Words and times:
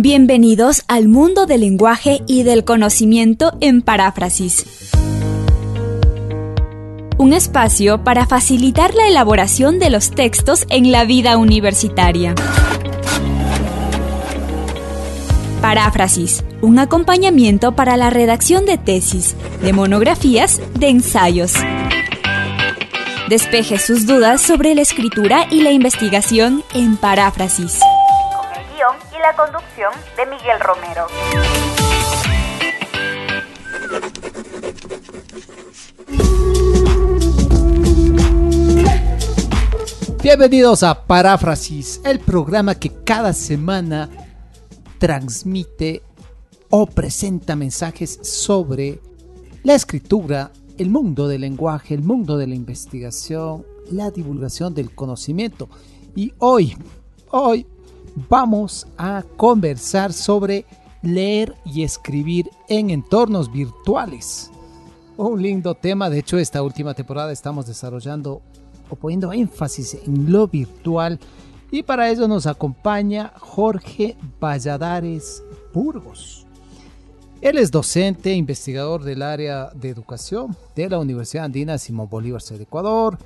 Bienvenidos 0.00 0.84
al 0.86 1.08
mundo 1.08 1.46
del 1.46 1.62
lenguaje 1.62 2.22
y 2.26 2.44
del 2.44 2.64
conocimiento 2.64 3.52
en 3.60 3.82
paráfrasis. 3.82 4.64
Un 7.18 7.32
espacio 7.32 8.04
para 8.04 8.26
facilitar 8.26 8.94
la 8.94 9.08
elaboración 9.08 9.80
de 9.80 9.90
los 9.90 10.12
textos 10.12 10.66
en 10.70 10.92
la 10.92 11.04
vida 11.04 11.36
universitaria. 11.36 12.36
Paráfrasis, 15.60 16.44
un 16.62 16.78
acompañamiento 16.78 17.72
para 17.72 17.96
la 17.96 18.10
redacción 18.10 18.66
de 18.66 18.78
tesis, 18.78 19.34
de 19.62 19.72
monografías, 19.72 20.60
de 20.78 20.88
ensayos. 20.90 21.54
Despeje 23.28 23.78
sus 23.78 24.06
dudas 24.06 24.40
sobre 24.40 24.74
la 24.74 24.80
escritura 24.80 25.46
y 25.50 25.60
la 25.60 25.70
investigación 25.70 26.64
en 26.72 26.96
paráfrasis 26.96 27.78
y 29.12 29.20
la 29.20 29.36
conducción 29.36 29.92
de 30.16 30.26
Miguel 30.26 30.58
Romero. 30.60 31.06
Bienvenidos 40.22 40.82
a 40.82 41.06
Paráfrasis, 41.06 42.00
el 42.06 42.20
programa 42.20 42.76
que 42.76 42.90
cada 43.04 43.34
semana 43.34 44.08
transmite 44.98 46.02
o 46.70 46.86
presenta 46.86 47.56
mensajes 47.56 48.20
sobre 48.22 49.00
la 49.64 49.74
escritura, 49.74 50.50
el 50.78 50.90
mundo 50.90 51.26
del 51.26 51.42
lenguaje, 51.42 51.94
el 51.94 52.02
mundo 52.02 52.38
de 52.38 52.46
la 52.46 52.54
investigación, 52.54 53.66
la 53.90 54.10
divulgación 54.10 54.74
del 54.74 54.94
conocimiento. 54.94 55.68
Y 56.14 56.32
hoy, 56.38 56.76
hoy 57.30 57.66
vamos 58.28 58.86
a 58.96 59.24
conversar 59.36 60.12
sobre 60.12 60.64
leer 61.02 61.54
y 61.64 61.82
escribir 61.82 62.48
en 62.68 62.90
entornos 62.90 63.52
virtuales. 63.52 64.50
Un 65.16 65.42
lindo 65.42 65.74
tema, 65.74 66.08
de 66.08 66.20
hecho 66.20 66.38
esta 66.38 66.62
última 66.62 66.94
temporada 66.94 67.32
estamos 67.32 67.66
desarrollando 67.66 68.40
o 68.88 68.96
poniendo 68.96 69.32
énfasis 69.32 69.98
en 70.06 70.30
lo 70.30 70.46
virtual 70.46 71.18
y 71.70 71.82
para 71.82 72.08
ello 72.08 72.28
nos 72.28 72.46
acompaña 72.46 73.32
Jorge 73.36 74.16
Valladares 74.40 75.42
Burgos. 75.74 76.47
Él 77.40 77.56
es 77.56 77.70
docente, 77.70 78.34
investigador 78.34 79.04
del 79.04 79.22
área 79.22 79.70
de 79.72 79.90
educación 79.90 80.56
de 80.74 80.88
la 80.88 80.98
Universidad 80.98 81.44
Andina 81.44 81.78
Simón 81.78 82.08
Bolívar 82.10 82.42
de 82.42 82.62
Ecuador, 82.62 83.16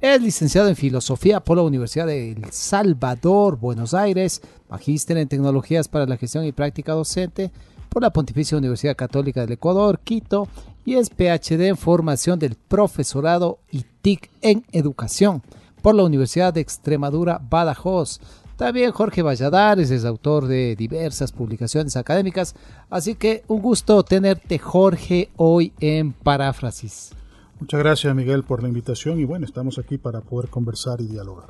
es 0.00 0.20
licenciado 0.20 0.68
en 0.68 0.74
Filosofía 0.74 1.38
por 1.38 1.58
la 1.58 1.62
Universidad 1.62 2.08
de 2.08 2.32
El 2.32 2.50
Salvador, 2.50 3.56
Buenos 3.56 3.94
Aires, 3.94 4.42
magíster 4.68 5.16
en 5.16 5.28
Tecnologías 5.28 5.86
para 5.86 6.06
la 6.06 6.16
Gestión 6.16 6.44
y 6.44 6.50
Práctica 6.50 6.92
Docente 6.92 7.52
por 7.88 8.02
la 8.02 8.12
Pontificia 8.12 8.58
Universidad 8.58 8.96
Católica 8.96 9.42
del 9.42 9.52
Ecuador, 9.52 10.00
Quito, 10.02 10.48
y 10.84 10.96
es 10.96 11.10
PhD 11.10 11.68
en 11.68 11.76
Formación 11.76 12.40
del 12.40 12.56
Profesorado 12.56 13.60
y 13.70 13.84
TIC 14.02 14.28
en 14.40 14.64
Educación 14.72 15.40
por 15.82 15.94
la 15.94 16.02
Universidad 16.02 16.52
de 16.52 16.62
Extremadura, 16.62 17.40
Badajoz. 17.48 18.20
También 18.62 18.92
Jorge 18.92 19.22
Valladares 19.22 19.90
es 19.90 20.04
autor 20.04 20.46
de 20.46 20.76
diversas 20.76 21.32
publicaciones 21.32 21.96
académicas, 21.96 22.54
así 22.90 23.16
que 23.16 23.42
un 23.48 23.60
gusto 23.60 24.04
tenerte 24.04 24.60
Jorge 24.60 25.30
hoy 25.34 25.72
en 25.80 26.12
Paráfrasis. 26.12 27.10
Muchas 27.58 27.80
gracias 27.80 28.14
Miguel 28.14 28.44
por 28.44 28.62
la 28.62 28.68
invitación 28.68 29.18
y 29.18 29.24
bueno, 29.24 29.46
estamos 29.46 29.80
aquí 29.80 29.98
para 29.98 30.20
poder 30.20 30.48
conversar 30.48 31.00
y 31.00 31.08
dialogar. 31.08 31.48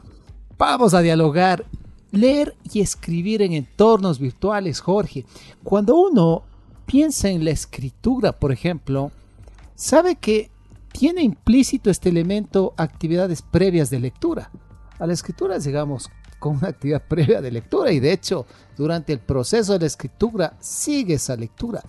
Vamos 0.57 0.95
a 0.95 1.03
dialogar, 1.03 1.67
leer 2.13 2.57
y 2.73 2.81
escribir 2.81 3.43
en 3.43 3.53
entornos 3.53 4.19
virtuales, 4.19 4.81
Jorge. 4.81 5.27
Cuando 5.63 5.97
uno 5.97 6.45
piensa 6.87 7.29
en 7.29 7.45
la 7.45 7.51
escritura, 7.51 8.33
por 8.33 8.53
ejemplo, 8.53 9.11
sabe 9.75 10.17
que 10.17 10.51
tiene 10.93 11.23
implícito 11.23 11.91
este 11.91 12.09
elemento 12.09 12.73
actividades 12.79 13.43
previas 13.43 13.91
de 13.91 14.01
lectura. 14.01 14.51
A 14.99 15.07
la 15.07 15.13
escritura 15.13 15.59
llegamos 15.59 16.11
con 16.43 16.57
una 16.57 16.71
actividad 16.71 17.03
previa 17.09 17.41
de 17.41 17.53
lectura 17.53 17.93
y 17.93 18.01
de 18.01 18.13
hecho 18.13 18.47
durante 18.77 19.13
el 19.13 19.21
proceso 19.21 19.75
de 19.75 19.79
la 19.79 19.87
escritura 19.87 20.57
sigue 20.59 21.15
esa 21.15 21.37
lectura. 21.37 21.85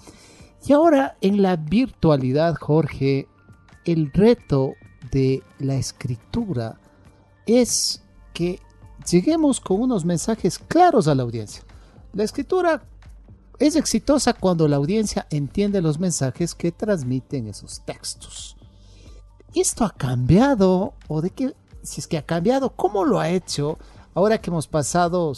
Y 0.64 0.74
ahora 0.74 1.18
en 1.22 1.42
la 1.42 1.56
virtualidad, 1.56 2.54
Jorge, 2.54 3.28
el 3.84 4.12
reto 4.14 4.76
de 5.12 5.42
la 5.58 5.74
escritura 5.74 6.80
es 7.48 8.04
que 8.32 8.60
lleguemos 9.10 9.60
con 9.60 9.82
unos 9.82 10.06
mensajes 10.06 10.60
claros 10.60 11.08
a 11.08 11.16
la 11.16 11.24
audiencia. 11.24 11.64
La 12.14 12.24
escritura 12.24 12.84
es 13.58 13.76
exitosa 13.76 14.34
cuando 14.34 14.68
la 14.68 14.76
audiencia 14.76 15.26
entiende 15.32 15.82
los 15.82 16.00
mensajes 16.00 16.54
que 16.54 16.72
transmiten 16.72 17.48
esos 17.48 17.82
textos. 17.86 18.56
¿Esto 19.56 19.84
ha 19.84 19.90
cambiado? 19.90 20.94
¿O 21.08 21.22
de 21.22 21.32
qué? 21.32 21.56
Si 21.82 22.02
es 22.02 22.08
que 22.08 22.20
ha 22.20 22.26
cambiado, 22.26 22.76
¿cómo 22.76 23.04
lo 23.04 23.20
ha 23.20 23.30
hecho 23.30 23.80
ahora 24.14 24.40
que 24.40 24.50
hemos 24.50 24.68
pasado 24.68 25.32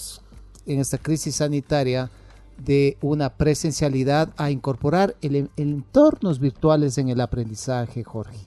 en 0.66 0.80
esta 0.80 0.98
crisis 0.98 1.36
sanitaria 1.36 2.10
de 2.58 2.98
una 3.02 3.30
presencialidad 3.30 4.34
a 4.38 4.52
incorporar 4.52 5.16
el, 5.22 5.50
entornos 5.58 6.40
virtuales 6.40 6.98
en 6.98 7.10
el 7.10 7.22
aprendizaje, 7.22 8.04
Jorge? 8.04 8.40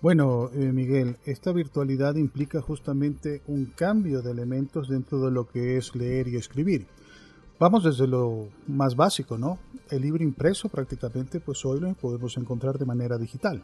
Bueno, 0.00 0.50
eh, 0.52 0.72
Miguel, 0.72 1.16
esta 1.24 1.52
virtualidad 1.52 2.16
implica 2.16 2.60
justamente 2.60 3.42
un 3.46 3.66
cambio 3.66 4.20
de 4.20 4.32
elementos 4.32 4.88
dentro 4.88 5.20
de 5.20 5.30
lo 5.30 5.48
que 5.48 5.76
es 5.76 5.94
leer 5.94 6.28
y 6.28 6.36
escribir. 6.36 6.86
Vamos 7.60 7.84
desde 7.84 8.08
lo 8.08 8.48
más 8.66 8.96
básico, 8.96 9.38
¿no? 9.38 9.60
El 9.88 10.02
libro 10.02 10.24
impreso 10.24 10.68
prácticamente, 10.68 11.38
pues 11.38 11.64
hoy 11.64 11.78
lo 11.78 11.94
podemos 11.94 12.36
encontrar 12.36 12.76
de 12.76 12.84
manera 12.84 13.16
digital. 13.16 13.62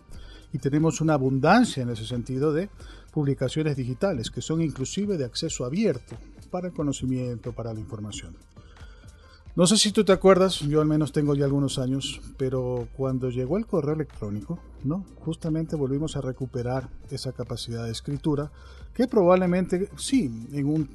Y 0.52 0.58
tenemos 0.58 1.00
una 1.00 1.14
abundancia 1.14 1.82
en 1.82 1.90
ese 1.90 2.06
sentido 2.06 2.52
de 2.52 2.70
publicaciones 3.12 3.76
digitales, 3.76 4.30
que 4.30 4.42
son 4.42 4.62
inclusive 4.62 5.16
de 5.16 5.24
acceso 5.24 5.64
abierto 5.64 6.16
para 6.50 6.68
el 6.68 6.74
conocimiento, 6.74 7.52
para 7.52 7.72
la 7.72 7.80
información. 7.80 8.34
No 9.58 9.66
sé 9.66 9.76
si 9.76 9.90
tú 9.90 10.04
te 10.04 10.12
acuerdas, 10.12 10.60
yo 10.60 10.80
al 10.80 10.86
menos 10.86 11.10
tengo 11.10 11.34
ya 11.34 11.44
algunos 11.44 11.80
años, 11.80 12.20
pero 12.36 12.86
cuando 12.96 13.28
llegó 13.28 13.58
el 13.58 13.66
correo 13.66 13.94
electrónico, 13.94 14.60
¿no? 14.84 15.04
Justamente 15.24 15.74
volvimos 15.74 16.16
a 16.16 16.20
recuperar 16.20 16.88
esa 17.10 17.32
capacidad 17.32 17.84
de 17.84 17.90
escritura 17.90 18.52
que 18.94 19.08
probablemente 19.08 19.88
sí, 19.96 20.46
en 20.52 20.66
un 20.66 20.88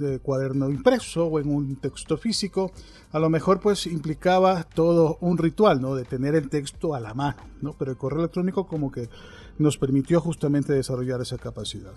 eh, 0.00 0.18
cuaderno 0.22 0.70
impreso 0.70 1.26
o 1.26 1.40
en 1.40 1.48
un 1.48 1.76
texto 1.76 2.18
físico, 2.18 2.72
a 3.12 3.18
lo 3.18 3.30
mejor 3.30 3.60
pues 3.60 3.86
implicaba 3.86 4.64
todo 4.64 5.16
un 5.20 5.38
ritual, 5.38 5.80
¿no? 5.80 5.94
De 5.94 6.04
tener 6.04 6.34
el 6.34 6.50
texto 6.50 6.94
a 6.94 7.00
la 7.00 7.14
mano, 7.14 7.42
¿no? 7.62 7.74
Pero 7.78 7.90
el 7.90 7.96
correo 7.96 8.20
electrónico 8.20 8.66
como 8.66 8.90
que 8.92 9.08
nos 9.58 9.78
permitió 9.78 10.20
justamente 10.20 10.72
desarrollar 10.72 11.20
esa 11.20 11.38
capacidad. 11.38 11.92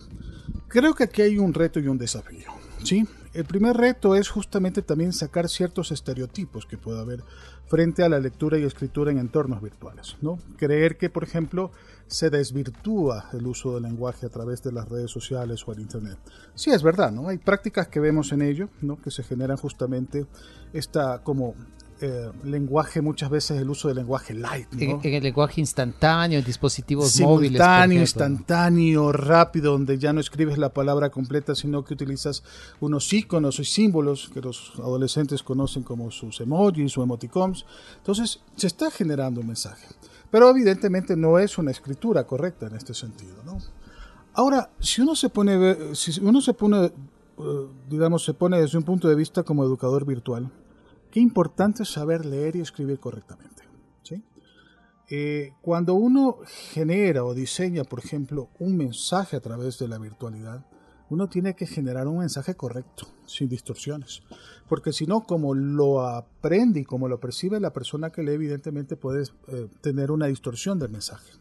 Creo 0.68 0.94
que 0.94 1.06
aquí 1.06 1.22
hay 1.22 1.38
un 1.38 1.54
reto 1.54 1.80
y 1.80 1.88
un 1.88 1.98
desafío. 1.98 2.52
¿sí? 2.84 3.08
El 3.34 3.46
primer 3.46 3.78
reto 3.78 4.16
es 4.16 4.30
justamente 4.30 4.82
también 4.82 5.14
sacar 5.14 5.50
ciertos 5.50 5.92
estereotipos 5.92 6.66
que 6.66 6.78
pueda 6.78 7.02
haber 7.02 7.24
frente 7.66 8.04
a 8.04 8.10
la 8.10 8.20
lectura 8.20 8.58
y 8.58 8.64
escritura 8.64 9.12
en 9.12 9.18
entornos 9.18 9.62
virtuales. 9.62 10.18
¿no? 10.22 10.40
Creer 10.58 10.98
que, 10.98 11.10
por 11.10 11.24
ejemplo, 11.24 11.72
se 12.08 12.30
desvirtúa 12.30 13.30
el 13.34 13.48
uso 13.48 13.74
del 13.74 13.84
lenguaje 13.84 14.26
a 14.26 14.30
través 14.30 14.62
de 14.62 14.72
las 14.72 14.88
redes 14.88 15.10
sociales 15.10 15.64
o 15.68 15.72
el 15.72 15.80
Internet. 15.80 16.20
Sí, 16.54 16.70
es 16.70 16.84
verdad, 16.84 17.12
¿no? 17.12 17.30
Hay 17.30 17.38
prácticas 17.38 17.88
que 17.88 18.00
vemos 18.00 18.32
en 18.32 18.42
ello, 18.42 18.70
¿no? 18.82 19.02
Que 19.02 19.10
se 19.10 19.24
generan 19.24 19.58
justamente 19.58 20.28
esta 20.74 21.24
como 21.24 21.56
eh, 22.06 22.30
lenguaje, 22.44 23.02
muchas 23.02 23.30
veces 23.30 23.62
el 23.62 23.70
uso 23.70 23.88
del 23.88 23.96
lenguaje 23.96 24.34
light. 24.34 24.68
En, 24.74 25.00
el 25.02 25.24
lenguaje 25.24 25.62
instantáneo, 25.62 26.38
en 26.38 26.44
dispositivos 26.44 27.14
Simultáneo, 27.14 28.02
instantáneo, 28.02 29.14
rápido, 29.14 29.72
donde 29.72 29.98
ya 29.98 30.12
no 30.12 30.20
escribes 30.20 30.58
la 30.58 30.68
palabra 30.68 31.10
completa, 31.10 31.56
sino 31.56 31.86
que 31.86 31.94
utilizas 31.94 32.44
unos 32.82 33.14
iconos 33.14 33.58
y 33.60 33.64
símbolos 33.64 34.30
que 34.34 34.42
los 34.42 34.74
adolescentes 34.80 35.44
conocen 35.44 35.84
como 35.84 36.12
sus 36.12 36.42
emojis 36.42 36.98
o 36.98 37.04
emoticons. 37.04 37.66
Entonces, 38.00 38.42
se 38.58 38.68
está 38.68 38.92
generando 38.92 39.40
un 39.40 39.48
mensaje. 39.48 39.88
Pero 40.30 40.50
evidentemente 40.50 41.16
no 41.16 41.40
es 41.40 41.58
una 41.58 41.72
escritura 41.72 42.26
correcta 42.26 42.68
en 42.68 42.76
este 42.76 42.94
sentido. 42.94 43.36
Ahora, 44.34 44.72
si 44.78 45.02
uno 45.02 45.16
se 45.16 45.30
pone, 45.30 45.96
si 45.96 46.20
uno 46.20 46.42
se 46.42 46.54
pone, 46.54 46.88
eh, 46.88 46.92
digamos, 47.90 48.26
se 48.26 48.34
pone 48.34 48.60
desde 48.60 48.78
un 48.78 48.84
punto 48.84 49.08
de 49.08 49.16
vista 49.16 49.44
como 49.44 49.64
educador 49.64 50.06
virtual, 50.06 50.52
qué 51.14 51.20
importante 51.20 51.84
es 51.84 51.90
saber 51.90 52.26
leer 52.26 52.56
y 52.56 52.62
escribir 52.62 53.00
correctamente. 53.00 53.54
Eh, 55.10 55.52
cuando 55.62 55.94
uno 55.94 56.40
genera 56.74 57.24
o 57.24 57.36
diseña, 57.36 57.84
por 57.84 58.00
ejemplo, 58.00 58.50
un 58.58 58.78
mensaje 58.78 59.36
a 59.36 59.42
través 59.42 59.78
de 59.78 59.88
la 59.88 60.00
virtualidad, 60.00 60.66
uno 61.10 61.30
tiene 61.30 61.56
que 61.56 61.68
generar 61.68 62.08
un 62.08 62.20
mensaje 62.20 62.56
correcto, 62.56 63.06
sin 63.28 63.48
distorsiones. 63.48 64.24
Porque 64.68 64.92
si 64.92 65.06
no, 65.06 65.22
como 65.22 65.54
lo 65.54 66.02
aprende 66.02 66.80
y 66.80 66.86
como 66.86 67.08
lo 67.08 67.20
percibe 67.20 67.60
la 67.60 67.74
persona 67.74 68.10
que 68.12 68.24
lee, 68.24 68.32
evidentemente 68.32 68.96
puede 68.96 69.26
eh, 69.50 69.68
tener 69.82 70.10
una 70.10 70.26
distorsión 70.28 70.80
del 70.80 70.90
mensaje. 70.90 71.34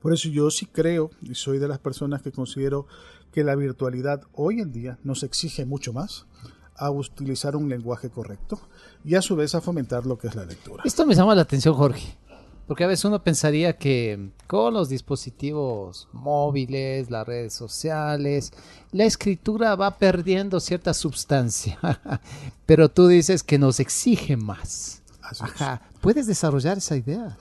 Por 0.00 0.14
eso 0.14 0.30
yo 0.30 0.50
sí 0.50 0.64
creo, 0.64 1.10
y 1.20 1.34
soy 1.34 1.58
de 1.58 1.68
las 1.68 1.80
personas 1.80 2.22
que 2.22 2.32
considero 2.32 2.86
que 3.32 3.44
la 3.44 3.54
virtualidad 3.54 4.22
hoy 4.32 4.60
en 4.60 4.72
día 4.72 4.98
nos 5.04 5.24
exige 5.24 5.66
mucho 5.66 5.92
más 5.92 6.26
a 6.76 6.90
utilizar 6.90 7.56
un 7.56 7.68
lenguaje 7.68 8.10
correcto 8.10 8.60
y 9.04 9.14
a 9.14 9.22
su 9.22 9.36
vez 9.36 9.54
a 9.54 9.60
fomentar 9.60 10.06
lo 10.06 10.18
que 10.18 10.28
es 10.28 10.34
la 10.34 10.44
lectura. 10.44 10.82
Esto 10.84 11.06
me 11.06 11.14
llama 11.14 11.34
la 11.34 11.42
atención, 11.42 11.74
Jorge, 11.74 12.16
porque 12.66 12.84
a 12.84 12.86
veces 12.86 13.04
uno 13.04 13.22
pensaría 13.22 13.76
que 13.76 14.30
con 14.46 14.74
los 14.74 14.88
dispositivos 14.88 16.08
móviles, 16.12 17.10
las 17.10 17.26
redes 17.26 17.54
sociales, 17.54 18.52
la 18.92 19.04
escritura 19.04 19.76
va 19.76 19.98
perdiendo 19.98 20.60
cierta 20.60 20.94
sustancia, 20.94 21.78
pero 22.66 22.88
tú 22.88 23.08
dices 23.08 23.42
que 23.42 23.58
nos 23.58 23.80
exige 23.80 24.36
más. 24.36 25.02
Así 25.20 25.44
es. 25.44 25.50
Ajá. 25.50 25.82
¿Puedes 26.00 26.26
desarrollar 26.26 26.78
esa 26.78 26.96
idea? 26.96 27.36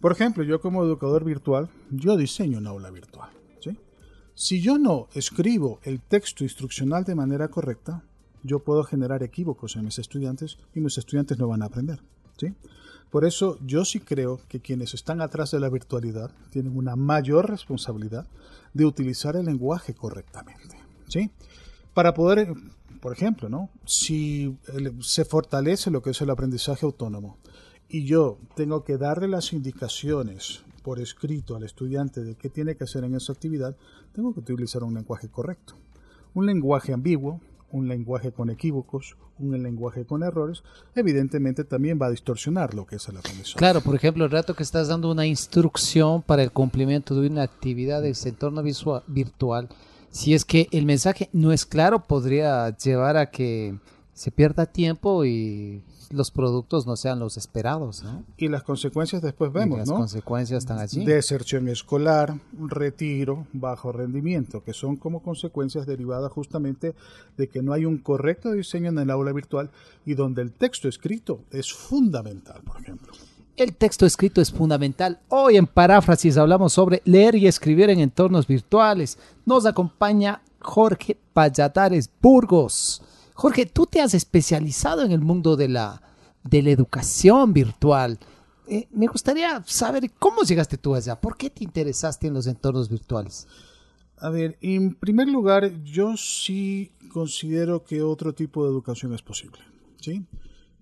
Por 0.00 0.12
ejemplo, 0.12 0.44
yo 0.44 0.60
como 0.60 0.84
educador 0.84 1.24
virtual, 1.24 1.68
yo 1.90 2.16
diseño 2.16 2.58
un 2.58 2.66
aula 2.66 2.90
virtual. 2.90 3.30
¿sí? 3.60 3.76
Si 4.34 4.60
yo 4.60 4.78
no 4.78 5.08
escribo 5.14 5.80
el 5.82 6.00
texto 6.00 6.44
instruccional 6.44 7.04
de 7.04 7.16
manera 7.16 7.48
correcta, 7.48 8.04
yo 8.42 8.60
puedo 8.60 8.84
generar 8.84 9.22
equívocos 9.22 9.76
en 9.76 9.84
mis 9.84 9.98
estudiantes 9.98 10.58
y 10.74 10.80
mis 10.80 10.98
estudiantes 10.98 11.38
no 11.38 11.48
van 11.48 11.62
a 11.62 11.66
aprender. 11.66 12.00
¿sí? 12.36 12.54
Por 13.10 13.24
eso 13.24 13.58
yo 13.64 13.84
sí 13.84 14.00
creo 14.00 14.40
que 14.48 14.60
quienes 14.60 14.94
están 14.94 15.20
atrás 15.20 15.50
de 15.50 15.60
la 15.60 15.70
virtualidad 15.70 16.30
tienen 16.50 16.76
una 16.76 16.96
mayor 16.96 17.48
responsabilidad 17.48 18.26
de 18.74 18.84
utilizar 18.84 19.36
el 19.36 19.46
lenguaje 19.46 19.94
correctamente. 19.94 20.76
¿sí? 21.08 21.30
Para 21.94 22.14
poder, 22.14 22.52
por 23.00 23.12
ejemplo, 23.12 23.48
¿no? 23.48 23.70
si 23.84 24.56
se 25.00 25.24
fortalece 25.24 25.90
lo 25.90 26.02
que 26.02 26.10
es 26.10 26.20
el 26.20 26.30
aprendizaje 26.30 26.84
autónomo 26.84 27.38
y 27.88 28.04
yo 28.04 28.38
tengo 28.54 28.84
que 28.84 28.98
darle 28.98 29.28
las 29.28 29.52
indicaciones 29.52 30.62
por 30.82 31.00
escrito 31.00 31.56
al 31.56 31.64
estudiante 31.64 32.22
de 32.22 32.34
qué 32.34 32.48
tiene 32.48 32.76
que 32.76 32.84
hacer 32.84 33.04
en 33.04 33.14
esa 33.14 33.32
actividad, 33.32 33.76
tengo 34.12 34.32
que 34.32 34.40
utilizar 34.40 34.82
un 34.82 34.94
lenguaje 34.94 35.28
correcto. 35.28 35.74
Un 36.34 36.46
lenguaje 36.46 36.92
ambiguo, 36.92 37.40
un 37.70 37.88
lenguaje 37.88 38.32
con 38.32 38.50
equívocos, 38.50 39.16
un 39.38 39.62
lenguaje 39.62 40.04
con 40.04 40.22
errores, 40.22 40.62
evidentemente 40.94 41.64
también 41.64 41.98
va 42.00 42.06
a 42.06 42.10
distorsionar 42.10 42.74
lo 42.74 42.86
que 42.86 42.96
es 42.96 43.08
el 43.08 43.16
aprendizaje. 43.16 43.58
Claro, 43.58 43.80
por 43.80 43.94
ejemplo, 43.94 44.24
el 44.24 44.30
rato 44.30 44.54
que 44.54 44.62
estás 44.62 44.88
dando 44.88 45.10
una 45.10 45.26
instrucción 45.26 46.22
para 46.22 46.42
el 46.42 46.52
cumplimiento 46.52 47.20
de 47.20 47.28
una 47.28 47.42
actividad 47.42 48.02
de 48.02 48.10
ese 48.10 48.30
entorno 48.30 48.62
virtual, 49.06 49.68
si 50.10 50.34
es 50.34 50.44
que 50.44 50.68
el 50.72 50.86
mensaje 50.86 51.28
no 51.32 51.52
es 51.52 51.66
claro, 51.66 52.06
podría 52.06 52.76
llevar 52.76 53.16
a 53.16 53.30
que 53.30 53.78
se 54.18 54.32
pierda 54.32 54.66
tiempo 54.66 55.24
y 55.24 55.80
los 56.10 56.32
productos 56.32 56.88
no 56.88 56.96
sean 56.96 57.20
los 57.20 57.36
esperados, 57.36 58.02
¿no? 58.02 58.24
Y 58.36 58.48
las 58.48 58.64
consecuencias 58.64 59.22
después 59.22 59.52
Y 59.52 59.54
vemos, 59.54 59.78
las 59.78 59.88
¿no? 59.88 59.94
consecuencias 59.94 60.64
están 60.64 60.80
allí. 60.80 61.04
Deserción 61.04 61.68
escolar, 61.68 62.34
retiro, 62.58 63.46
bajo 63.52 63.92
rendimiento, 63.92 64.64
que 64.64 64.72
son 64.72 64.96
como 64.96 65.22
consecuencias 65.22 65.86
derivadas 65.86 66.32
justamente 66.32 66.96
de 67.36 67.48
que 67.48 67.62
no 67.62 67.72
hay 67.72 67.84
un 67.84 67.98
correcto 67.98 68.50
diseño 68.50 68.88
en 68.88 68.98
el 68.98 69.10
aula 69.10 69.32
virtual 69.32 69.70
y 70.04 70.14
donde 70.14 70.42
el 70.42 70.50
texto 70.50 70.88
escrito 70.88 71.44
es 71.52 71.72
fundamental, 71.72 72.60
por 72.62 72.80
ejemplo. 72.80 73.12
El 73.56 73.76
texto 73.76 74.04
escrito 74.04 74.40
es 74.40 74.50
fundamental. 74.50 75.20
Hoy 75.28 75.56
en 75.56 75.68
Paráfrasis 75.68 76.36
hablamos 76.38 76.72
sobre 76.72 77.02
leer 77.04 77.36
y 77.36 77.46
escribir 77.46 77.90
en 77.90 78.00
entornos 78.00 78.48
virtuales. 78.48 79.16
Nos 79.46 79.64
acompaña 79.64 80.42
Jorge 80.60 81.18
Valladares 81.32 82.10
Burgos. 82.20 83.02
Jorge, 83.38 83.66
tú 83.66 83.86
te 83.86 84.00
has 84.00 84.14
especializado 84.14 85.04
en 85.04 85.12
el 85.12 85.20
mundo 85.20 85.54
de 85.54 85.68
la, 85.68 86.02
de 86.42 86.60
la 86.60 86.70
educación 86.70 87.52
virtual. 87.52 88.18
Eh, 88.66 88.88
me 88.90 89.06
gustaría 89.06 89.62
saber 89.64 90.10
cómo 90.18 90.42
llegaste 90.42 90.76
tú 90.76 90.96
allá. 90.96 91.20
¿Por 91.20 91.36
qué 91.36 91.48
te 91.48 91.62
interesaste 91.62 92.26
en 92.26 92.34
los 92.34 92.48
entornos 92.48 92.88
virtuales? 92.88 93.46
A 94.16 94.28
ver, 94.30 94.58
en 94.60 94.96
primer 94.96 95.28
lugar, 95.28 95.84
yo 95.84 96.16
sí 96.16 96.90
considero 97.12 97.84
que 97.84 98.02
otro 98.02 98.34
tipo 98.34 98.64
de 98.64 98.70
educación 98.70 99.14
es 99.14 99.22
posible, 99.22 99.60
¿sí? 100.00 100.26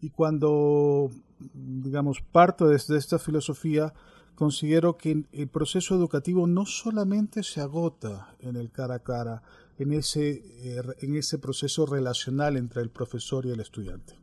Y 0.00 0.08
cuando, 0.08 1.10
digamos, 1.52 2.22
parto 2.32 2.68
desde 2.68 2.96
esta 2.96 3.18
filosofía, 3.18 3.92
considero 4.34 4.96
que 4.96 5.26
el 5.30 5.48
proceso 5.48 5.94
educativo 5.94 6.46
no 6.46 6.64
solamente 6.64 7.42
se 7.42 7.60
agota 7.60 8.34
en 8.40 8.56
el 8.56 8.70
cara 8.70 8.94
a 8.94 9.00
cara, 9.00 9.42
en 9.78 9.92
ese, 9.92 10.42
eh, 10.62 10.82
en 11.00 11.16
ese 11.16 11.38
proceso 11.38 11.86
relacional 11.86 12.56
entre 12.56 12.82
el 12.82 12.90
profesor 12.90 13.46
y 13.46 13.50
el 13.50 13.60
estudiante. 13.60 14.18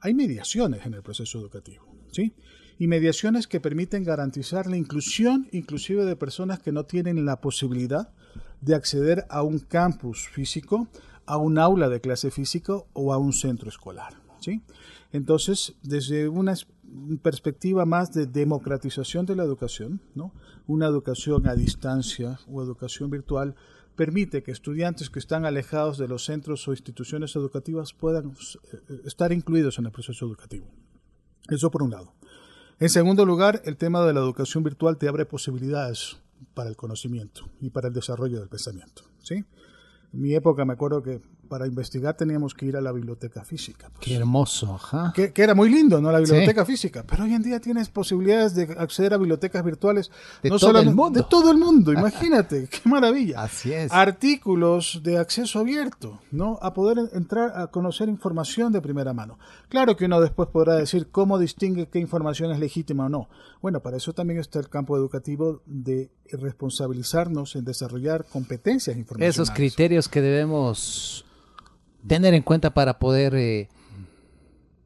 Hay 0.00 0.14
mediaciones 0.14 0.86
en 0.86 0.94
el 0.94 1.02
proceso 1.02 1.38
educativo, 1.38 1.86
¿sí? 2.12 2.34
Y 2.78 2.88
mediaciones 2.88 3.46
que 3.46 3.60
permiten 3.60 4.04
garantizar 4.04 4.66
la 4.66 4.76
inclusión, 4.76 5.48
inclusive 5.52 6.04
de 6.04 6.16
personas 6.16 6.58
que 6.58 6.72
no 6.72 6.84
tienen 6.84 7.24
la 7.24 7.40
posibilidad 7.40 8.12
de 8.60 8.74
acceder 8.74 9.26
a 9.30 9.42
un 9.42 9.58
campus 9.58 10.28
físico, 10.28 10.88
a 11.24 11.38
un 11.38 11.58
aula 11.58 11.88
de 11.88 12.00
clase 12.00 12.30
físico 12.30 12.88
o 12.92 13.12
a 13.12 13.18
un 13.18 13.32
centro 13.32 13.68
escolar, 13.68 14.14
¿sí? 14.40 14.62
Entonces, 15.12 15.74
desde 15.82 16.28
una 16.28 16.54
perspectiva 17.22 17.84
más 17.84 18.12
de 18.12 18.26
democratización 18.26 19.26
de 19.26 19.36
la 19.36 19.44
educación, 19.44 20.00
¿no? 20.14 20.32
Una 20.66 20.86
educación 20.86 21.46
a 21.46 21.54
distancia 21.54 22.38
o 22.48 22.62
educación 22.62 23.10
virtual 23.10 23.54
permite 23.96 24.42
que 24.42 24.52
estudiantes 24.52 25.10
que 25.10 25.18
están 25.18 25.44
alejados 25.44 25.98
de 25.98 26.06
los 26.06 26.24
centros 26.24 26.68
o 26.68 26.72
instituciones 26.72 27.34
educativas 27.34 27.92
puedan 27.92 28.30
eh, 28.30 29.00
estar 29.04 29.32
incluidos 29.32 29.78
en 29.78 29.86
el 29.86 29.92
proceso 29.92 30.26
educativo. 30.26 30.66
Eso 31.48 31.70
por 31.70 31.82
un 31.82 31.90
lado. 31.90 32.12
En 32.78 32.90
segundo 32.90 33.24
lugar, 33.24 33.62
el 33.64 33.76
tema 33.76 34.04
de 34.04 34.12
la 34.12 34.20
educación 34.20 34.62
virtual 34.62 34.98
te 34.98 35.08
abre 35.08 35.24
posibilidades 35.24 36.18
para 36.54 36.68
el 36.68 36.76
conocimiento 36.76 37.48
y 37.60 37.70
para 37.70 37.88
el 37.88 37.94
desarrollo 37.94 38.38
del 38.38 38.48
pensamiento. 38.48 39.02
¿sí? 39.22 39.44
En 40.12 40.20
mi 40.20 40.34
época 40.34 40.64
me 40.64 40.74
acuerdo 40.74 41.02
que 41.02 41.20
para 41.46 41.66
investigar 41.66 42.16
teníamos 42.16 42.54
que 42.54 42.66
ir 42.66 42.76
a 42.76 42.80
la 42.80 42.92
biblioteca 42.92 43.44
física. 43.44 43.88
pues. 43.90 44.06
Qué 44.06 44.14
hermoso, 44.14 44.74
ajá. 44.74 45.12
Que, 45.14 45.32
que 45.32 45.42
era 45.42 45.54
muy 45.54 45.70
lindo, 45.70 46.00
¿no? 46.00 46.12
La 46.12 46.20
biblioteca 46.20 46.64
física. 46.64 47.04
Pero 47.08 47.24
hoy 47.24 47.34
en 47.34 47.42
día 47.42 47.60
tienes 47.60 47.88
posibilidades 47.88 48.54
de 48.54 48.64
acceder 48.78 49.14
a 49.14 49.16
bibliotecas 49.16 49.64
virtuales 49.64 50.10
De 50.42 50.50
no 50.50 50.58
todo 50.58 50.78
el 50.78 50.94
mundo. 50.94 51.20
De 51.20 51.26
todo 51.28 51.50
el 51.50 51.58
mundo, 51.58 51.92
imagínate, 51.92 52.68
qué 52.70 52.88
maravilla. 52.88 53.42
Así 53.42 53.72
es. 53.72 53.92
Artículos 53.92 55.00
de 55.02 55.18
acceso 55.18 55.60
abierto, 55.60 56.20
¿no? 56.30 56.58
A 56.62 56.74
poder 56.74 56.98
entrar 57.12 57.58
a 57.58 57.68
conocer 57.68 58.08
información 58.08 58.72
de 58.72 58.80
primera 58.80 59.12
mano. 59.12 59.38
Claro 59.68 59.96
que 59.96 60.06
uno 60.06 60.20
después 60.20 60.48
podrá 60.48 60.74
decir 60.74 61.08
cómo 61.10 61.38
distingue 61.38 61.88
qué 61.88 61.98
información 61.98 62.50
es 62.52 62.58
legítima 62.58 63.06
o 63.06 63.08
no. 63.08 63.28
Bueno, 63.62 63.80
para 63.80 63.96
eso 63.96 64.12
también 64.12 64.40
está 64.40 64.58
el 64.58 64.68
campo 64.68 64.96
educativo 64.96 65.62
de 65.66 66.10
responsabilizarnos 66.32 67.56
en 67.56 67.64
desarrollar 67.64 68.24
competencias 68.24 68.96
informacionales. 68.96 69.36
Esos 69.36 69.50
criterios 69.50 70.08
que 70.08 70.20
debemos 70.20 71.24
tener 72.06 72.34
en 72.34 72.42
cuenta 72.42 72.72
para 72.72 72.98
poder 72.98 73.34
eh, 73.34 73.68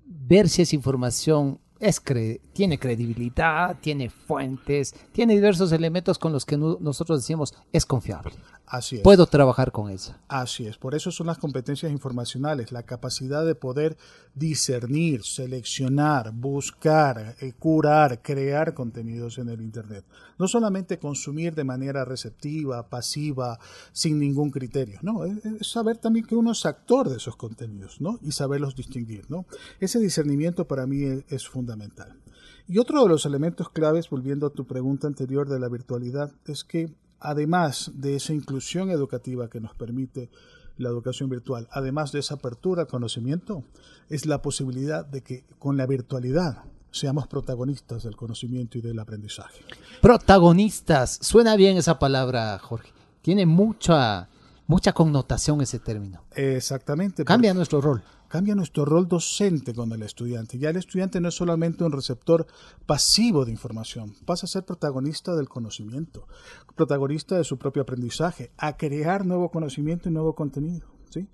ver 0.06 0.48
si 0.48 0.62
esa 0.62 0.74
información 0.76 1.58
es 1.78 2.02
cre- 2.04 2.40
tiene 2.52 2.78
credibilidad, 2.78 3.76
tiene 3.80 4.10
fuentes, 4.10 4.94
tiene 5.12 5.34
diversos 5.34 5.72
elementos 5.72 6.18
con 6.18 6.32
los 6.32 6.44
que 6.44 6.56
nosotros 6.58 7.20
decimos 7.20 7.54
es 7.72 7.86
confiable. 7.86 8.32
Así 8.70 8.96
es. 8.96 9.02
Puedo 9.02 9.26
trabajar 9.26 9.72
con 9.72 9.90
ella. 9.90 10.20
Así 10.28 10.64
es, 10.64 10.78
por 10.78 10.94
eso 10.94 11.10
son 11.10 11.26
las 11.26 11.38
competencias 11.38 11.90
informacionales, 11.90 12.70
la 12.70 12.84
capacidad 12.84 13.44
de 13.44 13.56
poder 13.56 13.96
discernir, 14.32 15.24
seleccionar, 15.24 16.30
buscar, 16.32 17.34
eh, 17.40 17.52
curar, 17.58 18.22
crear 18.22 18.72
contenidos 18.72 19.38
en 19.38 19.48
el 19.48 19.60
Internet. 19.60 20.04
No 20.38 20.46
solamente 20.46 21.00
consumir 21.00 21.52
de 21.56 21.64
manera 21.64 22.04
receptiva, 22.04 22.88
pasiva, 22.88 23.58
sin 23.90 24.20
ningún 24.20 24.52
criterio, 24.52 25.00
no, 25.02 25.24
es, 25.24 25.44
es 25.44 25.68
saber 25.68 25.98
también 25.98 26.24
que 26.24 26.36
uno 26.36 26.52
es 26.52 26.64
actor 26.64 27.08
de 27.08 27.16
esos 27.16 27.34
contenidos, 27.34 28.00
¿no? 28.00 28.20
Y 28.22 28.30
saberlos 28.30 28.76
distinguir, 28.76 29.28
¿no? 29.28 29.46
Ese 29.80 29.98
discernimiento 29.98 30.68
para 30.68 30.86
mí 30.86 31.02
es, 31.02 31.24
es 31.28 31.48
fundamental. 31.48 32.20
Y 32.68 32.78
otro 32.78 33.02
de 33.02 33.08
los 33.08 33.26
elementos 33.26 33.68
claves, 33.68 34.08
volviendo 34.08 34.46
a 34.46 34.50
tu 34.50 34.64
pregunta 34.64 35.08
anterior 35.08 35.48
de 35.48 35.58
la 35.58 35.68
virtualidad, 35.68 36.30
es 36.46 36.62
que 36.62 36.94
además 37.20 37.92
de 37.94 38.16
esa 38.16 38.32
inclusión 38.32 38.90
educativa 38.90 39.48
que 39.48 39.60
nos 39.60 39.74
permite 39.74 40.30
la 40.76 40.88
educación 40.88 41.28
virtual, 41.28 41.68
además 41.70 42.10
de 42.12 42.20
esa 42.20 42.34
apertura 42.34 42.82
al 42.82 42.88
conocimiento, 42.88 43.64
es 44.08 44.26
la 44.26 44.42
posibilidad 44.42 45.04
de 45.04 45.22
que 45.22 45.44
con 45.58 45.76
la 45.76 45.86
virtualidad 45.86 46.64
seamos 46.90 47.26
protagonistas 47.28 48.02
del 48.02 48.16
conocimiento 48.16 48.78
y 48.78 48.80
del 48.80 48.98
aprendizaje. 48.98 49.62
Protagonistas, 50.00 51.18
suena 51.22 51.54
bien 51.56 51.76
esa 51.76 51.98
palabra, 51.98 52.58
Jorge. 52.58 52.92
Tiene 53.22 53.46
mucha, 53.46 54.28
mucha 54.66 54.92
connotación 54.92 55.60
ese 55.60 55.78
término. 55.78 56.24
Exactamente. 56.34 57.24
Cambia 57.24 57.54
nuestro 57.54 57.80
rol. 57.80 58.02
Cambia 58.30 58.54
nuestro 58.54 58.84
rol 58.84 59.08
docente 59.08 59.74
con 59.74 59.90
el 59.92 60.02
estudiante. 60.04 60.56
Ya 60.56 60.70
el 60.70 60.76
estudiante 60.76 61.20
no 61.20 61.28
es 61.28 61.34
solamente 61.34 61.82
un 61.82 61.90
receptor 61.90 62.46
pasivo 62.86 63.44
de 63.44 63.50
información, 63.50 64.14
pasa 64.24 64.46
a 64.46 64.48
ser 64.48 64.64
protagonista 64.64 65.34
del 65.34 65.48
conocimiento, 65.48 66.28
protagonista 66.76 67.36
de 67.36 67.42
su 67.42 67.58
propio 67.58 67.82
aprendizaje, 67.82 68.52
a 68.56 68.76
crear 68.76 69.26
nuevo 69.26 69.50
conocimiento 69.50 70.08
y 70.08 70.12
nuevo 70.12 70.36
contenido. 70.36 70.86
¿sí? 71.10 71.26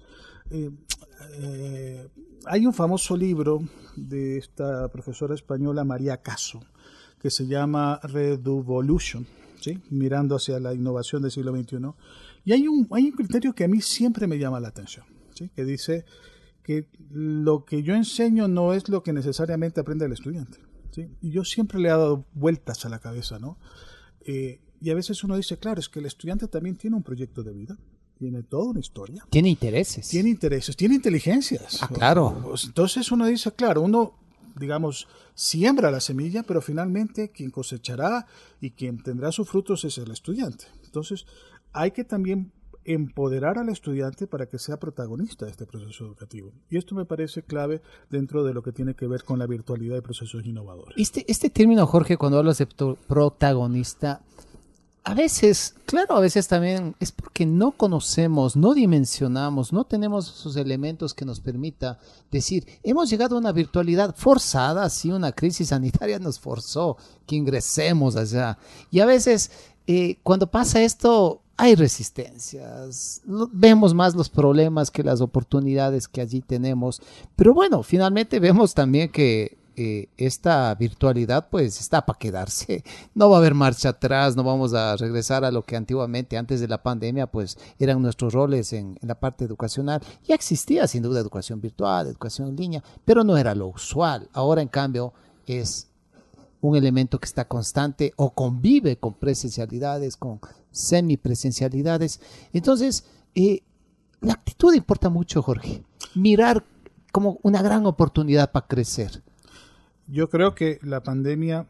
Eh, 0.51 0.71
eh, 1.35 2.09
hay 2.47 2.65
un 2.65 2.73
famoso 2.73 3.15
libro 3.15 3.61
de 3.95 4.39
esta 4.39 4.89
profesora 4.89 5.35
española 5.35 5.85
María 5.85 6.23
Caso 6.23 6.61
que 7.21 7.31
se 7.31 7.47
llama 7.47 8.01
Reduvolution, 8.05 9.27
¿sí? 9.61 9.83
mirando 9.91 10.37
hacia 10.37 10.59
la 10.61 10.73
innovación 10.73 11.21
del 11.21 11.31
siglo 11.31 11.55
XXI, 11.55 11.77
Y 12.47 12.53
hay 12.53 12.67
un, 12.67 12.89
hay 12.91 13.05
un 13.05 13.13
criterio 13.13 13.53
que 13.55 13.65
a 13.65 13.69
mí 13.69 13.83
siempre 13.83 14.27
me 14.27 14.39
llama 14.39 14.61
la 14.61 14.69
atención, 14.69 15.05
¿sí? 15.35 15.51
que 15.55 15.67
dice 15.67 16.07
que 16.67 16.89
lo 17.13 17.65
que 17.65 17.85
yo 17.85 17.95
enseño 17.95 18.49
no 18.49 18.73
es 18.73 18.89
lo 18.89 19.05
que 19.05 19.13
necesariamente 19.13 19.79
aprende 19.79 20.07
el 20.07 20.13
estudiante. 20.13 20.59
¿sí? 20.91 21.07
Y 21.21 21.31
yo 21.31 21.45
siempre 21.45 21.79
le 21.79 21.87
he 21.87 21.93
dado 21.93 22.27
vueltas 22.35 22.85
a 22.85 22.89
la 22.89 22.99
cabeza, 22.99 23.39
¿no? 23.39 23.57
Eh, 24.23 24.59
y 24.81 24.91
a 24.91 24.97
veces 24.97 25.23
uno 25.23 25.37
dice, 25.37 25.59
claro, 25.59 25.79
es 25.79 25.89
que 25.89 26.01
el 26.01 26.07
estudiante 26.07 26.49
también 26.49 26.75
tiene 26.75 26.97
un 26.97 27.05
proyecto 27.05 27.45
de 27.45 27.53
vida, 27.53 27.79
tiene 28.19 28.43
toda 28.43 28.65
una 28.65 28.81
historia. 28.81 29.25
Tiene 29.31 29.49
intereses. 29.49 30.09
Tiene 30.09 30.29
intereses, 30.29 30.77
tiene 30.77 30.97
inteligencias. 30.97 31.81
Ah, 31.85 31.89
claro. 31.89 32.53
Entonces 32.65 33.13
uno 33.13 33.27
dice, 33.27 33.53
claro, 33.53 33.83
uno, 33.83 34.15
digamos, 34.59 35.07
siembra 35.37 35.93
la 35.93 36.01
semilla, 36.01 36.43
pero 36.43 36.61
finalmente 36.61 37.31
quien 37.31 37.53
cosechará 37.53 38.27
y 38.61 38.73
quien 38.73 39.01
tendrá 39.05 39.31
sus 39.31 39.49
frutos 39.49 39.85
es 39.85 39.99
el 39.99 40.11
estudiante. 40.11 40.65
Entonces 40.85 41.27
hay 41.73 41.93
que 41.93 42.03
también 42.03 42.51
empoderar 42.87 43.59
al 43.59 43.69
estudiante 43.69 44.27
para 44.27 44.47
que 44.47 44.59
sea 44.59 44.79
protagonista 44.79 45.45
de 45.45 45.51
este 45.51 45.67
proceso 45.67 46.07
educativo. 46.07 46.53
Y 46.71 46.77
esto 46.77 46.95
me 46.95 47.05
parece 47.05 47.43
clave 47.43 47.83
dentro 48.11 48.45
de 48.45 48.55
lo 48.55 48.63
que 48.63 48.73
tiene 48.73 48.95
que 48.95 49.07
ver 49.07 49.25
con 49.25 49.39
la 49.39 49.47
virtualidad 49.47 49.97
de 49.97 50.03
procesos 50.03 50.45
innovadores. 50.47 50.95
Este, 50.97 51.25
este 51.29 51.51
término, 51.51 51.87
Jorge, 51.87 52.17
cuando 52.17 52.39
hablas 52.39 52.59
de 52.59 52.67
protagonista, 52.67 54.23
a 55.07 55.15
veces, 55.15 55.77
claro, 55.85 56.17
a 56.17 56.21
veces 56.21 56.49
también 56.49 56.97
es 56.99 57.13
porque 57.13 57.47
no 57.47 57.71
conocemos, 57.71 58.57
no 58.57 58.75
dimensionamos, 58.75 59.73
no 59.73 59.85
tenemos 59.85 60.29
esos 60.29 60.57
elementos 60.57 61.15
que 61.15 61.25
nos 61.25 61.39
permita 61.39 62.01
decir, 62.33 62.67
hemos 62.83 63.09
llegado 63.09 63.37
a 63.37 63.39
una 63.39 63.53
virtualidad 63.53 64.17
forzada, 64.17 64.91
si 64.91 65.13
una 65.13 65.31
crisis 65.31 65.69
sanitaria 65.69 66.19
nos 66.19 66.41
forzó 66.41 66.97
que 67.25 67.37
ingresemos 67.37 68.17
allá. 68.17 68.59
Y 68.91 68.99
a 68.99 69.07
veces, 69.07 69.53
eh, 69.87 70.19
cuando 70.25 70.49
pasa 70.51 70.83
esto, 70.83 71.41
hay 71.57 71.75
resistencias, 71.75 73.23
vemos 73.25 73.95
más 73.95 74.15
los 74.15 74.29
problemas 74.29 74.91
que 74.91 75.03
las 75.03 75.21
oportunidades 75.21 76.07
que 76.07 76.21
allí 76.21 76.43
tenemos, 76.43 77.01
pero 77.35 77.55
bueno, 77.55 77.83
finalmente 77.83 78.41
vemos 78.41 78.75
también 78.75 79.11
que 79.11 79.57
eh, 79.79 80.09
esta 80.17 80.75
virtualidad 80.75 81.49
pues 81.51 81.81
está 81.81 82.05
para 82.05 82.19
quedarse, 82.19 82.85
no 83.15 83.31
va 83.31 83.37
a 83.37 83.41
haber 83.41 83.55
marcha 83.55 83.91
atrás, 83.91 84.37
no 84.37 84.43
vamos 84.43 84.75
a 84.75 84.97
regresar 84.97 85.45
a 85.45 85.51
lo 85.51 85.63
que 85.63 85.77
antiguamente, 85.77 86.37
antes 86.37 86.61
de 86.61 86.69
la 86.69 86.83
pandemia, 86.83 87.27
pues 87.27 87.59
eran 87.79 88.03
nuestros 88.03 88.35
roles 88.35 88.73
en, 88.73 88.99
en 89.01 89.09
la 89.09 89.21
parte 89.21 89.45
educacional, 89.45 90.03
ya 90.27 90.35
existía 90.35 90.87
sin 90.87 91.03
duda 91.03 91.21
educación 91.21 91.61
virtual, 91.61 92.07
educación 92.07 92.49
en 92.49 92.57
línea, 92.57 92.85
pero 93.05 93.25
no 93.25 93.37
era 93.37 93.55
lo 93.55 93.69
usual, 93.69 94.29
ahora 94.33 94.61
en 94.61 94.69
cambio 94.69 95.15
es 95.47 95.89
un 96.67 96.77
elemento 96.77 97.19
que 97.19 97.27
está 97.27 97.47
constante 97.47 98.13
o 98.17 98.35
convive 98.35 98.97
con 98.97 99.15
presencialidades, 99.15 100.17
con 100.17 100.41
semipresencialidades. 100.71 102.21
Entonces, 102.53 103.05
eh, 103.35 103.63
la 104.21 104.35
actitud 104.35 104.75
importa 104.75 105.09
mucho, 105.09 105.43
Jorge. 105.43 105.85
Mirar 106.15 106.65
como 107.13 107.39
una 107.43 107.63
gran 107.63 107.87
oportunidad 107.87 108.51
para 108.53 108.67
crecer. 108.67 109.23
Yo 110.07 110.29
creo 110.29 110.55
que 110.55 110.79
la 110.83 111.03
pandemia, 111.03 111.67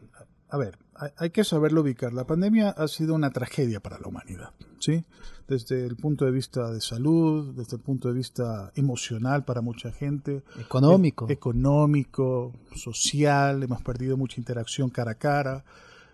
a 0.49 0.57
ver, 0.57 0.77
hay 1.17 1.29
que 1.29 1.43
saberlo 1.43 1.81
ubicar. 1.81 2.13
La 2.13 2.25
pandemia 2.25 2.69
ha 2.69 2.87
sido 2.87 3.15
una 3.15 3.31
tragedia 3.31 3.79
para 3.79 3.99
la 3.99 4.07
humanidad, 4.07 4.51
¿sí? 4.79 5.03
Desde 5.47 5.85
el 5.85 5.95
punto 5.95 6.25
de 6.25 6.31
vista 6.31 6.71
de 6.71 6.81
salud, 6.81 7.53
desde 7.55 7.77
el 7.77 7.81
punto 7.81 8.09
de 8.09 8.13
vista 8.13 8.71
emocional 8.75 9.45
para 9.45 9.61
mucha 9.61 9.91
gente. 9.91 10.43
Económico. 10.59 11.27
E 11.29 11.33
económico, 11.33 12.53
social, 12.75 13.63
hemos 13.63 13.81
perdido 13.81 14.17
mucha 14.17 14.41
interacción 14.41 14.89
cara 14.89 15.11
a 15.11 15.15
cara. 15.15 15.63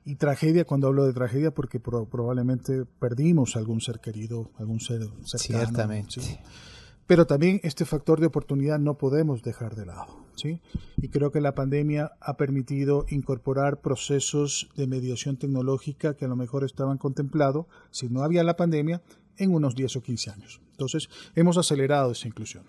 Y 0.06 0.16
tragedia, 0.16 0.66
cuando 0.66 0.88
hablo 0.88 1.06
de 1.06 1.14
tragedia, 1.14 1.52
porque 1.52 1.80
pro 1.80 2.06
probablemente 2.06 2.86
perdimos 2.86 3.56
algún 3.56 3.80
ser 3.80 4.02
querido, 4.02 4.52
algún 4.60 4.82
ser 4.82 5.02
cercano. 5.24 5.66
Ciertamente. 5.66 6.22
¿sí? 6.22 6.38
Pero 7.08 7.26
también 7.26 7.60
este 7.64 7.86
factor 7.86 8.20
de 8.20 8.28
oportunidad 8.28 8.80
no 8.80 8.98
podemos 8.98 9.42
dejar 9.44 9.76
de 9.76 9.86
lado. 9.86 10.23
Y 10.98 11.10
creo 11.10 11.32
que 11.32 11.42
la 11.42 11.56
pandemia 11.56 12.14
ha 12.20 12.38
permitido 12.38 13.06
incorporar 13.10 13.82
procesos 13.82 14.70
de 14.76 14.88
mediación 14.88 15.38
tecnológica 15.38 16.16
que 16.16 16.26
a 16.26 16.28
lo 16.28 16.36
mejor 16.36 16.64
estaban 16.64 16.98
contemplados, 16.98 17.68
si 17.92 18.10
no 18.10 18.24
había 18.24 18.44
la 18.44 18.56
pandemia, 18.56 19.02
en 19.38 19.54
unos 19.54 19.76
10 19.76 19.98
o 19.98 20.04
15 20.04 20.32
años. 20.32 20.62
Entonces, 20.72 21.10
hemos 21.36 21.58
acelerado 21.58 22.12
esa 22.12 22.28
inclusión. 22.28 22.64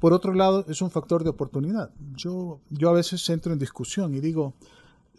Por 0.00 0.12
otro 0.12 0.32
lado, 0.32 0.64
es 0.68 0.80
un 0.80 0.90
factor 0.90 1.24
de 1.24 1.30
oportunidad. 1.30 1.90
Yo, 2.16 2.60
yo 2.70 2.88
a 2.88 2.94
veces 2.94 3.28
entro 3.28 3.52
en 3.52 3.58
discusión 3.58 4.14
y 4.14 4.20
digo, 4.20 4.54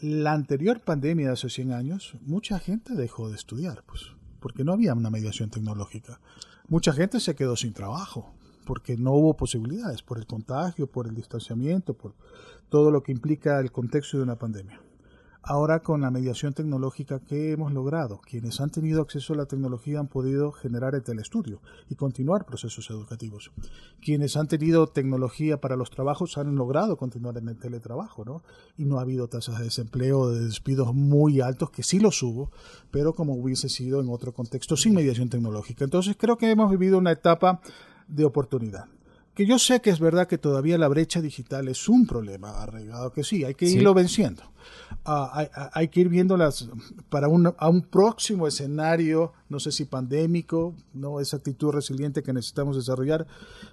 la 0.02 0.34
anterior 0.34 0.80
pandemia 0.80 1.28
de 1.28 1.34
hace 1.34 1.50
100 1.50 1.74
años, 1.74 2.16
mucha 2.22 2.58
gente 2.58 2.96
dejó 2.96 3.30
de 3.30 3.36
estudiar, 3.36 3.84
pues, 3.86 4.08
porque 4.40 4.64
no 4.64 4.74
había 4.74 4.96
una 4.96 5.12
mediación 5.12 5.52
tecnológica. 5.52 6.20
Mucha 6.68 6.94
gente 6.94 7.20
se 7.20 7.36
quedó 7.36 7.56
sin 7.56 7.74
trabajo, 7.74 8.34
porque 8.72 8.96
no 8.96 9.12
hubo 9.12 9.36
posibilidades, 9.36 10.02
por 10.02 10.18
el 10.18 10.26
contagio, 10.26 10.88
por 10.88 11.06
el 11.06 11.14
distanciamiento, 11.14 11.94
por 11.94 12.14
todo 12.70 12.90
lo 12.90 13.04
que 13.04 13.12
implica 13.12 13.60
el 13.60 13.70
contexto 13.70 14.16
de 14.16 14.24
una 14.24 14.38
pandemia. 14.38 14.80
Ahora 15.44 15.82
con 15.82 16.00
la 16.00 16.10
mediación 16.10 16.54
tecnológica, 16.54 17.20
¿qué 17.20 17.52
hemos 17.52 17.74
logrado? 17.74 18.22
Quienes 18.22 18.62
han 18.62 18.70
tenido 18.70 19.02
acceso 19.02 19.34
a 19.34 19.36
la 19.36 19.46
tecnología 19.46 20.00
han 20.00 20.08
podido 20.08 20.54
generar 20.54 20.96
el 20.96 21.04
telestudio 21.04 21.60
y 21.90 21.96
continuar 21.96 22.46
procesos 22.46 22.90
educativos. 22.92 23.52
Quienes 24.02 24.38
han 24.38 24.48
tenido 24.48 24.88
tecnología 24.88 25.60
para 25.60 25.76
los 25.76 25.90
trabajos 25.90 26.38
han 26.38 26.56
logrado 26.56 26.96
continuar 26.96 27.38
en 27.40 27.50
el 27.50 27.58
teletrabajo, 27.58 28.24
¿no? 28.24 28.42
Y 28.78 28.86
no 28.86 29.00
ha 29.00 29.02
habido 29.02 29.28
tasas 29.28 29.58
de 29.58 29.66
desempleo, 29.66 30.30
de 30.30 30.46
despidos 30.46 30.94
muy 30.94 31.42
altos, 31.42 31.72
que 31.72 31.84
sí 31.84 32.00
los 32.00 32.24
hubo, 32.24 32.52
pero 32.90 33.16
como 33.16 33.34
hubiese 33.34 33.68
sido 33.68 34.00
en 34.00 34.08
otro 34.08 34.32
contexto 34.32 34.78
sin 34.78 34.94
mediación 34.94 35.28
tecnológica. 35.28 35.84
Entonces 35.84 36.16
creo 36.18 36.38
que 36.38 36.52
hemos 36.52 36.72
vivido 36.72 36.98
una 36.98 37.12
etapa 37.12 37.60
de 38.12 38.26
oportunidad 38.26 38.86
que 39.34 39.46
yo 39.46 39.58
sé 39.60 39.82
que 39.82 39.90
es 39.90 40.00
verdad 40.00 40.28
que 40.28 40.38
todavía 40.38 40.78
la 40.78 40.88
brecha 40.88 41.22
digital 41.22 41.68
es 41.68 41.88
un 41.88 42.06
problema 42.06 42.62
arraigado, 42.62 43.12
que 43.12 43.24
sí, 43.24 43.44
hay 43.44 43.56
que 43.56 43.66
irlo 43.66 43.94
venciendo. 43.94 44.44
Uh, 45.06 45.28
hay, 45.32 45.48
hay, 45.74 45.88
que 45.88 46.02
ir 46.02 46.10
viéndolas 46.10 46.70
para 47.10 47.28
un, 47.28 47.52
a 47.58 47.70
un 47.70 47.82
próximo 47.82 48.46
escenario, 48.46 49.34
no 49.50 49.60
sé 49.60 49.72
si 49.72 49.86
pandémico, 49.86 50.76
no 50.94 51.20
esa 51.20 51.38
actitud 51.38 51.72
resiliente 51.72 52.22
que 52.22 52.34
necesitamos 52.34 52.76
desarrollar, 52.76 53.26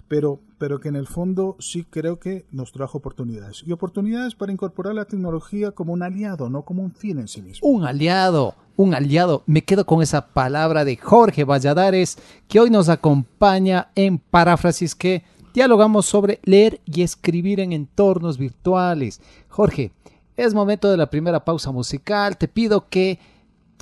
pero, 0.07 0.39
pero 0.57 0.79
que 0.79 0.87
en 0.87 0.95
el 0.95 1.05
fondo 1.05 1.55
sí 1.59 1.85
creo 1.87 2.19
que 2.19 2.45
nos 2.51 2.71
trajo 2.71 2.97
oportunidades. 2.97 3.63
Y 3.67 3.71
oportunidades 3.71 4.33
para 4.33 4.51
incorporar 4.51 4.95
la 4.95 5.05
tecnología 5.05 5.71
como 5.71 5.93
un 5.93 6.01
aliado, 6.01 6.49
no 6.49 6.63
como 6.63 6.81
un 6.81 6.93
fin 6.93 7.19
en 7.19 7.27
sí 7.27 7.41
mismo. 7.41 7.67
Un 7.67 7.83
aliado, 7.83 8.55
un 8.79 8.93
aliado. 8.93 9.43
Me 9.45 9.65
quedo 9.65 9.85
con 9.85 10.01
esa 10.01 10.27
palabra 10.27 10.85
de 10.85 10.95
Jorge 10.95 11.43
Valladares, 11.43 12.17
que 12.47 12.61
hoy 12.61 12.69
nos 12.69 12.87
acompaña 12.87 13.89
en 13.93 14.19
paráfrasis 14.19 14.95
que 14.95 15.25
dialogamos 15.53 16.05
sobre 16.05 16.39
leer 16.45 16.79
y 16.85 17.01
escribir 17.01 17.59
en 17.59 17.73
entornos 17.73 18.37
virtuales. 18.37 19.19
Jorge, 19.49 19.91
es 20.37 20.53
momento 20.53 20.89
de 20.89 20.95
la 20.95 21.09
primera 21.09 21.43
pausa 21.43 21.73
musical. 21.73 22.37
Te 22.37 22.47
pido 22.47 22.87
que 22.87 23.19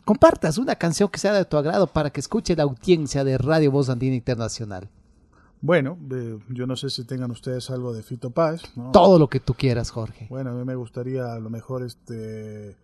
compartas 0.03 0.57
una 0.57 0.75
canción 0.75 1.09
que 1.09 1.19
sea 1.19 1.33
de 1.33 1.45
tu 1.45 1.57
agrado 1.57 1.85
para 1.85 2.09
que 2.09 2.19
escuche 2.19 2.55
la 2.55 2.63
audiencia 2.63 3.23
de 3.23 3.37
Radio 3.37 3.69
Voz 3.69 3.89
Andina 3.89 4.15
Internacional. 4.15 4.89
Bueno, 5.61 5.99
eh, 6.09 6.39
yo 6.49 6.65
no 6.65 6.75
sé 6.75 6.89
si 6.89 7.03
tengan 7.03 7.29
ustedes 7.29 7.69
algo 7.69 7.93
de 7.93 8.01
Fito 8.01 8.31
Paz. 8.31 8.63
¿no? 8.75 8.89
Todo 8.93 9.19
lo 9.19 9.29
que 9.29 9.39
tú 9.39 9.53
quieras, 9.53 9.91
Jorge. 9.91 10.25
Bueno, 10.31 10.49
a 10.49 10.53
mí 10.53 10.65
me 10.65 10.73
gustaría 10.73 11.33
a 11.33 11.39
lo 11.39 11.51
mejor 11.51 11.83
este... 11.83 12.75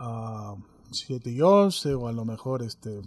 Uh, 0.00 0.56
7 0.90 1.30
y 1.30 1.40
11 1.40 1.94
o 1.94 2.08
a 2.08 2.12
lo 2.12 2.24
mejor 2.24 2.62
este 2.62 3.00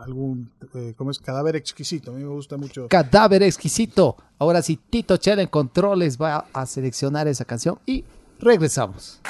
algún 0.00 0.50
eh, 0.74 0.94
¿cómo 0.96 1.10
es? 1.10 1.18
cadáver 1.18 1.56
exquisito. 1.56 2.10
A 2.10 2.14
mí 2.14 2.22
me 2.22 2.30
gusta 2.30 2.56
mucho. 2.56 2.88
Cadáver 2.88 3.42
exquisito. 3.42 4.16
Ahora 4.38 4.62
sí 4.62 4.78
Tito 4.90 5.16
Chela 5.16 5.42
en 5.42 5.48
controles 5.48 6.20
va 6.20 6.46
a 6.52 6.66
seleccionar 6.66 7.28
esa 7.28 7.44
canción 7.44 7.78
y 7.86 8.04
regresamos 8.40 9.20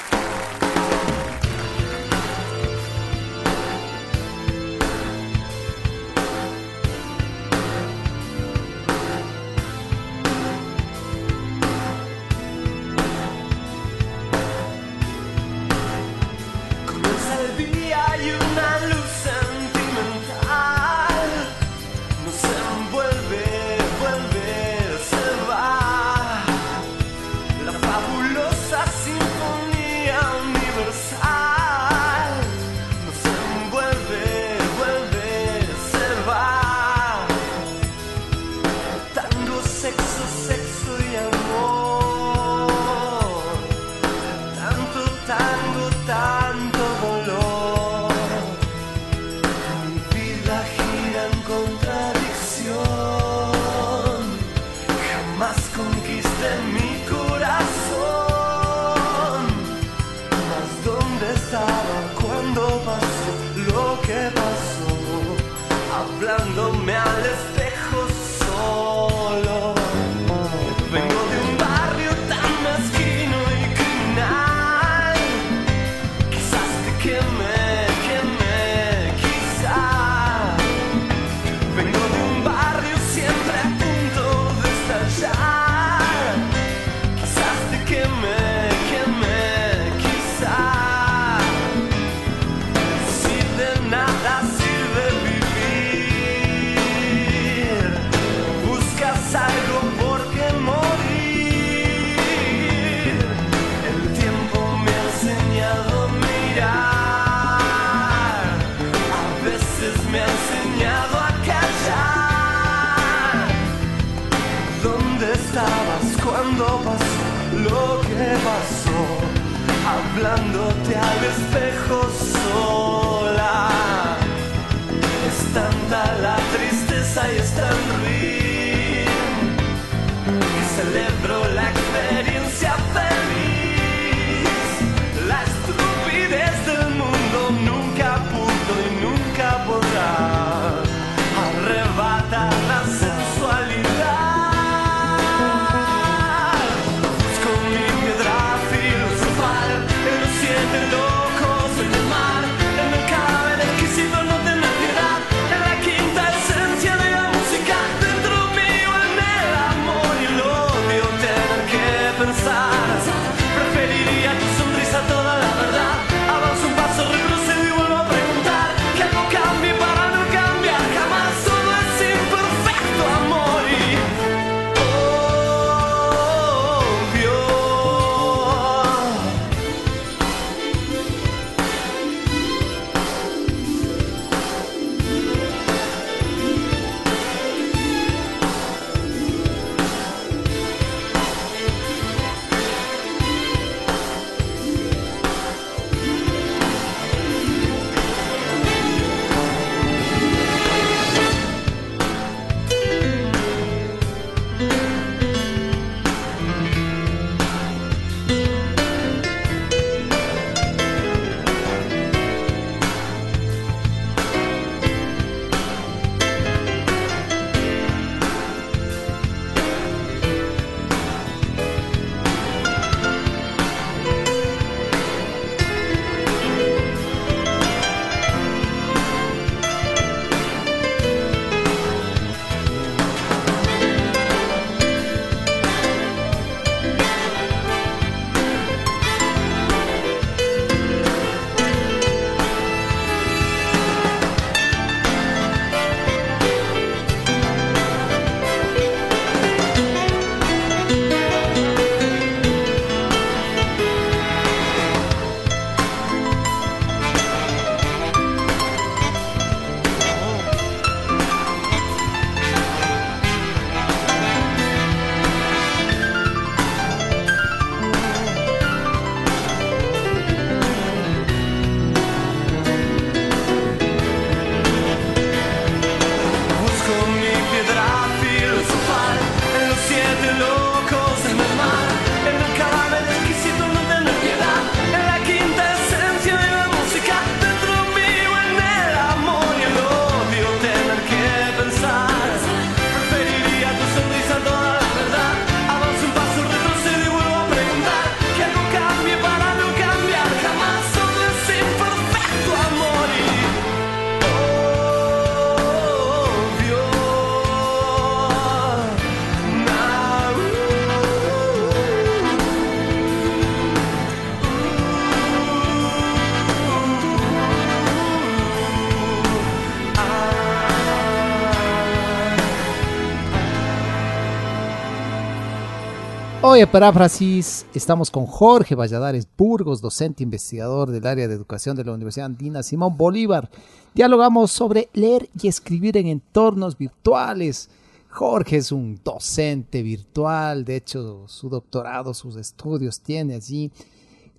En 326.59 326.69
Paráfrasis 326.69 327.65
estamos 327.73 328.11
con 328.11 328.25
Jorge 328.25 328.75
Valladares 328.75 329.25
Burgos, 329.37 329.79
docente 329.79 330.23
investigador 330.23 330.91
del 330.91 331.07
área 331.07 331.29
de 331.29 331.33
educación 331.33 331.77
de 331.77 331.85
la 331.85 331.93
Universidad 331.93 332.25
Andina 332.25 332.63
Simón 332.63 332.97
Bolívar. 332.97 333.49
Dialogamos 333.93 334.51
sobre 334.51 334.89
leer 334.91 335.29
y 335.41 335.47
escribir 335.47 335.95
en 335.95 336.07
entornos 336.07 336.77
virtuales. 336.77 337.69
Jorge 338.09 338.57
es 338.57 338.73
un 338.73 338.99
docente 339.01 339.81
virtual, 339.81 340.65
de 340.65 340.75
hecho 340.75 341.29
su 341.29 341.47
doctorado, 341.47 342.13
sus 342.13 342.35
estudios 342.35 342.99
tiene 342.99 343.35
allí. 343.35 343.71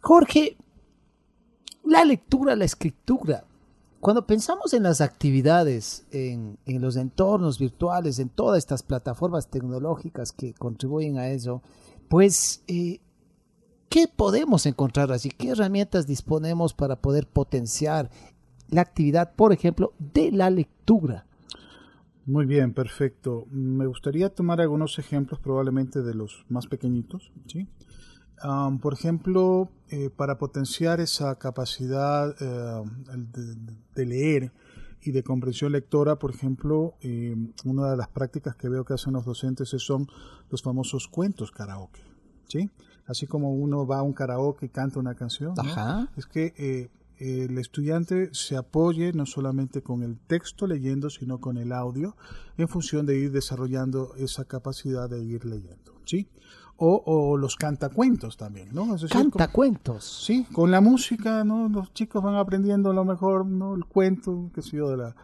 Jorge, 0.02 0.58
la 1.84 2.04
lectura, 2.04 2.54
la 2.54 2.66
escritura. 2.66 3.44
Cuando 3.98 4.26
pensamos 4.26 4.74
en 4.74 4.82
las 4.82 5.00
actividades, 5.00 6.04
en 6.10 6.58
los 6.66 6.96
entornos 6.96 7.58
virtuales, 7.58 8.18
en 8.18 8.28
todas 8.28 8.58
estas 8.58 8.82
plataformas 8.82 9.48
tecnológicas 9.48 10.32
que 10.32 10.52
contribuyen 10.52 11.16
a 11.16 11.28
eso, 11.28 11.62
pues, 12.10 12.64
eh, 12.66 12.98
¿qué 13.88 14.08
podemos 14.08 14.66
encontrar 14.66 15.12
allí? 15.12 15.30
¿Qué 15.30 15.50
herramientas 15.50 16.08
disponemos 16.08 16.74
para 16.74 16.96
poder 16.96 17.28
potenciar 17.28 18.10
la 18.68 18.80
actividad, 18.80 19.36
por 19.36 19.52
ejemplo, 19.52 19.92
de 20.00 20.32
la 20.32 20.50
lectura? 20.50 21.24
Muy 22.26 22.46
bien, 22.46 22.74
perfecto. 22.74 23.46
Me 23.52 23.86
gustaría 23.86 24.28
tomar 24.28 24.60
algunos 24.60 24.98
ejemplos 24.98 25.38
probablemente 25.38 26.02
de 26.02 26.14
los 26.14 26.44
más 26.48 26.66
pequeñitos. 26.66 27.30
¿sí? 27.46 27.68
Por 28.82 28.92
ejemplo, 28.92 29.70
eh, 29.90 30.10
para 30.10 30.36
potenciar 30.36 30.98
esa 30.98 31.38
capacidad 31.38 32.34
eh, 32.40 32.84
de 33.94 34.06
leer 34.06 34.52
y 35.02 35.12
de 35.12 35.22
comprensión 35.22 35.72
lectora, 35.72 36.16
por 36.16 36.30
ejemplo, 36.32 36.94
eh, 37.00 37.34
una 37.64 37.90
de 37.90 37.96
las 37.96 38.08
prácticas 38.08 38.56
que 38.56 38.68
veo 38.68 38.84
que 38.84 38.94
hacen 38.94 39.12
los 39.14 39.24
docentes 39.24 39.72
es- 39.74 39.82
son 39.82 40.06
los 40.50 40.62
famosos 40.62 41.08
cuentos 41.08 41.50
karaoke. 41.50 42.00
¿sí? 42.48 42.68
Así 43.06 43.26
como 43.26 43.52
uno 43.54 43.86
va 43.86 43.98
a 43.98 44.02
un 44.02 44.12
karaoke 44.12 44.66
y 44.66 44.68
canta 44.68 44.98
una 44.98 45.14
canción, 45.14 45.54
es 46.16 46.26
que 46.26 46.52
eh, 46.58 46.88
el 47.18 47.58
estudiante 47.58 48.30
se 48.32 48.56
apoye 48.56 49.12
no 49.12 49.26
solamente 49.26 49.82
con 49.82 50.02
el 50.02 50.18
texto 50.18 50.66
leyendo, 50.66 51.10
sino 51.10 51.38
con 51.38 51.58
el 51.58 51.70
audio, 51.72 52.16
en 52.56 52.66
función 52.66 53.04
de 53.06 53.18
ir 53.18 53.30
desarrollando 53.30 54.14
esa 54.16 54.44
capacidad 54.46 55.08
de 55.08 55.22
ir 55.22 55.44
leyendo, 55.44 55.99
¿sí? 56.10 56.26
O, 56.82 57.02
o 57.04 57.36
los 57.36 57.56
cantacuentos 57.56 58.36
también, 58.38 58.70
¿no? 58.72 58.94
Es 58.94 59.02
decir, 59.02 59.10
Canta 59.16 59.46
con- 59.48 59.52
cuentos. 59.54 60.22
Sí, 60.26 60.44
con 60.52 60.70
la 60.70 60.80
música, 60.80 61.44
¿no? 61.44 61.68
Los 61.68 61.92
chicos 61.92 62.22
van 62.22 62.36
aprendiendo 62.36 62.90
a 62.90 62.94
lo 62.94 63.04
mejor, 63.04 63.44
¿no? 63.44 63.74
El 63.74 63.84
cuento, 63.84 64.50
qué 64.54 64.62
sé 64.62 64.78
yo, 64.78 64.88
de 64.88 64.96
la, 64.96 65.14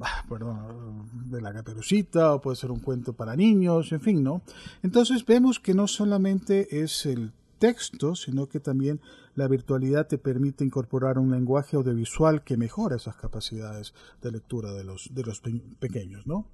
ah, 0.00 0.24
perdón, 0.28 1.08
de 1.30 1.40
la 1.40 1.52
caperucita 1.52 2.34
o 2.34 2.40
puede 2.40 2.56
ser 2.56 2.72
un 2.72 2.80
cuento 2.80 3.12
para 3.12 3.36
niños, 3.36 3.92
en 3.92 4.00
fin, 4.00 4.24
¿no? 4.24 4.42
Entonces 4.82 5.24
vemos 5.24 5.60
que 5.60 5.72
no 5.72 5.86
solamente 5.86 6.82
es 6.82 7.06
el 7.06 7.32
texto, 7.60 8.16
sino 8.16 8.48
que 8.48 8.58
también 8.58 9.00
la 9.34 9.48
virtualidad 9.48 10.06
te 10.06 10.18
permite 10.18 10.64
incorporar 10.64 11.18
un 11.18 11.30
lenguaje 11.30 11.76
audiovisual 11.76 12.42
que 12.44 12.56
mejora 12.56 12.96
esas 12.96 13.16
capacidades 13.16 13.92
de 14.22 14.30
lectura 14.32 14.72
de 14.72 14.84
los, 14.84 15.10
de 15.12 15.22
los 15.24 15.40
pe- 15.40 15.60
pequeños, 15.80 16.26
¿no? 16.26 16.46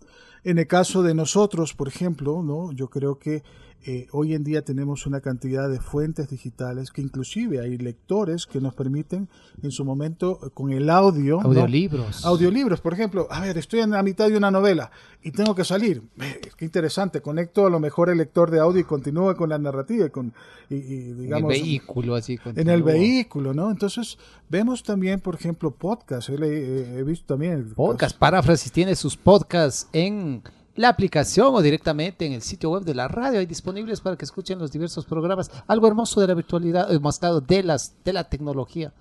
En 0.42 0.58
el 0.58 0.66
caso 0.66 1.02
de 1.02 1.14
nosotros, 1.14 1.74
por 1.74 1.88
ejemplo, 1.88 2.42
¿no? 2.42 2.72
Yo 2.72 2.88
creo 2.88 3.18
que 3.18 3.42
eh, 3.86 4.08
hoy 4.12 4.34
en 4.34 4.44
día 4.44 4.62
tenemos 4.62 5.06
una 5.06 5.20
cantidad 5.22 5.68
de 5.68 5.80
fuentes 5.80 6.28
digitales 6.28 6.90
que 6.90 7.00
inclusive 7.00 7.60
hay 7.60 7.78
lectores 7.78 8.46
que 8.46 8.60
nos 8.60 8.74
permiten 8.74 9.28
en 9.62 9.70
su 9.70 9.84
momento 9.86 10.38
con 10.54 10.70
el 10.70 10.88
audio, 10.90 11.36
¿no? 11.42 11.48
Audiolibros. 11.48 12.24
Audiolibros, 12.24 12.80
por 12.82 12.92
ejemplo, 12.94 13.26
a 13.30 13.40
ver, 13.40 13.56
estoy 13.58 13.80
en 13.80 13.90
la 13.90 14.02
mitad 14.02 14.28
de 14.28 14.36
una 14.36 14.50
novela 14.50 14.90
y 15.22 15.30
tengo 15.30 15.54
que 15.54 15.64
salir. 15.64 16.02
Eh, 16.20 16.40
Qué 16.56 16.64
interesante, 16.66 17.20
conecto 17.22 17.66
a 17.66 17.70
lo 17.70 17.80
mejor 17.80 18.10
el 18.10 18.18
lector 18.18 18.50
de 18.50 18.60
audio 18.60 18.80
y 18.80 18.84
continúa 18.84 19.34
con 19.34 19.48
la 19.48 19.58
narrativa 19.58 20.06
y 20.06 20.10
con, 20.10 20.32
y, 20.68 20.74
y, 20.76 20.78
en 20.78 21.08
el 21.10 21.16
digamos, 21.18 21.48
vehículo, 21.48 22.14
así. 22.14 22.38
en 22.54 22.68
el 22.70 22.82
continúa. 22.82 23.00
vehículo, 23.00 23.54
¿no? 23.54 23.70
Entonces, 23.70 24.18
vemos 24.48 24.82
también, 24.82 25.20
por 25.20 25.34
ejemplo, 25.34 25.70
podcasts. 25.70 26.30
He, 26.30 27.02
visto 27.04 27.26
también. 27.34 27.74
Podcast 27.74 28.16
Paráfrasis 28.16 28.72
tiene 28.72 28.94
sus 28.96 29.16
podcasts 29.16 29.88
en 29.92 30.42
la 30.76 30.88
aplicación 30.88 31.54
o 31.54 31.62
directamente 31.62 32.26
en 32.26 32.32
el 32.32 32.42
sitio 32.42 32.70
web 32.70 32.84
de 32.84 32.94
la 32.94 33.08
radio. 33.08 33.38
Hay 33.38 33.46
disponibles 33.46 34.00
para 34.00 34.16
que 34.16 34.24
escuchen 34.24 34.58
los 34.58 34.72
diversos 34.72 35.04
programas. 35.04 35.50
Algo 35.66 35.86
hermoso 35.86 36.20
de 36.20 36.28
la 36.28 36.34
virtualidad, 36.34 36.92
eh, 36.92 36.98
más 36.98 37.18
claro, 37.18 37.40
de, 37.40 37.62
las, 37.62 37.94
de 38.04 38.12
la 38.12 38.24
tecnología. 38.24 38.92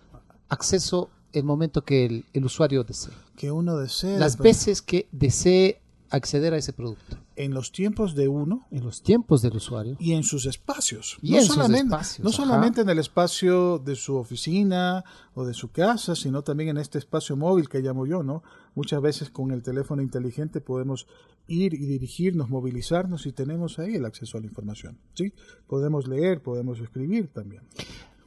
Acceso 0.50 1.10
el 1.32 1.44
momento 1.44 1.84
que 1.84 2.06
el, 2.06 2.26
el 2.34 2.46
usuario 2.46 2.84
desee. 2.84 3.14
Que 3.36 3.52
uno 3.52 3.78
desea. 3.78 4.18
Las 4.18 4.36
pero 4.36 4.46
veces 4.46 4.82
que 4.82 5.08
desee 5.12 5.82
acceder 6.10 6.54
a 6.54 6.58
ese 6.58 6.74
producto. 6.74 7.18
En 7.41 7.54
los 7.54 7.71
tiempos 7.71 8.15
de 8.15 8.28
uno 8.28 8.67
En 8.69 8.84
los 8.84 9.02
tiempos 9.02 9.41
del 9.41 9.56
usuario. 9.56 9.95
y 9.97 10.12
en 10.12 10.23
sus 10.23 10.45
espacios. 10.45 11.17
Y 11.21 11.32
no 11.32 11.38
en 11.38 11.45
sus 11.45 11.56
solamente, 11.56 11.86
espacios, 11.95 12.23
no 12.25 12.30
ajá. 12.32 12.38
solamente 12.38 12.82
en 12.82 12.89
el 12.89 12.99
espacio 12.99 13.80
de 13.80 13.95
su 13.95 14.15
oficina 14.17 15.06
o 15.34 15.45
de 15.45 15.54
su 15.54 15.71
casa, 15.71 16.15
sino 16.15 16.41
también 16.43 16.69
en 16.71 16.78
este 16.78 16.97
espacio 16.97 17.38
móvil 17.38 17.69
que 17.69 17.80
llamo 17.80 18.06
yo, 18.06 18.23
¿no? 18.23 18.43
Muchas 18.75 19.02
veces 19.02 19.30
con 19.30 19.52
el 19.52 19.63
teléfono 19.63 20.02
inteligente 20.02 20.60
podemos 20.60 21.08
ir 21.47 21.73
y 21.73 21.86
dirigirnos, 21.86 22.49
movilizarnos 22.49 23.25
y 23.25 23.32
tenemos 23.32 23.80
ahí 23.80 23.95
el 23.95 24.06
acceso 24.06 24.38
a 24.38 24.41
la 24.41 24.47
información, 24.47 24.97
¿sí? 25.13 25.34
Podemos 25.65 26.08
leer, 26.10 26.41
podemos 26.43 26.80
escribir 26.82 27.30
también. 27.30 27.63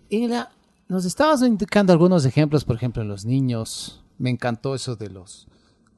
Y 0.09 0.27
la- 0.27 0.51
nos 0.89 1.05
estabas 1.05 1.43
indicando 1.43 1.93
algunos 1.93 2.25
ejemplos, 2.25 2.65
por 2.65 2.77
ejemplo, 2.77 3.03
en 3.03 3.09
los 3.09 3.25
niños. 3.27 4.03
Me 4.19 4.31
encantó 4.31 4.75
eso 4.75 4.97
de 4.97 5.11
los 5.11 5.49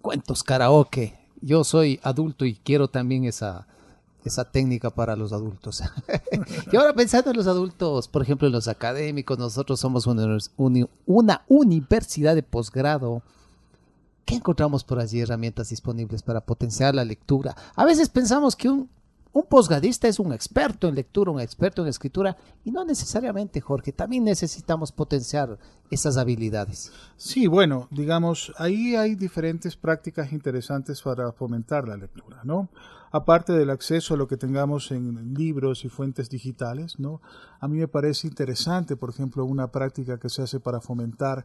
cuentos 0.02 0.42
karaoke. 0.42 1.18
Yo 1.44 1.62
soy 1.62 2.00
adulto 2.02 2.46
y 2.46 2.54
quiero 2.54 2.88
también 2.88 3.24
esa, 3.24 3.66
esa 4.24 4.50
técnica 4.50 4.88
para 4.90 5.14
los 5.14 5.32
adultos. 5.32 5.82
y 6.72 6.76
ahora 6.76 6.94
pensando 6.94 7.30
en 7.30 7.36
los 7.36 7.46
adultos, 7.46 8.08
por 8.08 8.22
ejemplo, 8.22 8.46
en 8.46 8.52
los 8.52 8.66
académicos, 8.66 9.38
nosotros 9.38 9.78
somos 9.78 10.06
una, 10.06 10.38
una 11.06 11.42
universidad 11.48 12.34
de 12.34 12.42
posgrado. 12.42 13.22
¿Qué 14.24 14.36
encontramos 14.36 14.84
por 14.84 15.00
allí 15.00 15.20
herramientas 15.20 15.68
disponibles 15.68 16.22
para 16.22 16.40
potenciar 16.40 16.94
la 16.94 17.04
lectura? 17.04 17.54
A 17.76 17.84
veces 17.84 18.08
pensamos 18.08 18.56
que 18.56 18.70
un, 18.70 18.88
un 19.34 19.42
posgradista 19.46 20.06
es 20.06 20.20
un 20.20 20.32
experto 20.32 20.86
en 20.86 20.94
lectura, 20.94 21.32
un 21.32 21.40
experto 21.40 21.82
en 21.82 21.88
escritura, 21.88 22.36
y 22.64 22.70
no 22.70 22.84
necesariamente, 22.84 23.60
Jorge. 23.60 23.90
También 23.90 24.22
necesitamos 24.22 24.92
potenciar 24.92 25.58
esas 25.90 26.16
habilidades. 26.16 26.92
Sí, 27.16 27.48
bueno, 27.48 27.88
digamos, 27.90 28.52
ahí 28.58 28.94
hay 28.94 29.16
diferentes 29.16 29.74
prácticas 29.74 30.32
interesantes 30.32 31.02
para 31.02 31.32
fomentar 31.32 31.88
la 31.88 31.96
lectura, 31.96 32.42
¿no? 32.44 32.68
Aparte 33.10 33.52
del 33.52 33.70
acceso 33.70 34.14
a 34.14 34.16
lo 34.16 34.28
que 34.28 34.36
tengamos 34.36 34.92
en 34.92 35.34
libros 35.34 35.84
y 35.84 35.88
fuentes 35.88 36.30
digitales, 36.30 37.00
¿no? 37.00 37.20
A 37.58 37.66
mí 37.66 37.78
me 37.78 37.88
parece 37.88 38.28
interesante, 38.28 38.94
por 38.94 39.10
ejemplo, 39.10 39.44
una 39.44 39.72
práctica 39.72 40.18
que 40.18 40.28
se 40.28 40.42
hace 40.42 40.60
para 40.60 40.80
fomentar 40.80 41.44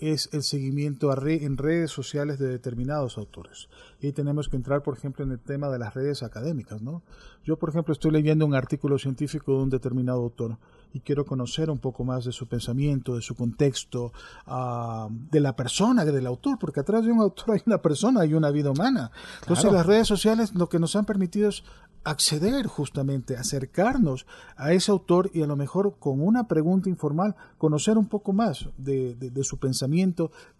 es 0.00 0.28
el 0.32 0.42
seguimiento 0.42 1.10
a 1.10 1.14
re- 1.16 1.44
en 1.44 1.56
redes 1.56 1.90
sociales 1.90 2.38
de 2.38 2.48
determinados 2.48 3.18
autores. 3.18 3.68
Y 4.00 4.12
tenemos 4.12 4.48
que 4.48 4.56
entrar, 4.56 4.82
por 4.82 4.96
ejemplo, 4.96 5.24
en 5.24 5.32
el 5.32 5.38
tema 5.38 5.68
de 5.68 5.78
las 5.78 5.94
redes 5.94 6.22
académicas, 6.22 6.82
¿no? 6.82 7.02
Yo, 7.44 7.56
por 7.58 7.68
ejemplo, 7.70 7.92
estoy 7.92 8.10
leyendo 8.10 8.44
un 8.46 8.54
artículo 8.54 8.98
científico 8.98 9.52
de 9.56 9.62
un 9.62 9.70
determinado 9.70 10.20
autor 10.22 10.58
y 10.92 11.00
quiero 11.00 11.24
conocer 11.24 11.70
un 11.70 11.78
poco 11.78 12.04
más 12.04 12.24
de 12.24 12.32
su 12.32 12.46
pensamiento, 12.48 13.14
de 13.14 13.22
su 13.22 13.34
contexto, 13.34 14.12
ah, 14.46 15.08
de 15.10 15.40
la 15.40 15.54
persona, 15.54 16.04
del 16.04 16.26
autor, 16.26 16.58
porque 16.58 16.80
atrás 16.80 17.04
de 17.04 17.12
un 17.12 17.20
autor 17.20 17.52
hay 17.52 17.62
una 17.66 17.78
persona, 17.78 18.20
hay 18.22 18.34
una 18.34 18.50
vida 18.50 18.70
humana. 18.70 19.10
Entonces 19.42 19.64
Claro. 19.64 19.76
las 19.78 19.86
redes 19.86 20.08
sociales 20.08 20.54
lo 20.54 20.68
que 20.68 20.78
nos 20.78 20.96
han 20.96 21.04
permitido 21.04 21.48
es 21.48 21.62
acceder 22.02 22.66
justamente, 22.66 23.36
acercarnos 23.36 24.26
a 24.56 24.72
ese 24.72 24.90
autor 24.90 25.30
y 25.34 25.42
a 25.42 25.46
lo 25.46 25.54
mejor 25.54 25.96
con 25.98 26.20
una 26.22 26.48
pregunta 26.48 26.88
informal 26.88 27.36
conocer 27.58 27.98
un 27.98 28.06
poco 28.08 28.32
más 28.32 28.68
de, 28.78 29.14
de- 29.16 29.30
de 29.30 29.44
su 29.44 29.58
pensamiento, 29.58 29.80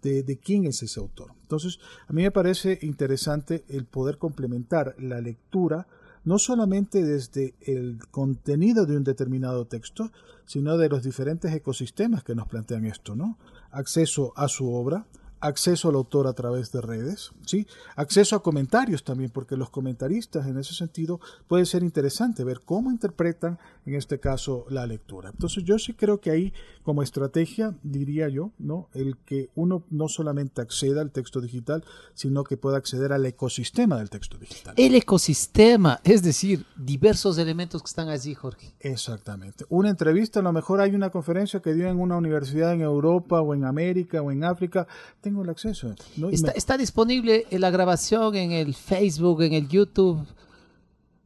de, 0.01 0.23
de 0.23 0.37
quién 0.37 0.65
es 0.65 0.83
ese 0.83 0.99
autor. 0.99 1.33
Entonces, 1.41 1.79
a 2.07 2.13
mí 2.13 2.23
me 2.23 2.31
parece 2.31 2.79
interesante 2.81 3.65
el 3.67 3.85
poder 3.85 4.17
complementar 4.17 4.95
la 4.99 5.21
lectura 5.21 5.87
no 6.23 6.37
solamente 6.37 7.03
desde 7.03 7.55
el 7.61 7.99
contenido 8.11 8.85
de 8.85 8.97
un 8.97 9.03
determinado 9.03 9.65
texto, 9.65 10.11
sino 10.45 10.77
de 10.77 10.89
los 10.89 11.03
diferentes 11.03 11.53
ecosistemas 11.53 12.23
que 12.23 12.35
nos 12.35 12.47
plantean 12.47 12.85
esto, 12.85 13.15
¿no? 13.15 13.37
Acceso 13.71 14.33
a 14.35 14.47
su 14.47 14.71
obra, 14.71 15.07
acceso 15.39 15.89
al 15.89 15.95
autor 15.95 16.27
a 16.27 16.33
través 16.33 16.71
de 16.71 16.81
redes, 16.81 17.31
¿sí? 17.45 17.65
Acceso 17.95 18.35
a 18.35 18.43
comentarios 18.43 19.03
también, 19.03 19.31
porque 19.31 19.57
los 19.57 19.71
comentaristas 19.71 20.45
en 20.45 20.57
ese 20.57 20.73
sentido 20.73 21.19
puede 21.47 21.65
ser 21.65 21.83
interesante 21.83 22.43
ver 22.43 22.61
cómo 22.63 22.91
interpretan 22.91 23.57
en 23.85 23.95
este 23.95 24.19
caso 24.19 24.65
la 24.69 24.85
lectura. 24.85 25.29
Entonces 25.29 25.63
yo 25.63 25.79
sí 25.79 25.93
creo 25.93 26.19
que 26.21 26.29
ahí 26.31 26.53
como 26.83 27.01
estrategia 27.03 27.75
diría 27.83 28.27
yo, 28.29 28.51
¿no? 28.59 28.89
El 28.93 29.17
que 29.17 29.49
uno 29.55 29.83
no 29.89 30.07
solamente 30.07 30.61
acceda 30.61 31.01
al 31.01 31.11
texto 31.11 31.41
digital, 31.41 31.83
sino 32.13 32.43
que 32.43 32.57
pueda 32.57 32.77
acceder 32.77 33.11
al 33.13 33.25
ecosistema 33.25 33.97
del 33.97 34.09
texto 34.09 34.37
digital. 34.37 34.73
El 34.77 34.95
ecosistema, 34.95 35.99
es 36.03 36.21
decir, 36.23 36.65
diversos 36.75 37.37
elementos 37.37 37.81
que 37.81 37.87
están 37.87 38.09
allí, 38.09 38.33
Jorge. 38.35 38.73
Exactamente. 38.79 39.65
Una 39.69 39.89
entrevista, 39.89 40.39
a 40.39 40.43
lo 40.43 40.51
mejor 40.53 40.81
hay 40.81 40.93
una 40.95 41.09
conferencia 41.09 41.59
que 41.61 41.73
dio 41.73 41.87
en 41.87 41.99
una 41.99 42.17
universidad 42.17 42.73
en 42.73 42.81
Europa 42.81 43.41
o 43.41 43.53
en 43.53 43.65
América 43.65 44.21
o 44.21 44.31
en 44.31 44.43
África, 44.43 44.87
tengo 45.21 45.43
el 45.43 45.49
acceso. 45.49 45.93
Está, 46.31 46.47
me- 46.51 46.53
está 46.57 46.77
disponible 46.77 47.45
la 47.51 47.69
grabación 47.71 48.35
en 48.35 48.51
el 48.51 48.73
Facebook, 48.73 49.41
en 49.43 49.53
el 49.53 49.67
YouTube. 49.67 50.25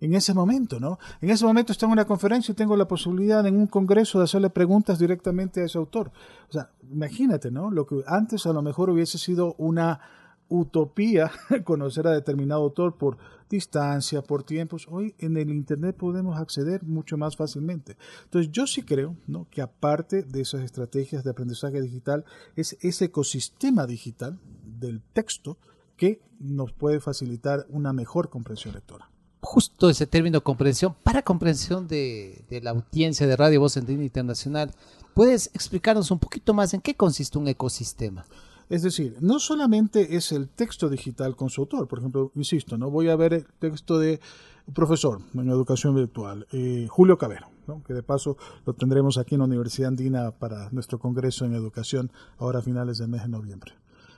En 0.05 0.13
ese 0.13 0.33
momento, 0.33 0.79
¿no? 0.79 0.99
En 1.21 1.29
ese 1.29 1.45
momento 1.45 1.71
estoy 1.71 1.87
en 1.87 1.93
una 1.93 2.05
conferencia 2.05 2.51
y 2.51 2.55
tengo 2.55 2.77
la 2.77 2.87
posibilidad 2.87 3.45
en 3.45 3.57
un 3.57 3.67
congreso 3.67 4.19
de 4.19 4.25
hacerle 4.25 4.49
preguntas 4.49 4.99
directamente 4.99 5.61
a 5.61 5.65
ese 5.65 5.77
autor. 5.77 6.11
O 6.49 6.53
sea, 6.53 6.71
imagínate, 6.91 7.51
¿no? 7.51 7.71
Lo 7.71 7.85
que 7.85 8.03
antes 8.07 8.45
a 8.45 8.53
lo 8.53 8.61
mejor 8.61 8.89
hubiese 8.89 9.17
sido 9.17 9.55
una 9.57 9.99
utopía 10.47 11.31
conocer 11.63 12.07
a 12.07 12.11
determinado 12.11 12.61
autor 12.61 12.97
por 12.97 13.17
distancia, 13.49 14.21
por 14.21 14.43
tiempos. 14.43 14.87
Hoy 14.89 15.15
en 15.17 15.37
el 15.37 15.49
Internet 15.49 15.95
podemos 15.97 16.39
acceder 16.39 16.83
mucho 16.83 17.17
más 17.17 17.35
fácilmente. 17.35 17.97
Entonces 18.25 18.51
yo 18.51 18.67
sí 18.67 18.83
creo 18.83 19.15
¿no? 19.27 19.47
que 19.49 19.61
aparte 19.61 20.23
de 20.23 20.41
esas 20.41 20.61
estrategias 20.61 21.23
de 21.23 21.31
aprendizaje 21.31 21.81
digital, 21.81 22.25
es 22.55 22.77
ese 22.81 23.05
ecosistema 23.05 23.87
digital 23.87 24.39
del 24.63 25.01
texto 25.01 25.57
que 25.97 26.21
nos 26.39 26.73
puede 26.73 26.99
facilitar 26.99 27.65
una 27.69 27.93
mejor 27.93 28.29
comprensión 28.29 28.73
lectora. 28.75 29.09
Justo 29.45 29.91
ese 29.91 30.08
término 30.08 30.41
comprensión, 30.41 30.95
para 31.03 31.21
comprensión 31.21 31.88
de, 31.88 32.43
la 32.63 32.71
audiencia 32.71 33.27
de 33.27 33.36
Radio 33.36 33.60
Voz 33.60 33.77
Línea 33.77 34.03
Internacional, 34.03 34.71
¿puedes 35.13 35.51
explicarnos 35.53 36.10
un 36.10 36.17
poquito 36.17 36.55
más 36.55 36.73
en 36.73 36.81
qué 36.81 36.95
consiste 36.95 37.38
un 37.38 37.47
ecosistema? 37.47 38.25
Es 38.69 38.81
decir, 38.81 39.15
no 39.21 39.38
solamente 39.38 40.15
es 40.15 40.31
el 40.31 40.49
texto 40.49 40.89
digital 40.89 41.36
con 41.36 41.51
su 41.51 41.62
autor, 41.62 41.88
por 41.88 41.99
ejemplo, 41.99 42.31
insisto, 42.34 42.75
no 42.79 42.89
voy 42.89 43.10
a 43.10 43.15
ver 43.15 43.34
el 43.34 43.45
texto 43.60 43.99
de 43.99 44.19
un 44.65 44.73
profesor 44.73 45.21
en 45.36 45.47
educación 45.47 45.93
virtual, 45.93 46.47
eh, 46.51 46.88
Julio 46.89 47.19
Cabero, 47.19 47.47
que 47.86 47.93
de 47.93 48.01
paso 48.01 48.38
lo 48.65 48.73
tendremos 48.73 49.19
aquí 49.19 49.36
en 49.36 49.39
la 49.39 49.45
Universidad 49.45 49.89
Andina 49.89 50.31
para 50.31 50.71
nuestro 50.71 50.97
congreso 50.97 51.45
en 51.45 51.53
educación 51.53 52.12
ahora 52.39 52.60
a 52.60 52.63
finales 52.63 52.97
del 52.97 53.10
mes 53.10 53.21
de 53.21 53.29
noviembre. 53.29 53.73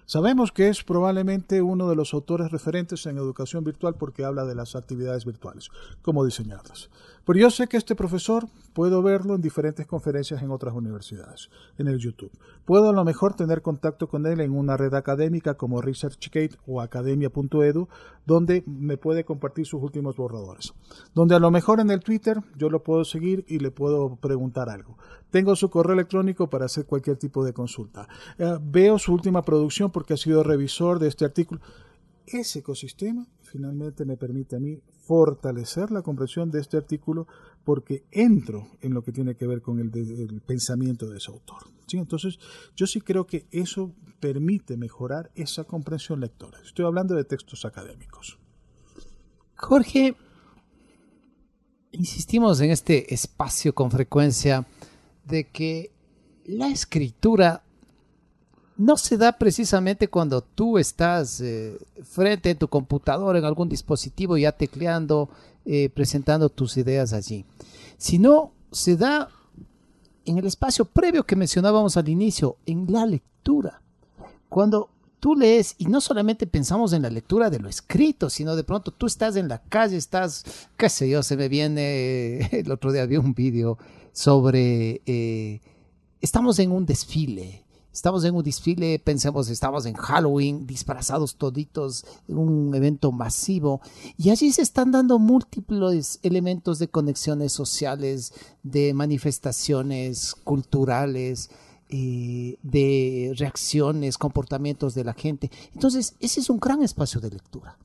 Sabemos 0.09 0.53
que 0.53 0.69
es 0.69 0.85
probablemente 0.85 1.61
uno 1.61 1.89
de 1.89 1.95
los 1.97 2.13
autores 2.13 2.49
referentes 2.49 3.05
en 3.07 3.17
educación 3.17 3.65
virtual 3.65 3.95
porque 3.95 4.23
habla 4.23 4.45
de 4.45 4.55
las 4.55 4.77
actividades 4.77 5.25
virtuales, 5.25 5.69
cómo 6.01 6.23
diseñarlas. 6.23 6.89
Pero 7.25 7.39
yo 7.39 7.49
sé 7.49 7.67
que 7.67 7.75
este 7.75 7.93
profesor 7.93 8.47
puedo 8.71 9.03
verlo 9.03 9.35
en 9.35 9.41
diferentes 9.41 9.85
conferencias 9.85 10.41
en 10.41 10.49
otras 10.49 10.73
universidades, 10.73 11.49
en 11.77 11.89
el 11.89 11.99
YouTube. 11.99 12.31
Puedo 12.63 12.87
a 12.87 12.93
lo 12.93 13.03
mejor 13.03 13.33
tener 13.33 13.61
contacto 13.61 14.07
con 14.07 14.25
él 14.25 14.39
en 14.39 14.53
una 14.53 14.77
red 14.77 14.93
académica 14.93 15.55
como 15.55 15.81
ResearchGate 15.81 16.55
o 16.65 16.79
academia.edu, 16.79 17.89
donde 18.25 18.63
me 18.65 18.95
puede 18.95 19.25
compartir 19.25 19.65
sus 19.65 19.83
últimos 19.83 20.15
borradores. 20.15 20.73
Donde 21.15 21.35
a 21.35 21.39
lo 21.39 21.51
mejor 21.51 21.81
en 21.81 21.91
el 21.91 21.99
Twitter 21.99 22.37
yo 22.55 22.69
lo 22.69 22.81
puedo 22.81 23.03
seguir 23.03 23.43
y 23.49 23.59
le 23.59 23.71
puedo 23.71 24.15
preguntar 24.15 24.69
algo. 24.69 24.97
Tengo 25.31 25.55
su 25.55 25.69
correo 25.69 25.93
electrónico 25.93 26.49
para 26.49 26.65
hacer 26.65 26.85
cualquier 26.85 27.17
tipo 27.17 27.43
de 27.43 27.53
consulta. 27.53 28.07
Eh, 28.37 28.57
veo 28.61 28.97
su 28.97 29.13
última 29.13 29.41
producción 29.41 29.91
porque 29.91 30.13
ha 30.13 30.17
sido 30.17 30.43
revisor 30.43 30.99
de 30.99 31.07
este 31.07 31.25
artículo. 31.25 31.61
ese 32.25 32.59
ecosistema 32.59 33.25
finalmente 33.41 34.03
me 34.05 34.17
permite 34.17 34.57
a 34.57 34.59
mí 34.59 34.81
fortalecer 35.05 35.91
la 35.91 36.01
comprensión 36.01 36.51
de 36.51 36.59
este 36.59 36.75
artículo 36.77 37.27
porque 37.63 38.03
entro 38.11 38.67
en 38.81 38.93
lo 38.93 39.01
que 39.01 39.11
tiene 39.11 39.35
que 39.35 39.47
ver 39.47 39.61
con 39.61 39.79
el, 39.79 39.91
el 39.95 40.41
pensamiento 40.41 41.09
de 41.09 41.17
ese 41.17 41.31
autor. 41.31 41.63
¿sí? 41.87 41.97
Entonces, 41.97 42.37
yo 42.75 42.85
sí 42.85 43.01
creo 43.01 43.25
que 43.25 43.47
eso 43.51 43.93
permite 44.19 44.77
mejorar 44.77 45.31
esa 45.35 45.63
comprensión 45.63 46.19
lectora. 46.19 46.59
Estoy 46.63 46.85
hablando 46.85 47.15
de 47.15 47.23
textos 47.23 47.65
académicos. 47.65 48.37
Jorge, 49.55 50.15
insistimos 51.91 52.59
en 52.61 52.71
este 52.71 53.13
espacio 53.13 53.73
con 53.73 53.89
frecuencia 53.91 54.65
de 55.27 55.45
que 55.45 55.91
la 56.45 56.67
escritura 56.69 57.63
no 58.77 58.95
se 58.95 59.17
da 59.17 59.33
precisamente 59.33 60.07
cuando 60.07 60.41
tú 60.41 60.77
estás 60.77 61.41
eh, 61.41 61.77
frente 62.03 62.51
a 62.51 62.55
tu 62.55 62.67
computador 62.67 63.35
en 63.35 63.43
algún 63.43 63.69
dispositivo 63.69 64.37
ya 64.37 64.51
tecleando, 64.51 65.29
eh, 65.65 65.89
presentando 65.89 66.49
tus 66.49 66.77
ideas 66.77 67.11
allí, 67.11 67.43
sino 67.97 68.51
se 68.71 68.95
da 68.95 69.29
en 70.25 70.37
el 70.37 70.45
espacio 70.45 70.85
previo 70.85 71.25
que 71.25 71.35
mencionábamos 71.35 71.97
al 71.97 72.09
inicio, 72.09 72.57
en 72.65 72.85
la 72.91 73.05
lectura. 73.05 73.81
Cuando 74.49 74.89
tú 75.19 75.35
lees, 75.35 75.75
y 75.77 75.85
no 75.85 76.01
solamente 76.01 76.45
pensamos 76.45 76.93
en 76.93 77.01
la 77.01 77.09
lectura 77.09 77.49
de 77.49 77.59
lo 77.59 77.69
escrito, 77.69 78.29
sino 78.29 78.55
de 78.55 78.63
pronto 78.63 78.91
tú 78.91 79.07
estás 79.07 79.35
en 79.37 79.47
la 79.47 79.61
calle, 79.61 79.97
estás, 79.97 80.43
qué 80.77 80.89
sé 80.89 81.09
yo, 81.09 81.23
se 81.23 81.37
me 81.37 81.49
viene, 81.49 82.39
el 82.51 82.71
otro 82.71 82.91
día 82.91 83.05
vi 83.05 83.17
un 83.17 83.33
vídeo 83.33 83.77
sobre, 84.17 85.03
eh, 85.05 85.61
estamos 86.21 86.57
en 86.57 86.71
un 86.71 86.87
desfile, 86.87 87.63
estamos 87.93 88.23
en 88.23 88.33
un 88.33 88.41
desfile, 88.41 88.97
pensemos, 88.97 89.47
estamos 89.47 89.85
en 89.85 89.93
Halloween, 89.93 90.65
disfrazados 90.65 91.35
toditos, 91.35 92.03
un 92.27 92.73
evento 92.73 93.11
masivo, 93.11 93.79
y 94.17 94.31
allí 94.31 94.51
se 94.51 94.63
están 94.63 94.91
dando 94.91 95.19
múltiples 95.19 96.19
elementos 96.23 96.79
de 96.79 96.87
conexiones 96.87 97.53
sociales, 97.53 98.33
de 98.63 98.91
manifestaciones 98.95 100.33
culturales, 100.33 101.51
eh, 101.89 102.57
de 102.63 103.35
reacciones, 103.37 104.17
comportamientos 104.17 104.95
de 104.95 105.03
la 105.03 105.13
gente. 105.13 105.51
Entonces, 105.75 106.15
ese 106.19 106.39
es 106.39 106.49
un 106.49 106.59
gran 106.59 106.81
espacio 106.81 107.21
de 107.21 107.29
lectura. 107.29 107.77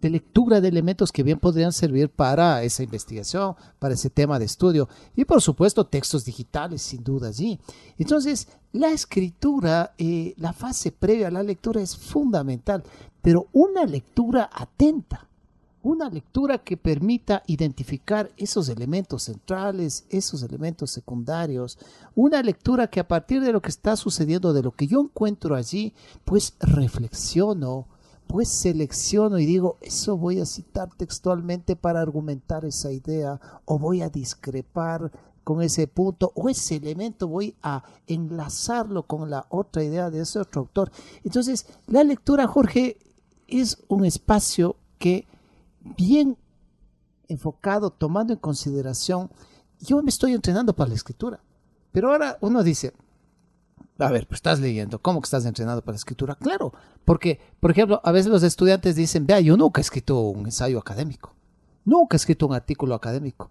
De 0.00 0.10
lectura 0.10 0.60
de 0.60 0.68
elementos 0.68 1.10
que 1.10 1.22
bien 1.22 1.38
podrían 1.38 1.72
servir 1.72 2.08
para 2.08 2.62
esa 2.62 2.82
investigación, 2.82 3.54
para 3.78 3.94
ese 3.94 4.10
tema 4.10 4.38
de 4.38 4.44
estudio. 4.44 4.88
Y 5.16 5.24
por 5.24 5.42
supuesto, 5.42 5.84
textos 5.84 6.24
digitales, 6.24 6.82
sin 6.82 7.02
duda 7.02 7.28
allí. 7.28 7.58
Entonces, 7.98 8.48
la 8.72 8.90
escritura, 8.90 9.94
eh, 9.98 10.34
la 10.36 10.52
fase 10.52 10.92
previa 10.92 11.28
a 11.28 11.32
la 11.32 11.42
lectura 11.42 11.80
es 11.80 11.96
fundamental, 11.96 12.84
pero 13.22 13.48
una 13.52 13.84
lectura 13.84 14.48
atenta 14.52 15.28
una 15.82 16.10
lectura 16.10 16.58
que 16.58 16.76
permita 16.76 17.42
identificar 17.46 18.30
esos 18.36 18.68
elementos 18.68 19.24
centrales, 19.24 20.04
esos 20.10 20.42
elementos 20.42 20.90
secundarios, 20.90 21.78
una 22.14 22.42
lectura 22.42 22.88
que 22.88 23.00
a 23.00 23.08
partir 23.08 23.40
de 23.40 23.52
lo 23.52 23.62
que 23.62 23.70
está 23.70 23.96
sucediendo, 23.96 24.52
de 24.52 24.62
lo 24.62 24.72
que 24.72 24.86
yo 24.86 25.00
encuentro 25.00 25.54
allí, 25.54 25.94
pues 26.24 26.54
reflexiono, 26.60 27.86
pues 28.28 28.48
selecciono 28.48 29.38
y 29.38 29.46
digo, 29.46 29.78
eso 29.80 30.16
voy 30.16 30.38
a 30.40 30.46
citar 30.46 30.90
textualmente 30.94 31.74
para 31.74 32.00
argumentar 32.00 32.64
esa 32.64 32.92
idea 32.92 33.40
o 33.64 33.78
voy 33.78 34.02
a 34.02 34.10
discrepar 34.10 35.10
con 35.42 35.62
ese 35.62 35.88
punto 35.88 36.30
o 36.34 36.50
ese 36.50 36.76
elemento 36.76 37.26
voy 37.26 37.56
a 37.62 37.82
enlazarlo 38.06 39.04
con 39.04 39.30
la 39.30 39.46
otra 39.48 39.82
idea 39.82 40.10
de 40.10 40.20
ese 40.20 40.38
otro 40.38 40.60
autor. 40.60 40.92
Entonces, 41.24 41.66
la 41.86 42.04
lectura, 42.04 42.46
Jorge, 42.46 42.98
es 43.46 43.82
un 43.88 44.04
espacio 44.04 44.76
que 44.98 45.26
bien 45.96 46.36
enfocado, 47.28 47.90
tomando 47.90 48.34
en 48.34 48.38
consideración, 48.38 49.30
yo 49.80 50.02
me 50.02 50.10
estoy 50.10 50.34
entrenando 50.34 50.74
para 50.74 50.90
la 50.90 50.96
escritura. 50.96 51.40
Pero 51.92 52.12
ahora 52.12 52.36
uno 52.42 52.62
dice, 52.62 52.92
a 53.98 54.10
ver, 54.10 54.26
pues 54.26 54.38
estás 54.38 54.60
leyendo, 54.60 55.00
¿cómo 55.00 55.20
que 55.20 55.26
estás 55.26 55.44
entrenado 55.44 55.82
para 55.82 55.96
escritura? 55.96 56.36
Claro, 56.36 56.72
porque, 57.04 57.40
por 57.60 57.70
ejemplo, 57.70 58.00
a 58.04 58.12
veces 58.12 58.30
los 58.30 58.42
estudiantes 58.42 58.94
dicen, 58.96 59.26
vea, 59.26 59.40
yo 59.40 59.56
nunca 59.56 59.80
he 59.80 59.82
escrito 59.82 60.20
un 60.20 60.46
ensayo 60.46 60.78
académico, 60.78 61.34
nunca 61.84 62.14
he 62.14 62.18
escrito 62.18 62.46
un 62.46 62.54
artículo 62.54 62.94
académico. 62.94 63.50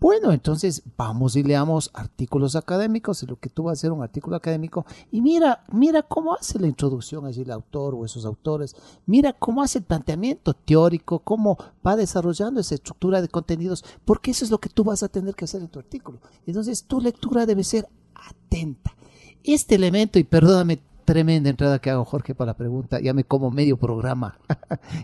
Bueno, 0.00 0.32
entonces 0.32 0.82
vamos 0.96 1.36
y 1.36 1.44
leamos 1.44 1.90
artículos 1.94 2.56
académicos, 2.56 3.22
en 3.22 3.30
lo 3.30 3.38
que 3.38 3.48
tú 3.48 3.62
vas 3.62 3.78
a 3.78 3.80
hacer 3.80 3.92
un 3.92 4.02
artículo 4.02 4.34
académico, 4.34 4.84
y 5.12 5.22
mira, 5.22 5.62
mira 5.70 6.02
cómo 6.02 6.34
hace 6.34 6.58
la 6.58 6.66
introducción 6.66 7.24
allí 7.24 7.42
el 7.42 7.52
autor 7.52 7.94
o 7.94 8.04
esos 8.04 8.26
autores, 8.26 8.74
mira 9.06 9.32
cómo 9.32 9.62
hace 9.62 9.78
el 9.78 9.84
planteamiento 9.84 10.52
teórico, 10.54 11.20
cómo 11.20 11.56
va 11.86 11.94
desarrollando 11.94 12.60
esa 12.60 12.74
estructura 12.74 13.22
de 13.22 13.28
contenidos, 13.28 13.84
porque 14.04 14.32
eso 14.32 14.44
es 14.44 14.50
lo 14.50 14.58
que 14.58 14.68
tú 14.68 14.82
vas 14.82 15.04
a 15.04 15.08
tener 15.08 15.36
que 15.36 15.44
hacer 15.44 15.62
en 15.62 15.68
tu 15.68 15.78
artículo. 15.78 16.18
Entonces 16.44 16.82
tu 16.84 17.00
lectura 17.00 17.46
debe 17.46 17.62
ser 17.62 17.88
atenta. 18.14 18.96
Este 19.44 19.74
elemento, 19.74 20.18
y 20.18 20.24
perdóname, 20.24 20.80
tremenda 21.04 21.50
entrada 21.50 21.78
que 21.78 21.90
hago, 21.90 22.06
Jorge, 22.06 22.34
para 22.34 22.52
la 22.52 22.56
pregunta, 22.56 22.98
ya 22.98 23.12
me 23.12 23.24
como 23.24 23.50
medio 23.50 23.76
programa. 23.76 24.38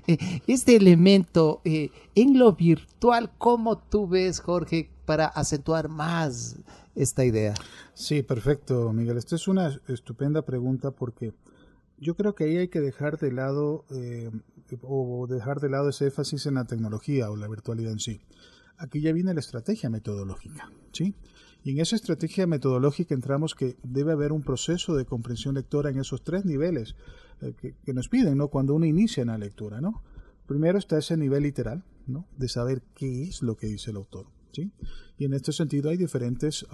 este 0.47 0.77
elemento 0.77 1.61
eh, 1.67 1.91
en 2.15 2.39
lo 2.39 2.55
virtual, 2.55 3.31
¿cómo 3.37 3.77
tú 3.77 4.09
ves, 4.09 4.41
Jorge, 4.41 4.89
para 5.05 5.27
acentuar 5.27 5.91
más 5.91 6.57
esta 6.95 7.23
idea? 7.25 7.53
Sí, 7.93 8.23
perfecto, 8.23 8.91
Miguel. 8.95 9.19
Esta 9.19 9.37
es 9.37 9.47
una 9.47 9.79
estupenda 9.89 10.41
pregunta 10.41 10.91
porque 10.91 11.35
yo 11.99 12.17
creo 12.17 12.35
que 12.35 12.45
ahí 12.45 12.57
hay 12.57 12.69
que 12.69 12.81
dejar 12.81 13.19
de 13.19 13.33
lado 13.33 13.85
eh, 13.91 14.31
o 14.81 15.27
dejar 15.29 15.61
de 15.61 15.69
lado 15.69 15.91
ese 15.91 16.07
énfasis 16.07 16.47
en 16.47 16.55
la 16.55 16.65
tecnología 16.65 17.31
o 17.31 17.37
la 17.37 17.47
virtualidad 17.47 17.93
en 17.93 17.99
sí. 17.99 18.23
Aquí 18.79 19.03
ya 19.03 19.13
viene 19.13 19.35
la 19.35 19.41
estrategia 19.41 19.91
metodológica, 19.91 20.73
¿sí? 20.93 21.15
Y 21.63 21.73
en 21.73 21.81
esa 21.81 21.97
estrategia 21.97 22.47
metodológica 22.47 23.15
entramos 23.15 23.55
que 23.55 23.77
debe 23.83 24.13
haber 24.13 24.33
un 24.33 24.43
proceso 24.43 24.95
de 24.95 25.05
comprensión 25.05 25.55
lectora 25.55 25.91
en 25.91 25.99
esos 25.99 26.23
tres 26.23 26.45
niveles 26.45 26.95
eh, 27.43 27.55
que, 27.85 27.93
nos 27.93 28.09
piden, 28.09 28.39
¿no? 28.39 28.49
Cuando 28.49 28.75
uno 28.75 28.87
inicia 28.87 29.21
en 29.23 29.29
la 29.29 29.39
lectura, 29.39 29.81
¿no? 29.81 30.03
Primero 30.47 30.79
está 30.79 30.99
ese 30.99 31.17
nivel 31.17 31.43
literal, 31.43 31.85
¿no? 32.07 32.27
De 32.37 32.49
saber 32.49 32.83
qué 32.95 33.25
es 33.25 33.43
lo 33.43 33.57
que 33.57 33.67
dice 33.67 33.91
el 33.91 33.99
autor, 33.99 34.27
¿sí? 34.53 34.73
Y 35.19 35.27
en 35.27 35.35
este 35.35 35.53
sentido 35.53 35.91
hay 35.91 35.99
diferentes 35.99 36.67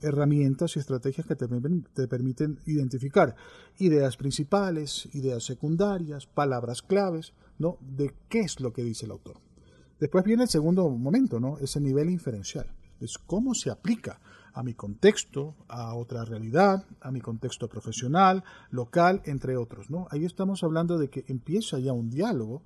herramientas 0.00 0.76
y 0.76 0.78
estrategias 0.78 1.26
que 1.26 1.34
te, 1.34 1.48
te, 1.92 2.06
permiten 2.06 2.60
identificar 2.66 3.34
ideas 3.78 4.16
principales, 4.16 5.08
ideas 5.12 5.42
secundarias, 5.44 6.26
palabras 6.26 6.82
claves, 6.82 7.34
¿no? 7.58 7.78
De 7.80 8.14
qué 8.28 8.40
es 8.40 8.60
lo 8.60 8.72
que 8.72 8.84
dice 8.84 9.06
el 9.06 9.10
autor. 9.10 9.40
Después 9.98 10.24
viene 10.24 10.44
el 10.44 10.48
segundo 10.48 10.88
momento, 10.88 11.40
¿no? 11.40 11.58
Ese 11.58 11.80
nivel 11.80 12.10
inferencial 12.10 12.72
es 13.00 13.18
cómo 13.18 13.54
se 13.54 13.70
aplica 13.70 14.20
a 14.52 14.62
mi 14.62 14.74
contexto, 14.74 15.54
a 15.68 15.94
otra 15.94 16.24
realidad, 16.24 16.84
a 17.00 17.10
mi 17.10 17.20
contexto 17.20 17.68
profesional, 17.68 18.42
local, 18.70 19.22
entre 19.24 19.56
otros, 19.56 19.90
¿no? 19.90 20.08
Ahí 20.10 20.24
estamos 20.24 20.64
hablando 20.64 20.98
de 20.98 21.08
que 21.08 21.24
empieza 21.28 21.78
ya 21.78 21.92
un 21.92 22.10
diálogo. 22.10 22.62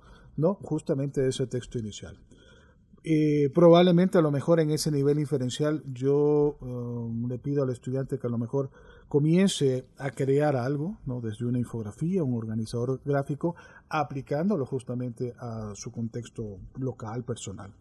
Justamente 0.61 1.21
de 1.21 1.29
ese 1.29 1.47
texto 1.47 1.79
inicial. 1.79 2.17
Eh, 3.03 3.49
probablemente 3.53 4.17
a 4.17 4.21
lo 4.21 4.31
mejor 4.31 4.59
en 4.59 4.71
ese 4.71 4.91
nivel 4.91 5.19
inferencial 5.19 5.83
yo 5.85 6.57
uh, 6.59 7.27
le 7.27 7.37
pido 7.37 7.63
al 7.63 7.69
estudiante 7.69 8.17
que 8.17 8.25
a 8.27 8.31
lo 8.31 8.39
mejor 8.39 8.71
comience 9.07 9.85
a 9.97 10.09
crear 10.09 10.55
algo, 10.55 10.97
desde 11.21 11.45
una 11.45 11.59
infografía, 11.59 12.23
un 12.23 12.35
organizador 12.35 12.99
gráfico, 13.05 13.55
aplicándolo 13.89 14.65
justamente 14.65 15.35
a 15.39 15.71
su 15.75 15.91
contexto 15.91 16.57
local, 16.79 17.23
personal 17.23 17.71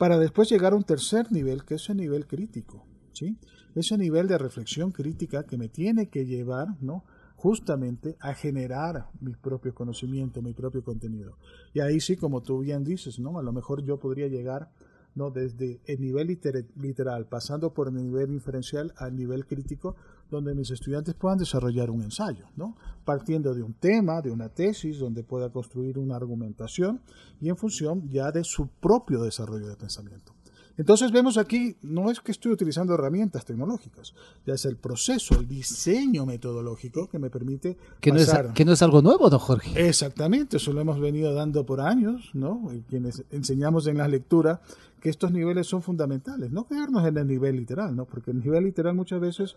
para 0.00 0.18
después 0.18 0.48
llegar 0.48 0.72
a 0.72 0.76
un 0.76 0.82
tercer 0.82 1.30
nivel, 1.30 1.62
que 1.66 1.74
es 1.74 1.90
el 1.90 1.98
nivel 1.98 2.26
crítico, 2.26 2.86
¿sí? 3.12 3.36
Ese 3.74 3.98
nivel 3.98 4.28
de 4.28 4.38
reflexión 4.38 4.92
crítica 4.92 5.42
que 5.44 5.58
me 5.58 5.68
tiene 5.68 6.08
que 6.08 6.24
llevar, 6.24 6.68
¿no? 6.80 7.04
Justamente 7.36 8.16
a 8.18 8.32
generar 8.32 9.10
mi 9.20 9.34
propio 9.34 9.74
conocimiento, 9.74 10.40
mi 10.40 10.54
propio 10.54 10.82
contenido. 10.82 11.36
Y 11.74 11.80
ahí 11.80 12.00
sí, 12.00 12.16
como 12.16 12.42
tú 12.42 12.60
bien 12.60 12.82
dices, 12.82 13.18
¿no? 13.18 13.38
A 13.38 13.42
lo 13.42 13.52
mejor 13.52 13.84
yo 13.84 13.98
podría 13.98 14.28
llegar, 14.28 14.70
¿no? 15.14 15.30
Desde 15.30 15.80
el 15.86 16.00
nivel 16.00 16.28
liter 16.28 16.66
literal, 16.76 17.26
pasando 17.26 17.72
por 17.72 17.88
el 17.88 17.94
nivel 17.94 18.32
inferencial 18.32 18.92
al 18.96 19.16
nivel 19.16 19.46
crítico, 19.46 19.96
donde 20.30 20.54
mis 20.54 20.70
estudiantes 20.70 21.14
puedan 21.14 21.38
desarrollar 21.38 21.90
un 21.90 22.02
ensayo, 22.02 22.46
¿no? 22.56 22.76
partiendo 23.04 23.54
de 23.54 23.62
un 23.62 23.74
tema, 23.74 24.22
de 24.22 24.30
una 24.30 24.48
tesis, 24.48 24.98
donde 24.98 25.24
pueda 25.24 25.50
construir 25.50 25.98
una 25.98 26.16
argumentación 26.16 27.00
y 27.40 27.48
en 27.48 27.56
función 27.56 28.08
ya 28.08 28.30
de 28.30 28.44
su 28.44 28.68
propio 28.68 29.22
desarrollo 29.22 29.68
de 29.68 29.76
pensamiento. 29.76 30.32
Entonces 30.80 31.12
vemos 31.12 31.36
aquí, 31.36 31.76
no 31.82 32.10
es 32.10 32.20
que 32.20 32.32
estoy 32.32 32.52
utilizando 32.52 32.94
herramientas 32.94 33.44
tecnológicas, 33.44 34.14
ya 34.46 34.54
es 34.54 34.64
el 34.64 34.76
proceso, 34.76 35.38
el 35.38 35.46
diseño 35.46 36.24
metodológico 36.24 37.06
que 37.06 37.18
me 37.18 37.28
permite 37.28 37.76
que, 38.00 38.10
pasar. 38.10 38.44
no 38.44 38.48
es, 38.48 38.54
que 38.54 38.64
no 38.64 38.72
es 38.72 38.80
algo 38.80 39.02
nuevo, 39.02 39.28
don 39.28 39.40
Jorge. 39.40 39.86
Exactamente, 39.86 40.56
eso 40.56 40.72
lo 40.72 40.80
hemos 40.80 40.98
venido 40.98 41.34
dando 41.34 41.66
por 41.66 41.82
años, 41.82 42.30
¿no? 42.32 42.70
Y 42.72 42.80
quienes 42.80 43.24
enseñamos 43.30 43.86
en 43.88 43.98
la 43.98 44.08
lectura 44.08 44.62
que 45.02 45.10
estos 45.10 45.30
niveles 45.32 45.66
son 45.66 45.82
fundamentales, 45.82 46.50
no 46.50 46.66
quedarnos 46.66 47.06
en 47.06 47.18
el 47.18 47.26
nivel 47.26 47.56
literal, 47.56 47.94
¿no? 47.94 48.06
Porque 48.06 48.30
el 48.30 48.40
nivel 48.40 48.64
literal 48.64 48.94
muchas 48.94 49.20
veces 49.20 49.56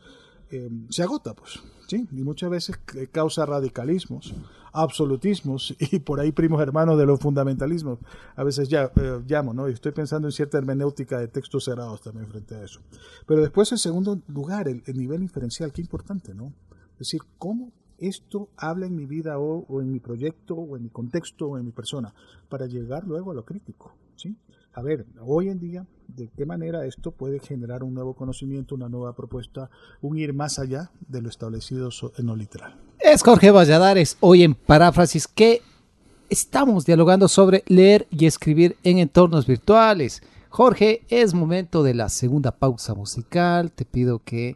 eh, 0.53 0.69
se 0.89 1.01
agota, 1.01 1.33
pues, 1.33 1.59
¿sí? 1.87 2.07
Y 2.11 2.23
muchas 2.23 2.51
veces 2.51 2.79
eh, 2.95 3.07
causa 3.11 3.43
radicalismos, 3.45 4.35
absolutismos 4.71 5.75
y 5.79 5.99
por 5.99 6.19
ahí 6.19 6.31
primos 6.31 6.61
hermanos 6.61 6.97
de 6.99 7.07
los 7.07 7.19
fundamentalismos. 7.19 7.97
A 8.35 8.43
veces 8.43 8.69
ya 8.69 8.91
eh, 8.95 9.21
llamo, 9.27 9.53
¿no? 9.53 9.67
Y 9.67 9.73
estoy 9.73 9.93
pensando 9.93 10.27
en 10.27 10.31
cierta 10.31 10.59
hermenéutica 10.59 11.19
de 11.19 11.27
textos 11.27 11.65
cerrados 11.65 12.01
también 12.01 12.27
frente 12.27 12.53
a 12.53 12.63
eso. 12.63 12.81
Pero 13.25 13.41
después, 13.41 13.71
en 13.71 13.79
segundo 13.79 14.21
lugar, 14.27 14.67
el, 14.67 14.83
el 14.85 14.97
nivel 14.97 15.23
inferencial, 15.23 15.71
qué 15.73 15.81
importante, 15.81 16.35
¿no? 16.35 16.53
Es 16.93 16.99
decir, 16.99 17.21
cómo 17.39 17.71
esto 17.97 18.49
habla 18.57 18.85
en 18.85 18.95
mi 18.95 19.05
vida 19.07 19.39
o, 19.39 19.65
o 19.67 19.81
en 19.81 19.91
mi 19.91 19.99
proyecto 19.99 20.55
o 20.55 20.77
en 20.77 20.83
mi 20.83 20.89
contexto 20.89 21.47
o 21.47 21.57
en 21.57 21.65
mi 21.65 21.71
persona 21.71 22.13
para 22.47 22.67
llegar 22.67 23.07
luego 23.07 23.31
a 23.31 23.33
lo 23.33 23.43
crítico, 23.43 23.95
¿sí? 24.15 24.35
A 24.73 24.81
ver, 24.81 25.05
hoy 25.21 25.49
en 25.49 25.59
día, 25.59 25.85
de 26.07 26.29
qué 26.35 26.45
manera 26.45 26.85
esto 26.85 27.11
puede 27.11 27.39
generar 27.39 27.83
un 27.83 27.93
nuevo 27.93 28.15
conocimiento, 28.15 28.75
una 28.75 28.89
nueva 28.89 29.15
propuesta, 29.15 29.69
un 30.01 30.17
ir 30.17 30.33
más 30.33 30.59
allá 30.59 30.91
de 31.07 31.21
lo 31.21 31.29
establecido 31.29 31.89
en 32.17 32.25
lo 32.25 32.35
literal. 32.35 32.75
Es 32.99 33.23
Jorge 33.23 33.51
Valladares, 33.51 34.17
hoy 34.19 34.43
en 34.43 34.55
Paráfrasis, 34.55 35.27
que 35.27 35.61
estamos 36.29 36.85
dialogando 36.85 37.27
sobre 37.27 37.63
leer 37.67 38.07
y 38.09 38.25
escribir 38.25 38.75
en 38.83 38.97
entornos 38.97 39.45
virtuales. 39.45 40.23
Jorge, 40.49 41.03
es 41.09 41.33
momento 41.33 41.83
de 41.83 41.93
la 41.93 42.09
segunda 42.09 42.51
pausa 42.51 42.95
musical. 42.95 43.71
Te 43.71 43.85
pido 43.85 44.19
que 44.19 44.55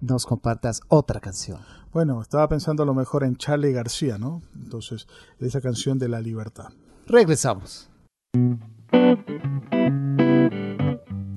nos 0.00 0.26
compartas 0.26 0.80
otra 0.88 1.20
canción. 1.20 1.58
Bueno, 1.92 2.20
estaba 2.20 2.48
pensando 2.48 2.82
a 2.82 2.86
lo 2.86 2.94
mejor 2.94 3.24
en 3.24 3.36
Charlie 3.36 3.72
García, 3.72 4.18
¿no? 4.18 4.42
Entonces, 4.54 5.08
esa 5.40 5.60
canción 5.60 5.98
de 5.98 6.08
la 6.08 6.20
libertad. 6.20 6.68
Regresamos. 7.06 7.88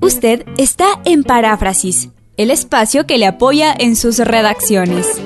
Usted 0.02 0.46
está 0.58 0.88
en 1.06 1.24
Paráfrasis, 1.24 2.10
el 2.36 2.52
espacio 2.52 3.06
que 3.06 3.18
le 3.18 3.28
apoya 3.28 3.76
en 3.78 3.96
sus 3.96 4.18
redacciones. 4.20 5.22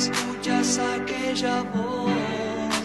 Escuchas 0.00 0.78
aquella 0.78 1.62
voz, 1.74 2.82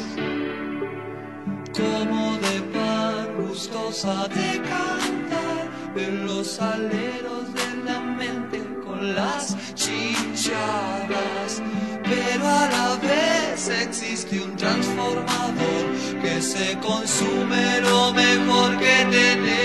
como 1.74 2.38
de 2.46 2.56
pan 2.74 3.48
gustosa 3.48 4.28
de 4.28 4.62
cantar 4.72 5.64
en 5.96 6.28
los 6.28 6.60
aleros 6.60 7.46
de 7.60 7.68
la 7.86 8.00
mente 8.02 8.60
con 8.84 9.16
las 9.16 9.56
chinchadas. 9.76 11.62
Pero 12.04 12.46
a 12.48 12.64
la 12.76 12.90
vez 13.08 13.70
existe 13.70 14.42
un 14.42 14.56
transformador 14.58 15.84
que 16.22 16.42
se 16.42 16.78
consume 16.80 17.82
lo 17.82 18.14
mejor 18.14 18.78
que 18.78 18.98
tenés 19.10 19.65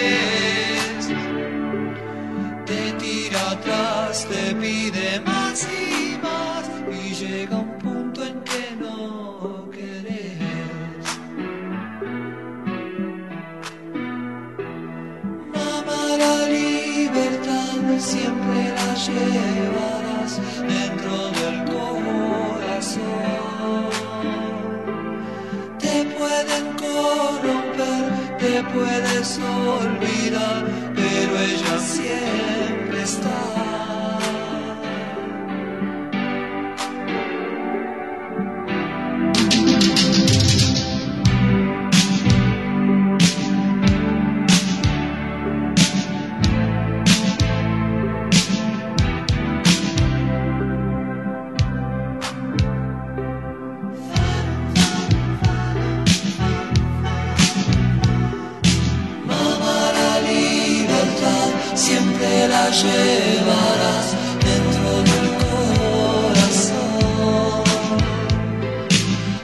llevarás 62.73 64.15
dentro 64.49 64.91
del 65.11 65.29
corazón. 65.45 66.85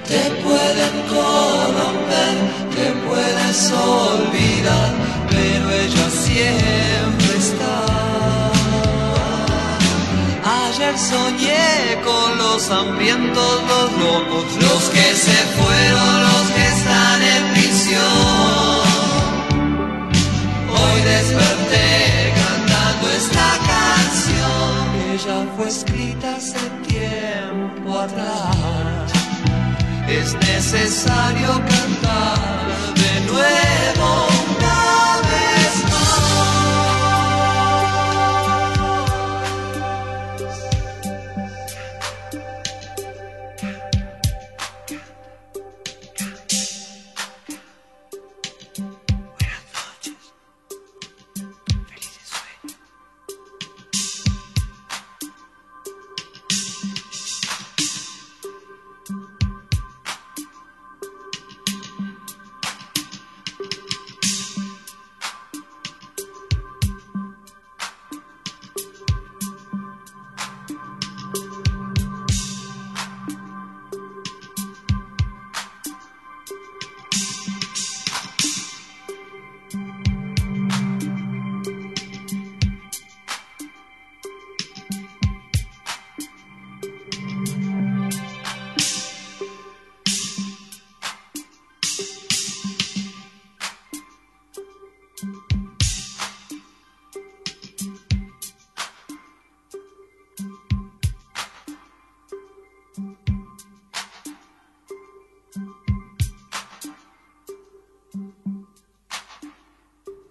Te 0.06 0.22
pueden 0.44 0.94
corromper, 1.14 2.36
te 2.76 2.86
puedes 3.06 3.58
olvidar, 3.72 4.90
pero 5.30 5.64
ella 5.70 6.08
siempre 6.10 7.32
está. 7.36 7.76
Ayer 10.66 10.96
soñé 10.98 12.00
con 12.04 12.38
los 12.38 12.70
hambrientos, 12.70 13.54
los 13.72 13.88
locos, 14.04 14.44
los 14.62 14.82
que 14.90 15.14
se 15.14 15.38
fueron, 15.56 16.22
los 16.22 16.46
que 16.54 16.64
están 16.76 17.22
en 17.22 17.44
prisión. 17.54 18.55
Fue 25.56 25.68
escrita 25.68 26.36
hace 26.36 26.58
tiempo 26.86 27.98
atrás. 27.98 29.12
Es 30.08 30.34
necesario 30.34 31.48
cantar 31.48 32.66
de 32.94 33.20
nuevo 33.26 34.35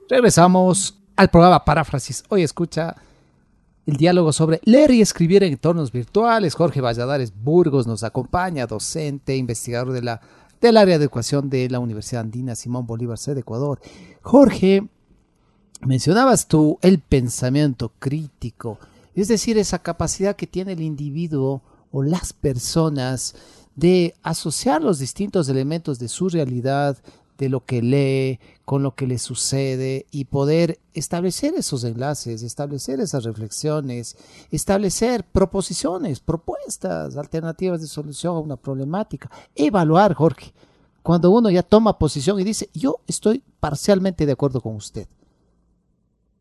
Regresamos 0.07 0.99
al 1.15 1.29
programa 1.29 1.65
Paráfrasis. 1.65 2.23
Hoy 2.29 2.43
escucha 2.43 2.95
el 3.87 3.97
diálogo 3.97 4.31
sobre 4.31 4.61
leer 4.63 4.91
y 4.91 5.01
escribir 5.01 5.43
en 5.43 5.53
entornos 5.53 5.91
virtuales. 5.91 6.53
Jorge 6.53 6.79
Valladares 6.79 7.33
Burgos 7.35 7.87
nos 7.87 8.03
acompaña, 8.03 8.67
docente, 8.67 9.35
investigador 9.35 9.91
del 9.93 10.77
área 10.77 10.97
de 10.97 11.03
educación 11.03 11.49
de 11.49 11.69
la 11.69 11.79
Universidad 11.79 12.21
Andina 12.21 12.55
Simón 12.55 12.85
Bolívar 12.85 13.17
C 13.17 13.33
de 13.33 13.41
Ecuador. 13.41 13.79
Jorge, 14.21 14.87
mencionabas 15.81 16.47
tú 16.47 16.77
el 16.81 16.99
pensamiento 16.99 17.91
crítico, 17.97 18.79
es 19.15 19.27
decir, 19.27 19.57
esa 19.57 19.79
capacidad 19.79 20.35
que 20.35 20.47
tiene 20.47 20.73
el 20.73 20.81
individuo 20.81 21.63
o 21.91 22.03
las 22.03 22.33
personas 22.33 23.35
de 23.75 24.15
asociar 24.23 24.81
los 24.81 24.99
distintos 24.99 25.49
elementos 25.49 25.99
de 25.99 26.07
su 26.07 26.29
realidad, 26.29 26.97
de 27.37 27.49
lo 27.49 27.65
que 27.65 27.81
lee, 27.81 28.39
con 28.63 28.81
lo 28.81 28.95
que 28.95 29.07
le 29.07 29.17
sucede 29.17 30.05
y 30.11 30.25
poder 30.25 30.79
establecer 30.93 31.53
esos 31.55 31.83
enlaces, 31.83 32.43
establecer 32.43 32.99
esas 32.99 33.25
reflexiones, 33.25 34.15
establecer 34.51 35.25
proposiciones, 35.25 36.19
propuestas, 36.19 37.17
alternativas 37.17 37.81
de 37.81 37.87
solución 37.87 38.35
a 38.35 38.39
una 38.39 38.55
problemática, 38.55 39.29
evaluar, 39.53 40.13
Jorge. 40.13 40.53
Cuando 41.03 41.29
uno 41.29 41.49
ya 41.49 41.61
toma 41.61 41.99
posición 41.99 42.39
y 42.39 42.43
dice, 42.43 42.69
yo 42.73 43.01
estoy 43.05 43.43
parcialmente 43.59 44.25
de 44.25 44.31
acuerdo 44.31 44.61
con 44.61 44.75
usted. 44.75 45.07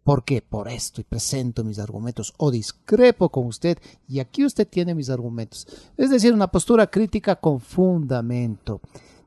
¿Por 0.04 0.24
qué? 0.24 0.42
Por 0.42 0.68
esto 0.68 1.00
y 1.00 1.04
presento 1.04 1.64
mis 1.64 1.78
argumentos 1.78 2.34
o 2.36 2.50
discrepo 2.50 3.30
con 3.30 3.46
usted 3.46 3.78
y 4.06 4.20
aquí 4.20 4.44
usted 4.44 4.68
tiene 4.68 4.94
mis 4.94 5.08
argumentos. 5.08 5.66
Es 5.96 6.10
decir, 6.10 6.32
una 6.34 6.48
postura 6.48 6.86
crítica 6.88 7.36
con 7.36 7.58
fundamento. 7.60 8.80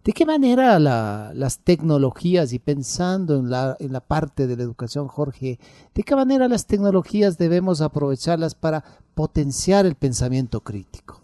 ¿De 0.03 0.13
qué 0.13 0.25
manera 0.25 0.80
la- 0.80 1.32
las 1.34 1.59
tecnologías, 1.59 2.53
y 2.53 2.59
pensando 2.59 3.36
en 3.38 3.49
la, 3.49 3.75
en 3.80 3.91
la 3.91 3.99
parte 3.99 4.47
de 4.47 4.55
la 4.55 4.63
educación, 4.63 5.07
Jorge, 5.09 5.59
de 5.93 6.03
qué 6.03 6.15
manera 6.15 6.47
las 6.47 6.65
tecnologías 6.65 7.38
debemos 7.38 7.82
aprovecharlas 7.82 8.55
para 8.55 8.84
potenciar 9.15 9.86
el 9.86 9.95
pensamiento 9.95 10.61
crítico? 10.61 11.21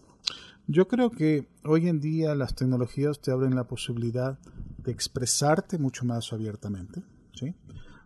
Yo 0.67 0.87
creo 0.87 1.11
que 1.11 1.47
hoy 1.63 1.87
en 1.87 2.01
día 2.01 2.35
las 2.35 2.55
tecnologías 2.55 3.19
te 3.21 3.31
abren 3.31 3.55
la 3.55 3.65
posibilidad 3.65 4.37
de 4.79 4.91
expresarte 4.91 5.77
mucho 5.77 6.03
más 6.05 6.33
abiertamente, 6.33 7.03
¿sí? 7.33 7.53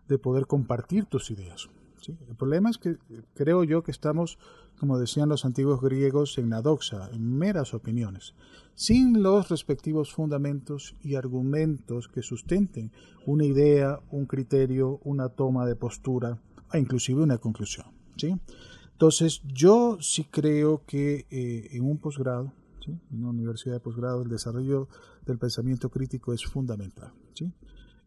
De 0.08 0.18
poder 0.18 0.46
compartir 0.46 1.06
tus 1.06 1.30
ideas. 1.30 1.68
¿sí? 2.00 2.16
El 2.28 2.36
problema 2.36 2.70
es 2.70 2.78
que 2.78 2.96
creo 3.34 3.64
yo 3.64 3.82
que 3.82 3.90
estamos, 3.90 4.38
como 4.78 4.98
decían 4.98 5.28
los 5.28 5.44
antiguos 5.44 5.80
griegos, 5.80 6.38
en 6.38 6.50
la 6.50 6.62
doxa, 6.62 7.10
en 7.12 7.36
meras 7.36 7.74
opiniones, 7.74 8.34
sin 8.74 9.22
los 9.22 9.48
respectivos 9.48 10.12
fundamentos 10.12 10.94
y 11.02 11.16
argumentos 11.16 12.08
que 12.08 12.22
sustenten 12.22 12.92
una 13.26 13.44
idea, 13.44 14.00
un 14.10 14.26
criterio, 14.26 15.00
una 15.04 15.28
toma 15.28 15.66
de 15.66 15.76
postura, 15.76 16.38
e 16.72 16.78
inclusive 16.78 17.22
una 17.22 17.38
conclusión. 17.38 17.86
¿sí? 18.16 18.34
Entonces, 18.92 19.42
yo 19.44 19.98
sí 20.00 20.24
creo 20.24 20.82
que 20.86 21.26
eh, 21.30 21.68
en 21.72 21.84
un 21.84 21.98
posgrado, 21.98 22.52
¿sí? 22.84 22.92
en 23.10 23.18
una 23.18 23.30
universidad 23.30 23.74
de 23.74 23.80
posgrado, 23.80 24.22
el 24.22 24.28
desarrollo 24.28 24.88
del 25.26 25.38
pensamiento 25.38 25.90
crítico 25.90 26.32
es 26.32 26.44
fundamental. 26.44 27.12
¿sí? 27.34 27.50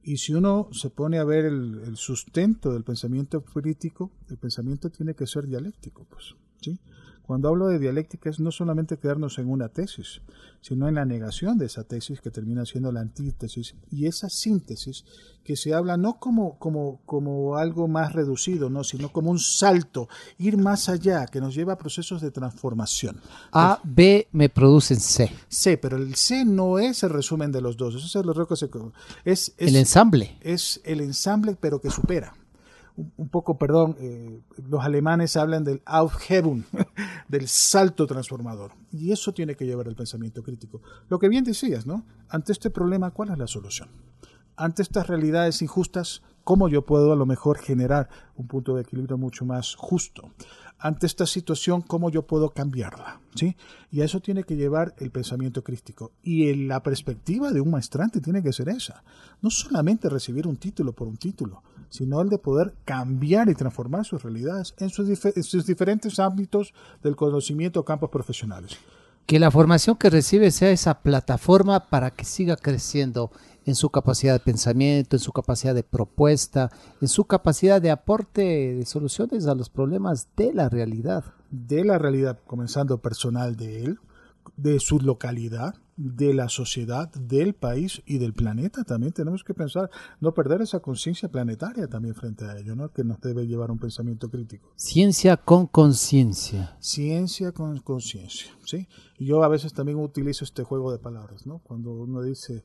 Y 0.03 0.17
si 0.17 0.33
uno 0.33 0.69
se 0.71 0.89
pone 0.89 1.19
a 1.19 1.23
ver 1.23 1.45
el, 1.45 1.81
el 1.85 1.95
sustento 1.95 2.73
del 2.73 2.83
pensamiento 2.83 3.43
crítico, 3.43 4.11
el 4.29 4.37
pensamiento 4.37 4.89
tiene 4.89 5.13
que 5.13 5.27
ser 5.27 5.45
dialéctico. 5.47 6.05
Pues, 6.09 6.35
¿sí? 6.61 6.79
Cuando 7.25 7.49
hablo 7.49 7.67
de 7.67 7.79
dialéctica 7.79 8.29
es 8.29 8.39
no 8.39 8.51
solamente 8.51 8.97
quedarnos 8.97 9.37
en 9.37 9.49
una 9.49 9.69
tesis, 9.69 10.21
sino 10.61 10.87
en 10.87 10.95
la 10.95 11.05
negación 11.05 11.57
de 11.57 11.65
esa 11.65 11.83
tesis 11.83 12.21
que 12.21 12.31
termina 12.31 12.65
siendo 12.65 12.91
la 12.91 13.01
antítesis 13.01 13.75
y 13.89 14.05
esa 14.05 14.29
síntesis 14.29 15.05
que 15.43 15.55
se 15.55 15.73
habla 15.73 15.97
no 15.97 16.19
como, 16.19 16.57
como, 16.59 17.01
como 17.05 17.57
algo 17.57 17.87
más 17.87 18.13
reducido, 18.13 18.69
no, 18.69 18.83
sino 18.83 19.11
como 19.11 19.31
un 19.31 19.39
salto, 19.39 20.07
ir 20.37 20.57
más 20.57 20.87
allá, 20.89 21.25
que 21.25 21.41
nos 21.41 21.55
lleva 21.55 21.73
a 21.73 21.77
procesos 21.77 22.21
de 22.21 22.31
transformación. 22.31 23.19
A, 23.51 23.79
B 23.83 24.27
me 24.31 24.49
producen 24.49 24.99
C. 24.99 25.31
C, 25.47 25.77
pero 25.77 25.97
el 25.97 26.15
C 26.15 26.45
no 26.45 26.79
es 26.79 27.03
el 27.03 27.09
resumen 27.09 27.51
de 27.51 27.61
los 27.61 27.77
dos, 27.77 27.95
eso 27.95 28.05
es 28.05 28.15
error 28.15 28.47
que 28.47 28.55
se 28.55 28.69
es, 29.25 29.53
es 29.57 29.67
el 29.67 29.75
ensamble. 29.75 30.37
es 30.41 30.79
el 30.83 31.01
ensamble, 31.01 31.57
pero 31.59 31.81
que 31.81 31.89
supera. 31.89 32.33
Un, 32.95 33.29
poco, 33.29 33.57
perdón, 33.57 33.95
eh, 33.99 34.41
los 34.69 34.83
alemanes 34.83 35.37
hablan 35.37 35.63
del 35.63 35.81
Aufhebung, 35.85 36.63
del 37.27 37.47
salto 37.47 38.05
transformador. 38.05 38.73
Y 38.91 39.11
eso 39.11 39.33
tiene 39.33 39.55
que 39.55 39.65
llevar 39.65 39.87
el 39.87 39.95
pensamiento 39.95 40.43
crítico. 40.43 40.81
Lo 41.09 41.17
que 41.19 41.29
bien 41.29 41.43
decías, 41.43 41.85
¿no? 41.85 42.05
Ante 42.29 42.51
este 42.51 42.69
problema, 42.69 43.11
¿cuál 43.11 43.29
es 43.29 43.37
la 43.37 43.47
solución? 43.47 43.89
Ante 44.55 44.81
estas 44.81 45.07
realidades 45.07 45.61
injustas, 45.61 46.21
¿cómo 46.43 46.69
yo 46.69 46.85
puedo 46.85 47.13
a 47.13 47.15
lo 47.15 47.25
mejor 47.25 47.57
generar 47.57 48.09
un 48.35 48.47
punto 48.47 48.75
de 48.75 48.81
equilibrio 48.81 49.17
mucho 49.17 49.45
más 49.45 49.75
justo? 49.75 50.31
Ante 50.83 51.05
esta 51.05 51.27
situación, 51.27 51.83
¿cómo 51.83 52.09
yo 52.09 52.23
puedo 52.23 52.49
cambiarla? 52.49 53.21
¿Sí? 53.35 53.55
Y 53.91 54.01
a 54.01 54.05
eso 54.05 54.19
tiene 54.19 54.43
que 54.43 54.55
llevar 54.55 54.95
el 54.97 55.11
pensamiento 55.11 55.63
crítico. 55.63 56.11
Y 56.23 56.55
la 56.55 56.81
perspectiva 56.81 57.51
de 57.51 57.61
un 57.61 57.69
maestrante 57.69 58.19
tiene 58.19 58.41
que 58.41 58.51
ser 58.51 58.67
esa. 58.69 59.03
No 59.43 59.51
solamente 59.51 60.09
recibir 60.09 60.47
un 60.47 60.57
título 60.57 60.93
por 60.93 61.07
un 61.07 61.17
título, 61.17 61.61
sino 61.89 62.19
el 62.19 62.29
de 62.29 62.39
poder 62.39 62.73
cambiar 62.83 63.47
y 63.49 63.53
transformar 63.53 64.05
sus 64.05 64.23
realidades 64.23 64.73
en 64.79 64.89
sus, 64.89 65.07
en 65.23 65.43
sus 65.43 65.67
diferentes 65.67 66.19
ámbitos 66.19 66.73
del 67.03 67.15
conocimiento 67.15 67.81
o 67.81 67.85
campos 67.85 68.09
profesionales. 68.09 68.77
Que 69.27 69.39
la 69.39 69.51
formación 69.51 69.97
que 69.97 70.09
recibe 70.09 70.49
sea 70.49 70.71
esa 70.71 71.01
plataforma 71.01 71.89
para 71.89 72.09
que 72.09 72.25
siga 72.25 72.55
creciendo 72.55 73.31
en 73.65 73.75
su 73.75 73.89
capacidad 73.89 74.33
de 74.33 74.39
pensamiento, 74.39 75.15
en 75.15 75.19
su 75.19 75.31
capacidad 75.31 75.75
de 75.75 75.83
propuesta, 75.83 76.71
en 76.99 77.07
su 77.07 77.25
capacidad 77.25 77.81
de 77.81 77.91
aporte 77.91 78.75
de 78.75 78.85
soluciones 78.85 79.47
a 79.47 79.55
los 79.55 79.69
problemas 79.69 80.27
de 80.35 80.53
la 80.53 80.69
realidad. 80.69 81.23
De 81.49 81.83
la 81.83 81.97
realidad, 81.97 82.39
comenzando 82.47 83.01
personal 83.01 83.55
de 83.55 83.83
él, 83.83 83.99
de 84.57 84.79
su 84.79 84.99
localidad, 84.99 85.75
de 85.97 86.33
la 86.33 86.49
sociedad, 86.49 87.11
del 87.13 87.53
país 87.53 88.01
y 88.05 88.17
del 88.17 88.33
planeta. 88.33 88.83
También 88.83 89.13
tenemos 89.13 89.43
que 89.43 89.53
pensar, 89.53 89.89
no 90.19 90.33
perder 90.33 90.61
esa 90.61 90.79
conciencia 90.79 91.29
planetaria 91.29 91.87
también 91.87 92.15
frente 92.15 92.45
a 92.45 92.57
ello, 92.57 92.75
¿no? 92.75 92.91
que 92.91 93.03
nos 93.03 93.21
debe 93.21 93.45
llevar 93.45 93.69
un 93.69 93.77
pensamiento 93.77 94.29
crítico. 94.29 94.71
Ciencia 94.75 95.37
con 95.37 95.67
conciencia. 95.67 96.75
Ciencia 96.79 97.51
con 97.51 97.79
conciencia, 97.79 98.51
¿sí? 98.65 98.87
Yo 99.19 99.43
a 99.43 99.47
veces 99.47 99.73
también 99.73 99.99
utilizo 99.99 100.43
este 100.43 100.63
juego 100.63 100.91
de 100.91 100.97
palabras, 100.97 101.45
¿no? 101.45 101.59
Cuando 101.59 101.91
uno 101.91 102.23
dice 102.23 102.63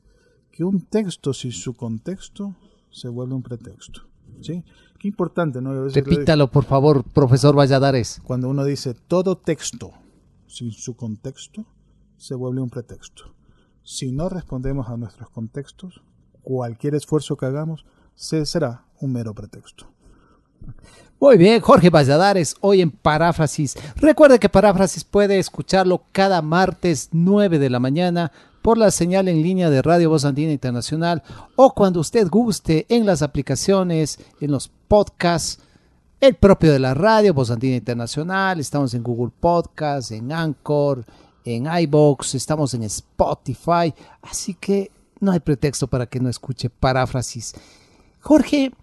que 0.57 0.63
un 0.63 0.81
texto 0.81 1.35
sin 1.35 1.51
su 1.51 1.75
contexto 1.75 2.55
se 2.89 3.09
vuelve 3.09 3.35
un 3.35 3.43
pretexto, 3.43 4.01
¿sí? 4.41 4.63
Qué 4.97 5.07
importante, 5.07 5.61
¿no? 5.61 5.87
Repítalo, 5.87 6.49
por 6.49 6.63
favor, 6.63 7.03
profesor 7.03 7.55
Valladares. 7.55 8.19
Cuando 8.23 8.49
uno 8.49 8.63
dice 8.63 8.95
todo 8.95 9.37
texto 9.37 9.91
sin 10.47 10.71
su 10.71 10.95
contexto 10.95 11.63
se 12.17 12.33
vuelve 12.33 12.59
un 12.61 12.71
pretexto. 12.71 13.35
Si 13.83 14.11
no 14.11 14.29
respondemos 14.29 14.89
a 14.89 14.97
nuestros 14.97 15.29
contextos, 15.29 16.01
cualquier 16.41 16.95
esfuerzo 16.95 17.37
que 17.37 17.45
hagamos 17.45 17.85
se 18.15 18.43
será 18.47 18.87
un 18.99 19.13
mero 19.13 19.35
pretexto. 19.35 19.85
Muy 21.19 21.37
bien, 21.37 21.61
Jorge 21.61 21.91
Valladares, 21.91 22.55
hoy 22.61 22.81
en 22.81 22.89
Paráfrasis. 22.89 23.75
Recuerde 23.97 24.39
que 24.39 24.49
Paráfrasis 24.49 25.03
puede 25.03 25.37
escucharlo 25.37 26.05
cada 26.11 26.41
martes 26.41 27.09
9 27.11 27.59
de 27.59 27.69
la 27.69 27.79
mañana 27.79 28.31
por 28.67 28.77
la 28.77 28.91
señal 28.91 29.29
en 29.29 29.41
línea 29.41 29.69
de 29.69 29.81
Radio 29.81 30.09
Voz 30.09 30.25
Andina 30.25 30.51
Internacional 30.51 31.23
o 31.55 31.73
cuando 31.73 32.01
usted 32.01 32.27
guste 32.27 32.85
en 32.89 33.05
las 33.05 33.21
aplicaciones, 33.21 34.19
en 34.41 34.51
los 34.51 34.69
podcasts, 34.89 35.59
el 36.19 36.35
propio 36.35 36.73
de 36.73 36.79
la 36.79 36.93
radio, 36.93 37.33
Voz 37.33 37.49
Andina 37.49 37.77
Internacional. 37.77 38.59
Estamos 38.59 38.93
en 38.93 39.03
Google 39.03 39.31
Podcast, 39.39 40.11
en 40.11 40.33
Anchor, 40.33 41.05
en 41.45 41.65
iBox, 41.65 42.35
estamos 42.35 42.73
en 42.73 42.83
Spotify. 42.83 43.93
Así 44.21 44.53
que 44.55 44.91
no 45.21 45.31
hay 45.31 45.39
pretexto 45.39 45.87
para 45.87 46.05
que 46.05 46.19
no 46.19 46.27
escuche 46.27 46.69
Paráfrasis. 46.69 47.53
Jorge, 48.19 48.73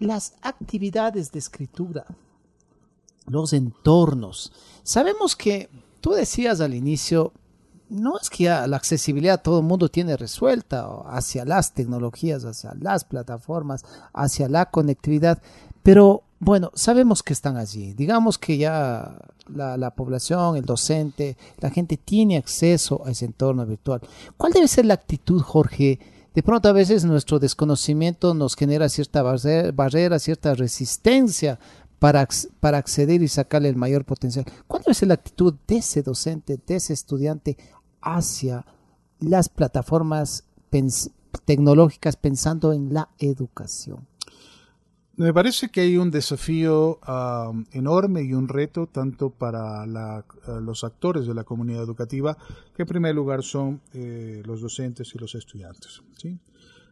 las 0.00 0.34
actividades 0.42 1.30
de 1.30 1.38
escritura, 1.38 2.06
los 3.28 3.52
entornos. 3.52 4.52
Sabemos 4.82 5.36
que 5.36 5.68
tú 6.00 6.10
decías 6.10 6.60
al 6.60 6.74
inicio, 6.74 7.32
no 7.88 8.18
es 8.18 8.30
que 8.30 8.44
ya 8.44 8.66
la 8.66 8.76
accesibilidad 8.76 9.42
todo 9.42 9.60
el 9.60 9.66
mundo 9.66 9.88
tiene 9.88 10.16
resuelta 10.16 10.86
hacia 11.06 11.44
las 11.44 11.72
tecnologías, 11.72 12.44
hacia 12.44 12.74
las 12.80 13.04
plataformas, 13.04 13.84
hacia 14.12 14.48
la 14.48 14.70
conectividad, 14.70 15.42
pero 15.82 16.24
bueno, 16.38 16.70
sabemos 16.74 17.22
que 17.22 17.32
están 17.32 17.56
allí. 17.56 17.94
Digamos 17.94 18.38
que 18.38 18.58
ya 18.58 19.16
la, 19.48 19.76
la, 19.76 19.94
población, 19.94 20.56
el 20.56 20.64
docente, 20.64 21.36
la 21.58 21.70
gente 21.70 21.96
tiene 21.96 22.36
acceso 22.36 23.02
a 23.06 23.10
ese 23.10 23.24
entorno 23.24 23.64
virtual. 23.64 24.00
¿Cuál 24.36 24.52
debe 24.52 24.68
ser 24.68 24.84
la 24.84 24.94
actitud, 24.94 25.40
Jorge? 25.40 25.98
De 26.34 26.42
pronto 26.42 26.68
a 26.68 26.72
veces 26.72 27.04
nuestro 27.04 27.38
desconocimiento 27.38 28.34
nos 28.34 28.56
genera 28.56 28.90
cierta 28.90 29.22
barrera, 29.22 30.18
cierta 30.18 30.54
resistencia 30.54 31.58
para, 31.98 32.28
para 32.60 32.78
acceder 32.78 33.22
y 33.22 33.28
sacarle 33.28 33.70
el 33.70 33.76
mayor 33.76 34.04
potencial. 34.04 34.44
¿Cuál 34.66 34.82
debe 34.82 34.94
ser 34.94 35.08
la 35.08 35.14
actitud 35.14 35.54
de 35.66 35.78
ese 35.78 36.02
docente, 36.02 36.58
de 36.66 36.76
ese 36.76 36.92
estudiante 36.92 37.56
hacia 38.00 38.64
las 39.20 39.48
plataformas 39.48 40.44
tecnológicas 41.44 42.16
pensando 42.16 42.72
en 42.72 42.92
la 42.92 43.08
educación? 43.18 44.06
Me 45.18 45.32
parece 45.32 45.70
que 45.70 45.80
hay 45.80 45.96
un 45.96 46.10
desafío 46.10 47.00
enorme 47.72 48.22
y 48.22 48.34
un 48.34 48.48
reto 48.48 48.86
tanto 48.86 49.30
para 49.30 49.86
los 49.86 50.84
actores 50.84 51.26
de 51.26 51.32
la 51.32 51.44
comunidad 51.44 51.82
educativa, 51.82 52.36
que 52.74 52.82
en 52.82 52.88
primer 52.88 53.14
lugar 53.14 53.42
son 53.42 53.80
eh, 53.94 54.42
los 54.44 54.60
docentes 54.60 55.14
y 55.14 55.18
los 55.18 55.34
estudiantes. 55.34 56.02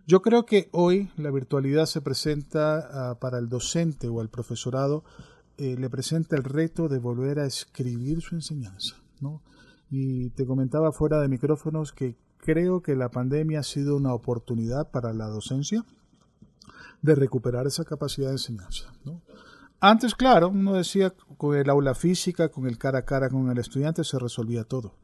Yo 0.07 0.23
creo 0.23 0.47
que 0.47 0.71
hoy 0.73 1.11
la 1.17 1.31
virtualidad 1.31 1.85
se 1.85 2.01
presenta 2.01 3.11
ah, 3.11 3.19
para 3.19 3.39
el 3.39 3.51
docente 3.51 4.09
o 4.09 4.23
el 4.23 4.31
profesorado, 4.31 5.05
eh, 5.59 5.77
le 5.79 5.91
presenta 5.91 6.35
el 6.37 6.45
reto 6.45 6.89
de 6.89 6.99
volver 6.99 7.39
a 7.39 7.47
escribir 7.47 8.23
su 8.23 8.35
enseñanza. 8.35 8.97
Y 9.91 10.30
te 10.30 10.47
comentaba 10.47 10.93
fuera 10.93 11.20
de 11.20 11.28
micrófonos 11.28 11.93
que 11.93 12.16
creo 12.39 12.82
que 12.82 12.97
la 12.97 13.11
pandemia 13.11 13.61
ha 13.61 13.64
sido 13.64 13.97
una 13.97 14.14
oportunidad 14.14 14.91
para 14.91 15.12
la 15.12 15.26
docencia 15.26 15.85
de 17.03 17.14
recuperar 17.14 17.66
esa 17.66 17.85
capacidad 17.85 18.28
de 18.28 18.35
enseñanza. 18.35 18.93
Antes, 19.80 20.14
claro, 20.14 20.49
uno 20.49 20.74
decía 20.74 21.12
con 21.37 21.57
el 21.57 21.68
aula 21.68 21.95
física, 21.95 22.49
con 22.49 22.66
el 22.66 22.78
cara 22.78 23.01
a 23.01 23.05
cara 23.05 23.28
con 23.28 23.51
el 23.51 23.59
estudiante 23.59 24.05
se 24.05 24.18
resolvía 24.18 24.64
todo. 24.64 24.95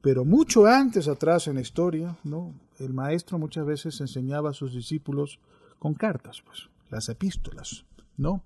Pero 0.00 0.24
mucho 0.24 0.66
antes 0.66 1.06
atrás 1.08 1.46
en 1.46 1.56
la 1.56 1.60
historia, 1.60 2.16
¿no? 2.24 2.54
el 2.78 2.92
maestro 2.92 3.38
muchas 3.38 3.66
veces 3.66 4.00
enseñaba 4.00 4.50
a 4.50 4.54
sus 4.54 4.74
discípulos 4.74 5.38
con 5.78 5.94
cartas, 5.94 6.42
pues, 6.44 6.68
las 6.90 7.08
epístolas, 7.08 7.84
¿no? 8.16 8.44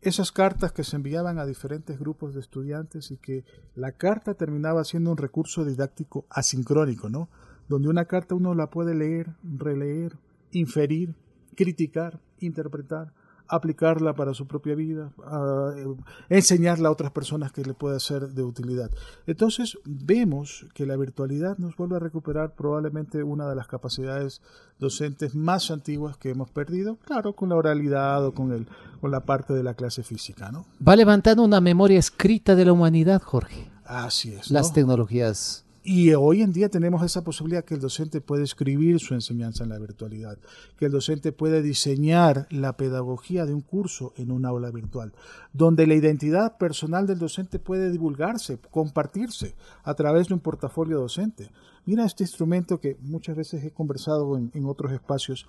Esas 0.00 0.30
cartas 0.30 0.70
que 0.72 0.84
se 0.84 0.94
enviaban 0.94 1.38
a 1.38 1.46
diferentes 1.46 1.98
grupos 1.98 2.32
de 2.32 2.40
estudiantes 2.40 3.10
y 3.10 3.16
que 3.16 3.44
la 3.74 3.92
carta 3.92 4.34
terminaba 4.34 4.84
siendo 4.84 5.10
un 5.10 5.16
recurso 5.16 5.64
didáctico 5.64 6.24
asincrónico, 6.30 7.08
¿no? 7.08 7.28
Donde 7.68 7.88
una 7.88 8.04
carta 8.04 8.36
uno 8.36 8.54
la 8.54 8.70
puede 8.70 8.94
leer, 8.94 9.34
releer, 9.42 10.16
inferir, 10.52 11.16
criticar, 11.56 12.20
interpretar, 12.38 13.12
aplicarla 13.48 14.14
para 14.14 14.34
su 14.34 14.46
propia 14.46 14.74
vida, 14.74 15.10
eh, 15.76 15.86
enseñarla 16.28 16.88
a 16.88 16.92
otras 16.92 17.10
personas 17.10 17.52
que 17.52 17.62
le 17.62 17.74
pueda 17.74 17.98
ser 17.98 18.28
de 18.28 18.42
utilidad. 18.42 18.90
Entonces 19.26 19.78
vemos 19.84 20.66
que 20.74 20.86
la 20.86 20.96
virtualidad 20.96 21.58
nos 21.58 21.76
vuelve 21.76 21.96
a 21.96 22.00
recuperar 22.00 22.54
probablemente 22.54 23.22
una 23.22 23.48
de 23.48 23.56
las 23.56 23.66
capacidades 23.66 24.42
docentes 24.78 25.34
más 25.34 25.70
antiguas 25.70 26.16
que 26.16 26.30
hemos 26.30 26.50
perdido, 26.50 26.96
claro, 27.04 27.34
con 27.34 27.48
la 27.48 27.56
oralidad 27.56 28.24
o 28.24 28.32
con, 28.32 28.52
el, 28.52 28.66
con 29.00 29.10
la 29.10 29.20
parte 29.20 29.52
de 29.52 29.62
la 29.62 29.74
clase 29.74 30.02
física, 30.02 30.52
¿no? 30.52 30.66
Va 30.86 30.94
levantando 30.96 31.42
una 31.42 31.60
memoria 31.60 31.98
escrita 31.98 32.54
de 32.54 32.64
la 32.64 32.72
humanidad, 32.72 33.22
Jorge. 33.22 33.70
Así 33.84 34.34
es. 34.34 34.50
Las 34.50 34.68
¿no? 34.68 34.74
tecnologías. 34.74 35.64
Y 35.90 36.12
hoy 36.12 36.42
en 36.42 36.52
día 36.52 36.68
tenemos 36.68 37.02
esa 37.02 37.24
posibilidad 37.24 37.64
que 37.64 37.72
el 37.72 37.80
docente 37.80 38.20
puede 38.20 38.44
escribir 38.44 39.00
su 39.00 39.14
enseñanza 39.14 39.64
en 39.64 39.70
la 39.70 39.78
virtualidad, 39.78 40.36
que 40.76 40.84
el 40.84 40.92
docente 40.92 41.32
puede 41.32 41.62
diseñar 41.62 42.46
la 42.50 42.76
pedagogía 42.76 43.46
de 43.46 43.54
un 43.54 43.62
curso 43.62 44.12
en 44.18 44.30
un 44.30 44.44
aula 44.44 44.70
virtual, 44.70 45.14
donde 45.54 45.86
la 45.86 45.94
identidad 45.94 46.58
personal 46.58 47.06
del 47.06 47.18
docente 47.18 47.58
puede 47.58 47.90
divulgarse, 47.90 48.58
compartirse 48.70 49.54
a 49.82 49.94
través 49.94 50.28
de 50.28 50.34
un 50.34 50.40
portafolio 50.40 51.00
docente. 51.00 51.50
Mira 51.86 52.04
este 52.04 52.24
instrumento 52.24 52.80
que 52.82 52.98
muchas 53.00 53.34
veces 53.34 53.64
he 53.64 53.70
conversado 53.70 54.36
en, 54.36 54.66
otros 54.66 54.92
espacios, 54.92 55.46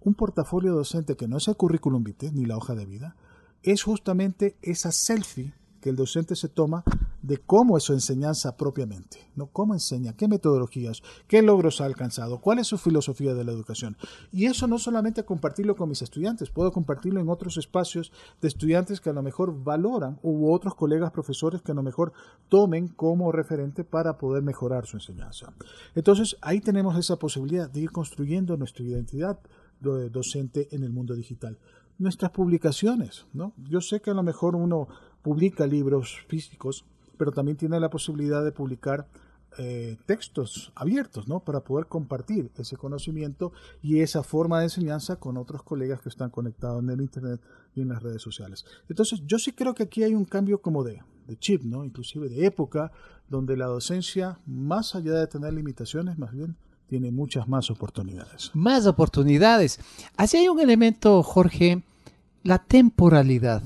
un 0.00 0.14
portafolio 0.14 0.74
docente 0.74 1.14
que 1.14 1.28
no 1.28 1.36
es 1.36 1.46
el 1.46 1.54
currículum 1.54 2.02
vitae 2.02 2.32
ni 2.32 2.44
la 2.44 2.56
hoja 2.56 2.74
de 2.74 2.86
vida, 2.86 3.14
es 3.62 3.84
justamente 3.84 4.56
esa 4.62 4.90
selfie 4.90 5.52
que 5.80 5.90
el 5.90 5.96
docente 5.96 6.36
se 6.36 6.48
toma 6.48 6.84
de 7.22 7.38
cómo 7.38 7.76
es 7.76 7.84
su 7.84 7.92
enseñanza 7.92 8.56
propiamente, 8.56 9.18
¿no? 9.36 9.46
Cómo 9.48 9.74
enseña, 9.74 10.14
qué 10.14 10.28
metodologías, 10.28 11.02
qué 11.26 11.42
logros 11.42 11.80
ha 11.80 11.84
alcanzado, 11.84 12.40
cuál 12.40 12.58
es 12.58 12.66
su 12.66 12.78
filosofía 12.78 13.34
de 13.34 13.44
la 13.44 13.52
educación. 13.52 13.96
Y 14.32 14.46
eso 14.46 14.66
no 14.66 14.78
solamente 14.78 15.24
compartirlo 15.24 15.76
con 15.76 15.88
mis 15.88 16.02
estudiantes, 16.02 16.50
puedo 16.50 16.72
compartirlo 16.72 17.20
en 17.20 17.28
otros 17.28 17.56
espacios 17.56 18.12
de 18.40 18.48
estudiantes 18.48 19.00
que 19.00 19.10
a 19.10 19.12
lo 19.14 19.22
mejor 19.22 19.62
valoran 19.62 20.18
u 20.22 20.52
otros 20.52 20.74
colegas 20.74 21.10
profesores 21.10 21.62
que 21.62 21.72
a 21.72 21.74
lo 21.74 21.82
mejor 21.82 22.12
tomen 22.48 22.88
como 22.88 23.32
referente 23.32 23.84
para 23.84 24.16
poder 24.18 24.42
mejorar 24.42 24.86
su 24.86 24.96
enseñanza. 24.96 25.52
Entonces, 25.94 26.36
ahí 26.40 26.60
tenemos 26.60 26.96
esa 26.98 27.16
posibilidad 27.16 27.68
de 27.70 27.80
ir 27.80 27.90
construyendo 27.90 28.56
nuestra 28.56 28.84
identidad 28.84 29.38
do- 29.80 30.08
docente 30.08 30.68
en 30.72 30.84
el 30.84 30.90
mundo 30.90 31.14
digital 31.14 31.58
nuestras 31.98 32.30
publicaciones, 32.30 33.26
¿no? 33.34 33.52
Yo 33.68 33.82
sé 33.82 34.00
que 34.00 34.10
a 34.10 34.14
lo 34.14 34.22
mejor 34.22 34.56
uno 34.56 34.88
publica 35.22 35.66
libros 35.66 36.18
físicos, 36.28 36.84
pero 37.16 37.32
también 37.32 37.56
tiene 37.56 37.78
la 37.80 37.90
posibilidad 37.90 38.44
de 38.44 38.52
publicar 38.52 39.06
eh, 39.58 39.96
textos 40.06 40.70
abiertos, 40.76 41.26
¿no? 41.26 41.40
Para 41.40 41.60
poder 41.64 41.86
compartir 41.86 42.50
ese 42.56 42.76
conocimiento 42.76 43.52
y 43.82 44.00
esa 44.00 44.22
forma 44.22 44.58
de 44.58 44.66
enseñanza 44.66 45.16
con 45.16 45.36
otros 45.36 45.64
colegas 45.64 46.00
que 46.00 46.08
están 46.08 46.30
conectados 46.30 46.82
en 46.82 46.90
el 46.90 47.00
Internet 47.00 47.40
y 47.74 47.80
en 47.80 47.88
las 47.88 48.02
redes 48.02 48.22
sociales. 48.22 48.64
Entonces, 48.88 49.22
yo 49.26 49.38
sí 49.38 49.52
creo 49.52 49.74
que 49.74 49.82
aquí 49.82 50.04
hay 50.04 50.14
un 50.14 50.24
cambio 50.24 50.62
como 50.62 50.84
de, 50.84 51.02
de 51.26 51.36
chip, 51.36 51.64
¿no? 51.64 51.84
Inclusive 51.84 52.28
de 52.28 52.46
época, 52.46 52.92
donde 53.28 53.56
la 53.56 53.66
docencia, 53.66 54.38
más 54.46 54.94
allá 54.94 55.14
de 55.14 55.26
tener 55.26 55.52
limitaciones, 55.52 56.16
más 56.16 56.32
bien 56.32 56.56
tiene 56.86 57.10
muchas 57.10 57.48
más 57.48 57.70
oportunidades. 57.70 58.50
Más 58.54 58.86
oportunidades. 58.86 59.80
Así 60.16 60.36
hay 60.36 60.48
un 60.48 60.60
elemento, 60.60 61.22
Jorge, 61.22 61.82
la 62.42 62.58
temporalidad. 62.58 63.62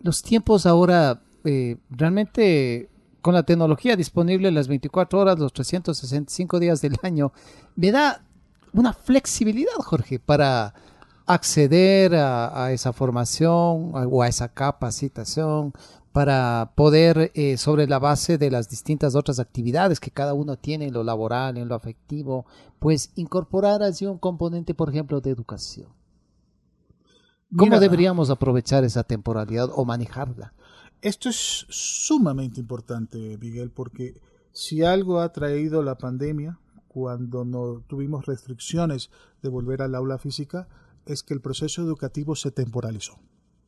Los 0.00 0.22
tiempos 0.22 0.66
ahora, 0.66 1.22
eh, 1.44 1.76
realmente, 1.90 2.88
con 3.20 3.34
la 3.34 3.42
tecnología 3.42 3.96
disponible 3.96 4.50
las 4.50 4.68
24 4.68 5.18
horas, 5.18 5.38
los 5.38 5.52
365 5.52 6.58
días 6.58 6.80
del 6.80 6.96
año, 7.02 7.32
me 7.76 7.92
da 7.92 8.22
una 8.72 8.92
flexibilidad, 8.92 9.74
Jorge, 9.78 10.18
para 10.18 10.74
acceder 11.26 12.14
a, 12.16 12.72
esa 12.72 12.92
formación 12.92 13.92
o 13.94 14.22
a 14.22 14.28
esa 14.28 14.48
capacitación, 14.48 15.72
para 16.12 16.72
poder, 16.74 17.30
eh, 17.34 17.56
sobre 17.56 17.86
la 17.86 17.98
base 17.98 18.36
de 18.36 18.50
las 18.50 18.68
distintas 18.68 19.14
otras 19.14 19.38
actividades 19.38 20.00
que 20.00 20.10
cada 20.10 20.34
uno 20.34 20.56
tiene 20.56 20.86
en 20.86 20.94
lo 20.94 21.04
laboral, 21.04 21.56
en 21.56 21.68
lo 21.68 21.76
afectivo, 21.76 22.46
pues 22.80 23.12
incorporar 23.14 23.82
así 23.82 24.06
un 24.06 24.18
componente, 24.18 24.74
por 24.74 24.88
ejemplo, 24.88 25.20
de 25.20 25.30
educación. 25.30 25.99
¿Cómo 27.56 27.70
Mira, 27.70 27.80
deberíamos 27.80 28.30
aprovechar 28.30 28.84
esa 28.84 29.02
temporalidad 29.02 29.68
o 29.74 29.84
manejarla? 29.84 30.52
Esto 31.02 31.28
es 31.28 31.66
sumamente 31.68 32.60
importante, 32.60 33.38
Miguel, 33.38 33.70
porque 33.70 34.20
si 34.52 34.84
algo 34.84 35.20
ha 35.20 35.32
traído 35.32 35.82
la 35.82 35.98
pandemia, 35.98 36.60
cuando 36.86 37.44
no 37.44 37.82
tuvimos 37.88 38.26
restricciones 38.26 39.10
de 39.42 39.48
volver 39.48 39.82
al 39.82 39.94
aula 39.94 40.18
física, 40.18 40.68
es 41.06 41.22
que 41.22 41.34
el 41.34 41.40
proceso 41.40 41.82
educativo 41.82 42.36
se 42.36 42.50
temporalizó. 42.50 43.18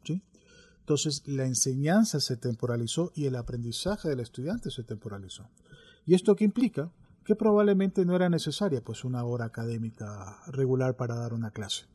¿sí? 0.05 0.23
Entonces, 0.81 1.23
la 1.27 1.47
enseñanza 1.47 2.21
se 2.21 2.37
temporalizó 2.37 3.13
y 3.15 3.27
el 3.27 3.37
aprendizaje 3.37 4.09
del 4.09 4.21
estudiante 4.21 4.71
se 4.71 4.85
temporalizó. 4.85 5.49
¿Y 6.05 6.15
esto 6.15 6.37
qué 6.37 6.45
implica? 6.45 6.91
Que 7.25 7.37
probablemente 7.37 8.05
no 8.05 8.15
era 8.15 8.29
necesaria 8.29 8.83
pues 8.83 9.05
una 9.05 9.25
hora 9.25 9.47
académica 9.47 10.39
regular 10.49 10.97
para 10.97 11.15
dar 11.15 11.33
una 11.33 11.51
clase. 11.51 11.87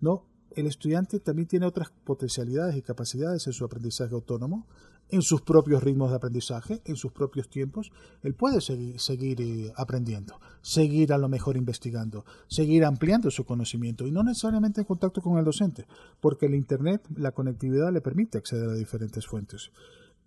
¿no? 0.00 0.24
El 0.50 0.66
estudiante 0.66 1.20
también 1.20 1.46
tiene 1.46 1.66
otras 1.66 1.90
potencialidades 2.04 2.76
y 2.76 2.82
capacidades 2.82 3.46
en 3.46 3.52
su 3.52 3.64
aprendizaje 3.64 4.14
autónomo, 4.14 4.66
en 5.10 5.22
sus 5.22 5.42
propios 5.42 5.82
ritmos 5.82 6.10
de 6.10 6.16
aprendizaje, 6.16 6.82
en 6.84 6.96
sus 6.96 7.12
propios 7.12 7.48
tiempos. 7.48 7.92
Él 8.22 8.34
puede 8.34 8.60
seguir, 8.60 9.40
eh, 9.40 9.72
aprendiendo, 9.76 10.38
seguir 10.60 11.12
a 11.12 11.18
lo 11.18 11.28
mejor 11.28 11.56
investigando, 11.56 12.24
seguir 12.46 12.84
ampliando 12.84 13.30
su 13.30 13.44
conocimiento 13.44 14.06
y 14.06 14.12
no 14.12 14.22
necesariamente 14.22 14.80
en 14.80 14.86
contacto 14.86 15.22
con 15.22 15.38
el 15.38 15.44
docente, 15.44 15.86
porque 16.20 16.46
el 16.46 16.54
Internet, 16.54 17.02
la 17.16 17.32
conectividad 17.32 17.92
le 17.92 18.00
permite 18.00 18.38
acceder 18.38 18.68
a 18.68 18.74
diferentes 18.74 19.26
fuentes. 19.26 19.70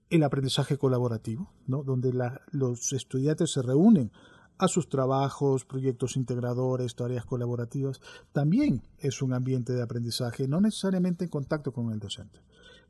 El 0.10 0.24
aprendizaje 0.24 0.78
colaborativo, 0.78 1.52
¿no? 1.68 1.84
donde 1.84 2.12
los 2.52 2.92
estudiantes 2.92 3.52
se 3.52 3.62
reúnen 3.62 4.12
a 4.62 4.68
sus 4.68 4.88
trabajos, 4.90 5.66
proyectos 5.66 6.16
integradores, 6.16 6.96
tareas 6.96 7.26
colaborativas, 7.26 8.00
también 8.32 8.84
es 9.00 9.24
un 9.24 9.34
ambiente 9.34 9.74
de 9.74 9.82
aprendizaje, 9.82 10.48
no 10.48 10.62
necesariamente 10.62 11.26
en 11.26 11.32
contacto 11.32 11.74
con 11.74 11.92
el 11.92 12.00
docente. 12.00 12.40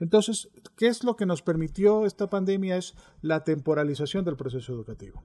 Entonces, 0.01 0.49
¿qué 0.75 0.87
es 0.87 1.05
lo 1.05 1.15
que 1.15 1.25
nos 1.25 1.41
permitió 1.41 2.05
esta 2.05 2.29
pandemia? 2.29 2.75
Es 2.75 2.93
la 3.21 3.45
temporalización 3.45 4.25
del 4.25 4.35
proceso 4.35 4.73
educativo. 4.73 5.23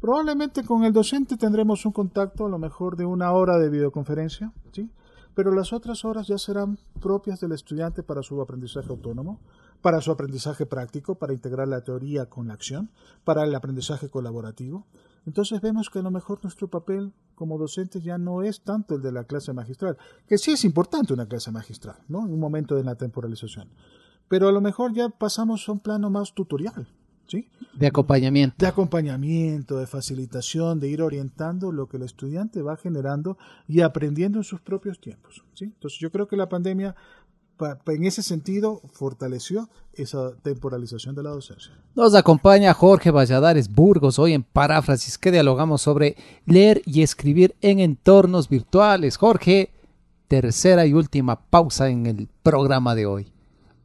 Probablemente 0.00 0.64
con 0.64 0.84
el 0.84 0.92
docente 0.92 1.36
tendremos 1.36 1.84
un 1.84 1.92
contacto 1.92 2.46
a 2.46 2.48
lo 2.48 2.58
mejor 2.58 2.96
de 2.96 3.04
una 3.04 3.32
hora 3.32 3.58
de 3.58 3.68
videoconferencia, 3.68 4.52
¿sí? 4.72 4.88
pero 5.34 5.52
las 5.52 5.72
otras 5.72 6.04
horas 6.04 6.28
ya 6.28 6.38
serán 6.38 6.78
propias 7.00 7.40
del 7.40 7.52
estudiante 7.52 8.04
para 8.04 8.22
su 8.22 8.40
aprendizaje 8.40 8.88
autónomo, 8.90 9.40
para 9.82 10.00
su 10.00 10.12
aprendizaje 10.12 10.66
práctico, 10.66 11.16
para 11.16 11.32
integrar 11.32 11.66
la 11.66 11.82
teoría 11.82 12.26
con 12.26 12.48
la 12.48 12.54
acción, 12.54 12.90
para 13.24 13.44
el 13.44 13.54
aprendizaje 13.54 14.08
colaborativo. 14.08 14.86
Entonces 15.26 15.60
vemos 15.60 15.90
que 15.90 15.98
a 15.98 16.02
lo 16.02 16.10
mejor 16.10 16.40
nuestro 16.42 16.68
papel 16.68 17.12
como 17.34 17.58
docente 17.58 18.00
ya 18.00 18.18
no 18.18 18.42
es 18.42 18.62
tanto 18.62 18.94
el 18.94 19.02
de 19.02 19.12
la 19.12 19.24
clase 19.24 19.52
magistral, 19.52 19.96
que 20.26 20.38
sí 20.38 20.52
es 20.52 20.64
importante 20.64 21.12
una 21.12 21.26
clase 21.26 21.50
magistral, 21.50 21.96
¿no? 22.08 22.26
En 22.26 22.32
un 22.32 22.40
momento 22.40 22.76
de 22.76 22.84
la 22.84 22.96
temporalización. 22.96 23.68
Pero 24.28 24.48
a 24.48 24.52
lo 24.52 24.60
mejor 24.60 24.92
ya 24.92 25.08
pasamos 25.08 25.68
a 25.68 25.72
un 25.72 25.80
plano 25.80 26.10
más 26.10 26.34
tutorial, 26.34 26.86
¿sí? 27.26 27.48
De 27.74 27.86
acompañamiento. 27.86 28.56
de 28.58 28.66
acompañamiento, 28.66 29.78
de 29.78 29.86
facilitación, 29.86 30.80
de 30.80 30.88
ir 30.88 31.00
orientando 31.00 31.72
lo 31.72 31.88
que 31.88 31.96
el 31.96 32.02
estudiante 32.02 32.62
va 32.62 32.76
generando 32.76 33.38
y 33.66 33.80
aprendiendo 33.80 34.38
en 34.38 34.44
sus 34.44 34.60
propios 34.60 35.00
tiempos. 35.00 35.44
¿sí? 35.54 35.64
Entonces 35.64 35.98
yo 35.98 36.10
creo 36.10 36.28
que 36.28 36.36
la 36.36 36.48
pandemia 36.48 36.94
en 37.86 38.04
ese 38.04 38.22
sentido 38.22 38.80
fortaleció 38.92 39.68
esa 39.92 40.32
temporalización 40.42 41.14
de 41.14 41.22
la 41.22 41.30
docencia. 41.30 41.72
Nos 41.94 42.14
acompaña 42.14 42.74
Jorge 42.74 43.10
Valladares 43.10 43.72
Burgos 43.72 44.18
hoy 44.18 44.34
en 44.34 44.42
Paráfrasis 44.42 45.18
que 45.18 45.32
dialogamos 45.32 45.82
sobre 45.82 46.16
leer 46.46 46.82
y 46.86 47.02
escribir 47.02 47.54
en 47.60 47.80
entornos 47.80 48.48
virtuales. 48.48 49.16
Jorge, 49.16 49.70
tercera 50.28 50.86
y 50.86 50.94
última 50.94 51.40
pausa 51.40 51.88
en 51.88 52.06
el 52.06 52.28
programa 52.42 52.94
de 52.94 53.06
hoy. 53.06 53.32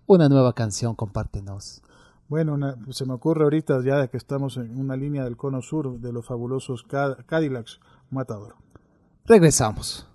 Una 0.07 0.29
nueva 0.29 0.53
canción, 0.53 0.95
compártenos. 0.95 1.81
Bueno, 2.27 2.57
se 2.91 3.05
me 3.05 3.13
ocurre 3.13 3.43
ahorita 3.43 3.83
ya 3.83 4.07
que 4.07 4.17
estamos 4.17 4.57
en 4.57 4.79
una 4.79 4.95
línea 4.95 5.23
del 5.23 5.37
cono 5.37 5.61
sur 5.61 5.99
de 5.99 6.11
los 6.11 6.25
fabulosos 6.25 6.83
Cadillacs 7.27 7.79
Matador. 8.09 8.55
Regresamos. 9.25 10.07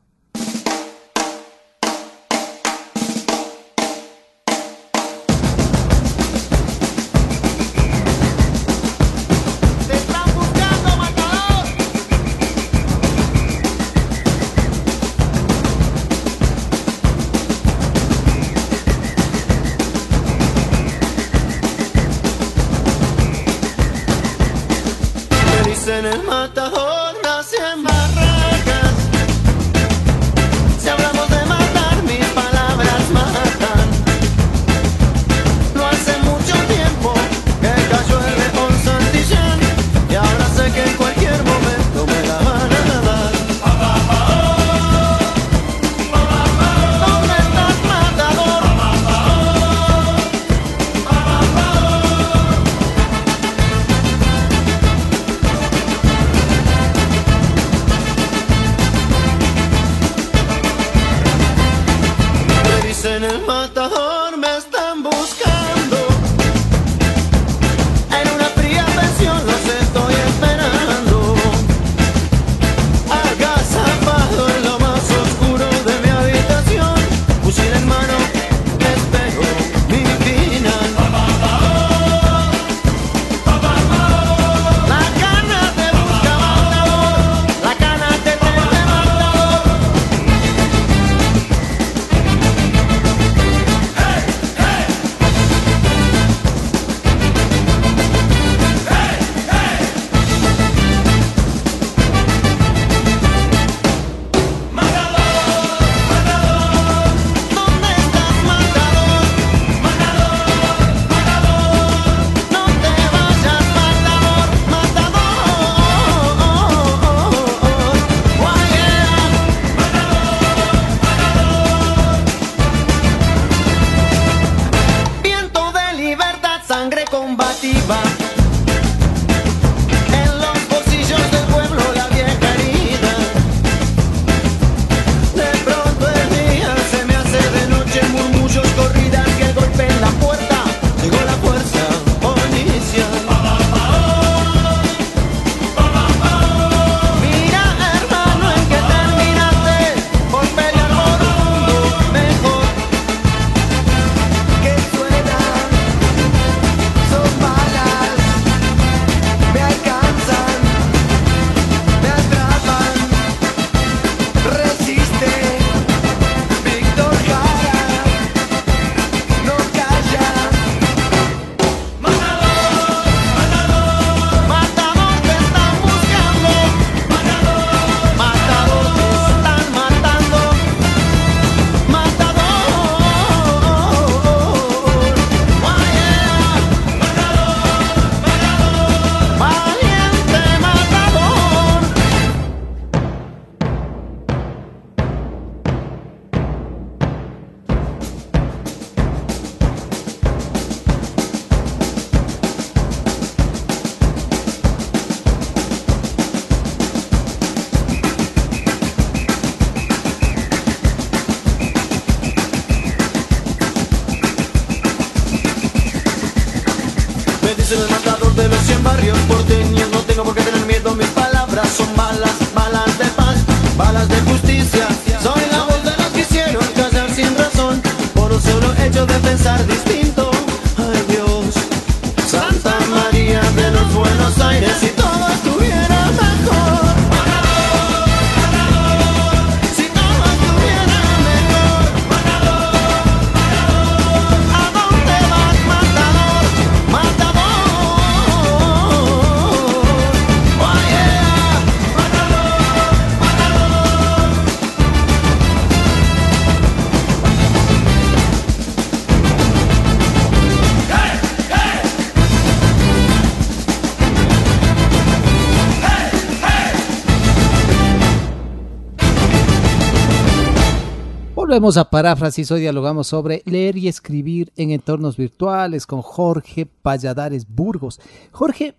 Volvemos 271.61 271.77
a 271.77 271.91
paráfrasis. 271.91 272.51
Hoy 272.53 272.63
dialogamos 272.63 273.09
sobre 273.09 273.43
leer 273.45 273.77
y 273.77 273.87
escribir 273.87 274.51
en 274.57 274.71
entornos 274.71 275.19
virtuales 275.19 275.87
con 275.87 276.01
Jorge 276.01 276.67
Valladares 276.83 277.47
Burgos. 277.47 278.01
Jorge, 278.33 278.79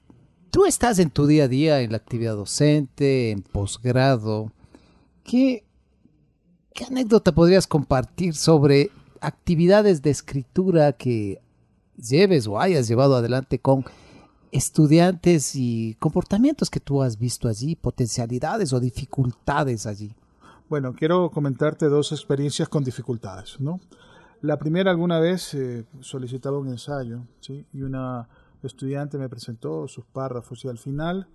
tú 0.50 0.66
estás 0.66 0.98
en 0.98 1.12
tu 1.12 1.28
día 1.28 1.44
a 1.44 1.48
día 1.48 1.82
en 1.82 1.92
la 1.92 1.98
actividad 1.98 2.34
docente, 2.34 3.30
en 3.30 3.44
posgrado. 3.44 4.52
¿Qué, 5.24 5.64
¿Qué 6.74 6.86
anécdota 6.86 7.34
podrías 7.34 7.68
compartir 7.68 8.34
sobre 8.34 8.90
actividades 9.20 10.02
de 10.02 10.10
escritura 10.10 10.94
que 10.94 11.40
lleves 11.98 12.48
o 12.48 12.60
hayas 12.60 12.88
llevado 12.88 13.16
adelante 13.16 13.60
con 13.60 13.86
estudiantes 14.52 15.52
y 15.54 15.98
comportamientos 16.00 16.72
que 16.72 16.80
tú 16.80 17.04
has 17.04 17.20
visto 17.20 17.48
allí, 17.48 17.76
potencialidades 17.76 18.74
o 18.74 18.80
dificultades 18.80 19.86
allí? 19.86 20.16
Bueno, 20.72 20.94
quiero 20.94 21.32
comentarte 21.32 21.90
dos 21.90 22.14
experiencias 22.14 22.70
con 22.70 22.82
dificultades, 22.82 23.60
¿no? 23.60 23.82
La 24.40 24.58
primera, 24.58 24.90
alguna 24.90 25.20
vez 25.20 25.54
eh, 25.54 25.86
solicitaba 26.00 26.60
un 26.60 26.70
ensayo, 26.70 27.28
¿sí? 27.42 27.66
Y 27.74 27.82
una 27.82 28.30
estudiante 28.64 29.18
me 29.18 29.28
presentó 29.28 29.86
sus 29.90 30.06
párrafos 30.06 30.64
y 30.64 30.70
al 30.70 30.78
final 30.78 31.28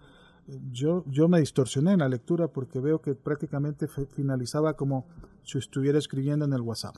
yo, 0.73 1.05
yo 1.07 1.29
me 1.29 1.39
distorsioné 1.39 1.93
en 1.93 1.99
la 1.99 2.09
lectura 2.09 2.49
porque 2.49 2.81
veo 2.81 3.03
que 3.03 3.15
prácticamente 3.15 3.89
finalizaba 3.89 4.73
como 4.73 5.07
si 5.43 5.59
estuviera 5.59 5.99
escribiendo 5.99 6.47
en 6.47 6.55
el 6.55 6.63
WhatsApp, 6.63 6.97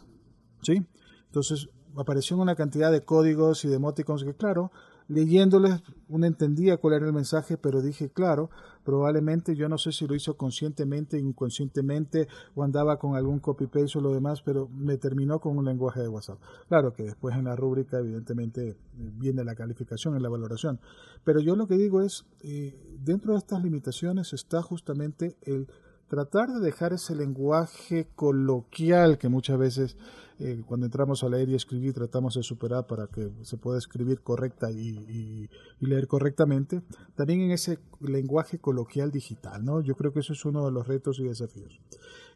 ¿sí? 0.62 0.86
Entonces 1.26 1.68
apareció 1.96 2.36
una 2.36 2.54
cantidad 2.54 2.92
de 2.92 3.04
códigos 3.04 3.64
y 3.64 3.68
de 3.68 3.80
que, 4.24 4.34
claro, 4.36 4.70
leyéndoles 5.08 5.82
uno 6.08 6.26
entendía 6.26 6.76
cuál 6.76 6.94
era 6.94 7.06
el 7.06 7.12
mensaje, 7.12 7.56
pero 7.56 7.82
dije, 7.82 8.10
claro, 8.10 8.50
probablemente 8.84 9.56
yo 9.56 9.68
no 9.68 9.76
sé 9.76 9.92
si 9.92 10.06
lo 10.06 10.14
hizo 10.14 10.36
conscientemente, 10.36 11.18
inconscientemente, 11.18 12.28
o 12.54 12.62
andaba 12.62 12.98
con 12.98 13.16
algún 13.16 13.40
copy-paste 13.40 13.98
o 13.98 14.02
lo 14.02 14.12
demás, 14.12 14.42
pero 14.42 14.68
me 14.68 14.96
terminó 14.96 15.40
con 15.40 15.58
un 15.58 15.64
lenguaje 15.64 16.00
de 16.00 16.08
WhatsApp. 16.08 16.38
Claro 16.68 16.92
que 16.92 17.02
después 17.02 17.34
en 17.36 17.44
la 17.44 17.56
rúbrica, 17.56 17.98
evidentemente, 17.98 18.76
viene 18.94 19.44
la 19.44 19.54
calificación 19.54 20.16
y 20.16 20.20
la 20.20 20.28
valoración. 20.28 20.80
Pero 21.24 21.40
yo 21.40 21.56
lo 21.56 21.66
que 21.66 21.76
digo 21.76 22.02
es, 22.02 22.26
eh, 22.42 22.78
dentro 23.02 23.32
de 23.32 23.38
estas 23.38 23.62
limitaciones 23.62 24.32
está 24.32 24.62
justamente 24.62 25.36
el 25.42 25.68
tratar 26.08 26.48
de 26.48 26.60
dejar 26.60 26.92
ese 26.92 27.14
lenguaje 27.14 28.08
coloquial 28.14 29.18
que 29.18 29.28
muchas 29.28 29.58
veces 29.58 29.96
eh, 30.40 30.62
cuando 30.66 30.86
entramos 30.86 31.24
a 31.24 31.28
leer 31.28 31.48
y 31.48 31.56
escribir 31.56 31.94
tratamos 31.94 32.34
de 32.34 32.44
superar 32.44 32.86
para 32.86 33.08
que 33.08 33.30
se 33.42 33.56
pueda 33.56 33.76
escribir 33.76 34.20
correcta 34.20 34.70
y, 34.70 35.50
leer 35.80 36.06
correctamente, 36.06 36.82
también 37.16 37.40
en 37.40 37.50
ese 37.50 37.78
lenguaje 38.00 38.58
coloquial 38.58 39.10
digital, 39.10 39.64
¿no? 39.64 39.80
Yo 39.80 39.94
creo 39.96 40.12
que 40.12 40.20
eso 40.20 40.32
es 40.32 40.44
uno 40.44 40.64
de 40.64 40.72
los 40.72 40.86
retos 40.86 41.18
y 41.18 41.24
desafíos. 41.24 41.80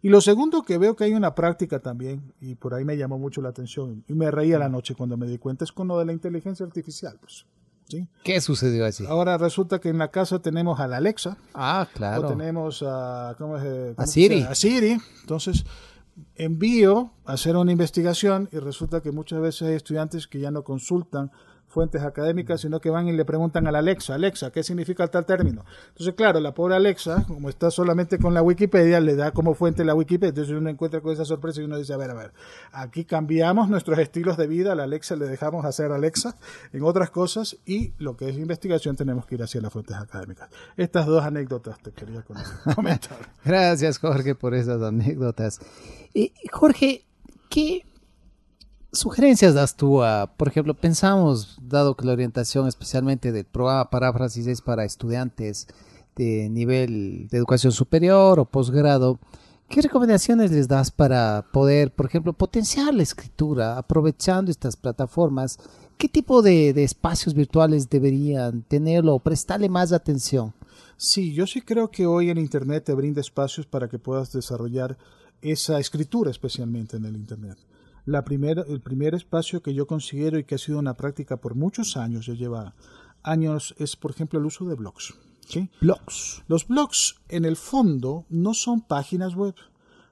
Y 0.00 0.08
lo 0.08 0.20
segundo 0.20 0.62
que 0.62 0.78
veo 0.78 0.96
que 0.96 1.04
hay 1.04 1.14
una 1.14 1.34
práctica 1.34 1.80
también, 1.80 2.32
y 2.40 2.56
por 2.56 2.74
ahí 2.74 2.84
me 2.84 2.96
llamó 2.96 3.18
mucho 3.18 3.40
la 3.40 3.50
atención, 3.50 4.04
y 4.08 4.14
me 4.14 4.30
reía 4.30 4.58
la 4.58 4.68
noche 4.68 4.94
cuando 4.94 5.16
me 5.16 5.26
di 5.26 5.38
cuenta, 5.38 5.64
es 5.64 5.72
con 5.72 5.88
lo 5.88 5.98
de 5.98 6.06
la 6.06 6.12
inteligencia 6.12 6.66
artificial, 6.66 7.18
pues. 7.20 7.46
¿Qué 8.24 8.40
sucedió 8.40 8.84
así? 8.86 9.04
Ahora 9.06 9.38
resulta 9.38 9.80
que 9.80 9.88
en 9.88 9.98
la 9.98 10.08
casa 10.08 10.40
tenemos 10.40 10.80
a 10.80 10.86
la 10.86 10.98
Alexa. 10.98 11.36
Ah, 11.54 11.88
claro. 11.94 12.28
O 12.28 12.30
tenemos 12.30 12.82
a, 12.86 13.34
¿cómo 13.38 13.58
es? 13.58 13.98
a 13.98 14.06
Siri. 14.06 14.42
A 14.42 14.54
Siri. 14.54 14.98
Entonces, 15.20 15.64
envío 16.36 17.12
a 17.24 17.32
hacer 17.34 17.56
una 17.56 17.72
investigación 17.72 18.48
y 18.52 18.58
resulta 18.58 19.00
que 19.00 19.12
muchas 19.12 19.40
veces 19.40 19.68
hay 19.68 19.74
estudiantes 19.74 20.26
que 20.26 20.40
ya 20.40 20.50
no 20.50 20.64
consultan 20.64 21.30
fuentes 21.72 22.02
académicas, 22.02 22.60
sino 22.60 22.80
que 22.80 22.90
van 22.90 23.08
y 23.08 23.12
le 23.12 23.24
preguntan 23.24 23.66
a 23.66 23.72
la 23.72 23.78
Alexa, 23.78 24.14
Alexa, 24.14 24.50
¿qué 24.50 24.62
significa 24.62 25.08
tal 25.08 25.24
término? 25.24 25.64
Entonces, 25.88 26.14
claro, 26.14 26.38
la 26.38 26.52
pobre 26.54 26.76
Alexa, 26.76 27.24
como 27.26 27.48
está 27.48 27.70
solamente 27.70 28.18
con 28.18 28.34
la 28.34 28.42
Wikipedia, 28.42 29.00
le 29.00 29.16
da 29.16 29.32
como 29.32 29.54
fuente 29.54 29.84
la 29.84 29.94
Wikipedia, 29.94 30.28
entonces 30.28 30.54
uno 30.54 30.68
encuentra 30.68 31.00
con 31.00 31.12
esa 31.12 31.24
sorpresa 31.24 31.60
y 31.60 31.64
uno 31.64 31.78
dice, 31.78 31.94
a 31.94 31.96
ver, 31.96 32.10
a 32.10 32.14
ver, 32.14 32.32
aquí 32.72 33.04
cambiamos 33.04 33.68
nuestros 33.68 33.98
estilos 33.98 34.36
de 34.36 34.46
vida, 34.46 34.72
a 34.72 34.74
la 34.74 34.84
Alexa 34.84 35.16
le 35.16 35.26
dejamos 35.26 35.64
hacer 35.64 35.90
Alexa 35.90 36.36
en 36.72 36.82
otras 36.82 37.10
cosas 37.10 37.56
y 37.64 37.94
lo 37.98 38.16
que 38.16 38.28
es 38.28 38.36
investigación 38.36 38.94
tenemos 38.94 39.26
que 39.26 39.36
ir 39.36 39.42
hacia 39.42 39.60
las 39.60 39.72
fuentes 39.72 39.96
académicas. 39.96 40.50
Estas 40.76 41.06
dos 41.06 41.24
anécdotas 41.24 41.78
te 41.78 41.92
quería 41.92 42.22
comentar. 42.74 43.16
Gracias, 43.44 43.98
Jorge, 43.98 44.34
por 44.34 44.54
esas 44.54 44.82
anécdotas. 44.82 45.58
Y 46.12 46.32
Jorge, 46.50 47.06
¿qué 47.48 47.84
sugerencias 48.92 49.54
das 49.54 49.76
tú 49.76 50.02
a, 50.02 50.26
por 50.36 50.48
ejemplo, 50.48 50.74
pensamos, 50.74 51.56
dado 51.62 51.96
que 51.96 52.04
la 52.04 52.12
orientación 52.12 52.68
especialmente 52.68 53.32
del 53.32 53.46
programa 53.46 53.90
Paráfrasis 53.90 54.46
es 54.46 54.60
para 54.60 54.84
estudiantes 54.84 55.66
de 56.14 56.50
nivel 56.50 57.28
de 57.30 57.38
educación 57.38 57.72
superior 57.72 58.38
o 58.38 58.44
posgrado, 58.44 59.18
¿qué 59.68 59.80
recomendaciones 59.80 60.50
les 60.50 60.68
das 60.68 60.90
para 60.90 61.46
poder, 61.52 61.90
por 61.92 62.06
ejemplo, 62.06 62.34
potenciar 62.34 62.92
la 62.92 63.02
escritura 63.02 63.78
aprovechando 63.78 64.50
estas 64.50 64.76
plataformas? 64.76 65.58
¿Qué 65.96 66.08
tipo 66.08 66.42
de, 66.42 66.70
espacios 66.82 67.34
virtuales 67.34 67.88
deberían 67.88 68.62
tenerlo 68.62 69.14
o 69.14 69.20
prestarle 69.20 69.70
más 69.70 69.92
atención? 69.92 70.52
Sí, 70.98 71.32
yo 71.32 71.46
sí 71.46 71.62
creo 71.62 71.90
que 71.90 72.06
hoy 72.06 72.28
en 72.28 72.38
Internet 72.38 72.84
te 72.84 72.92
brinda 72.92 73.20
espacios 73.20 73.66
para 73.66 73.88
que 73.88 73.98
puedas 73.98 74.32
desarrollar 74.32 74.98
esa 75.40 75.80
escritura 75.80 76.30
especialmente 76.30 76.96
en 76.96 77.06
el 77.06 77.16
Internet. 77.16 77.56
La 78.04 78.24
primera, 78.24 78.64
el 78.68 78.80
primer 78.80 79.14
espacio 79.14 79.62
que 79.62 79.74
yo 79.74 79.86
considero 79.86 80.38
y 80.38 80.44
que 80.44 80.56
ha 80.56 80.58
sido 80.58 80.78
una 80.78 80.94
práctica 80.94 81.36
por 81.36 81.54
muchos 81.54 81.96
años, 81.96 82.26
ya 82.26 82.34
lleva 82.34 82.74
años, 83.22 83.74
es 83.78 83.96
por 83.96 84.10
ejemplo 84.10 84.38
el 84.38 84.46
uso 84.46 84.64
de 84.64 84.74
blogs. 84.74 85.14
¿sí? 85.48 85.68
Blogs. 85.80 86.42
Los 86.48 86.66
blogs 86.66 87.16
en 87.28 87.44
el 87.44 87.56
fondo 87.56 88.26
no 88.28 88.54
son 88.54 88.80
páginas 88.80 89.34
web, 89.34 89.54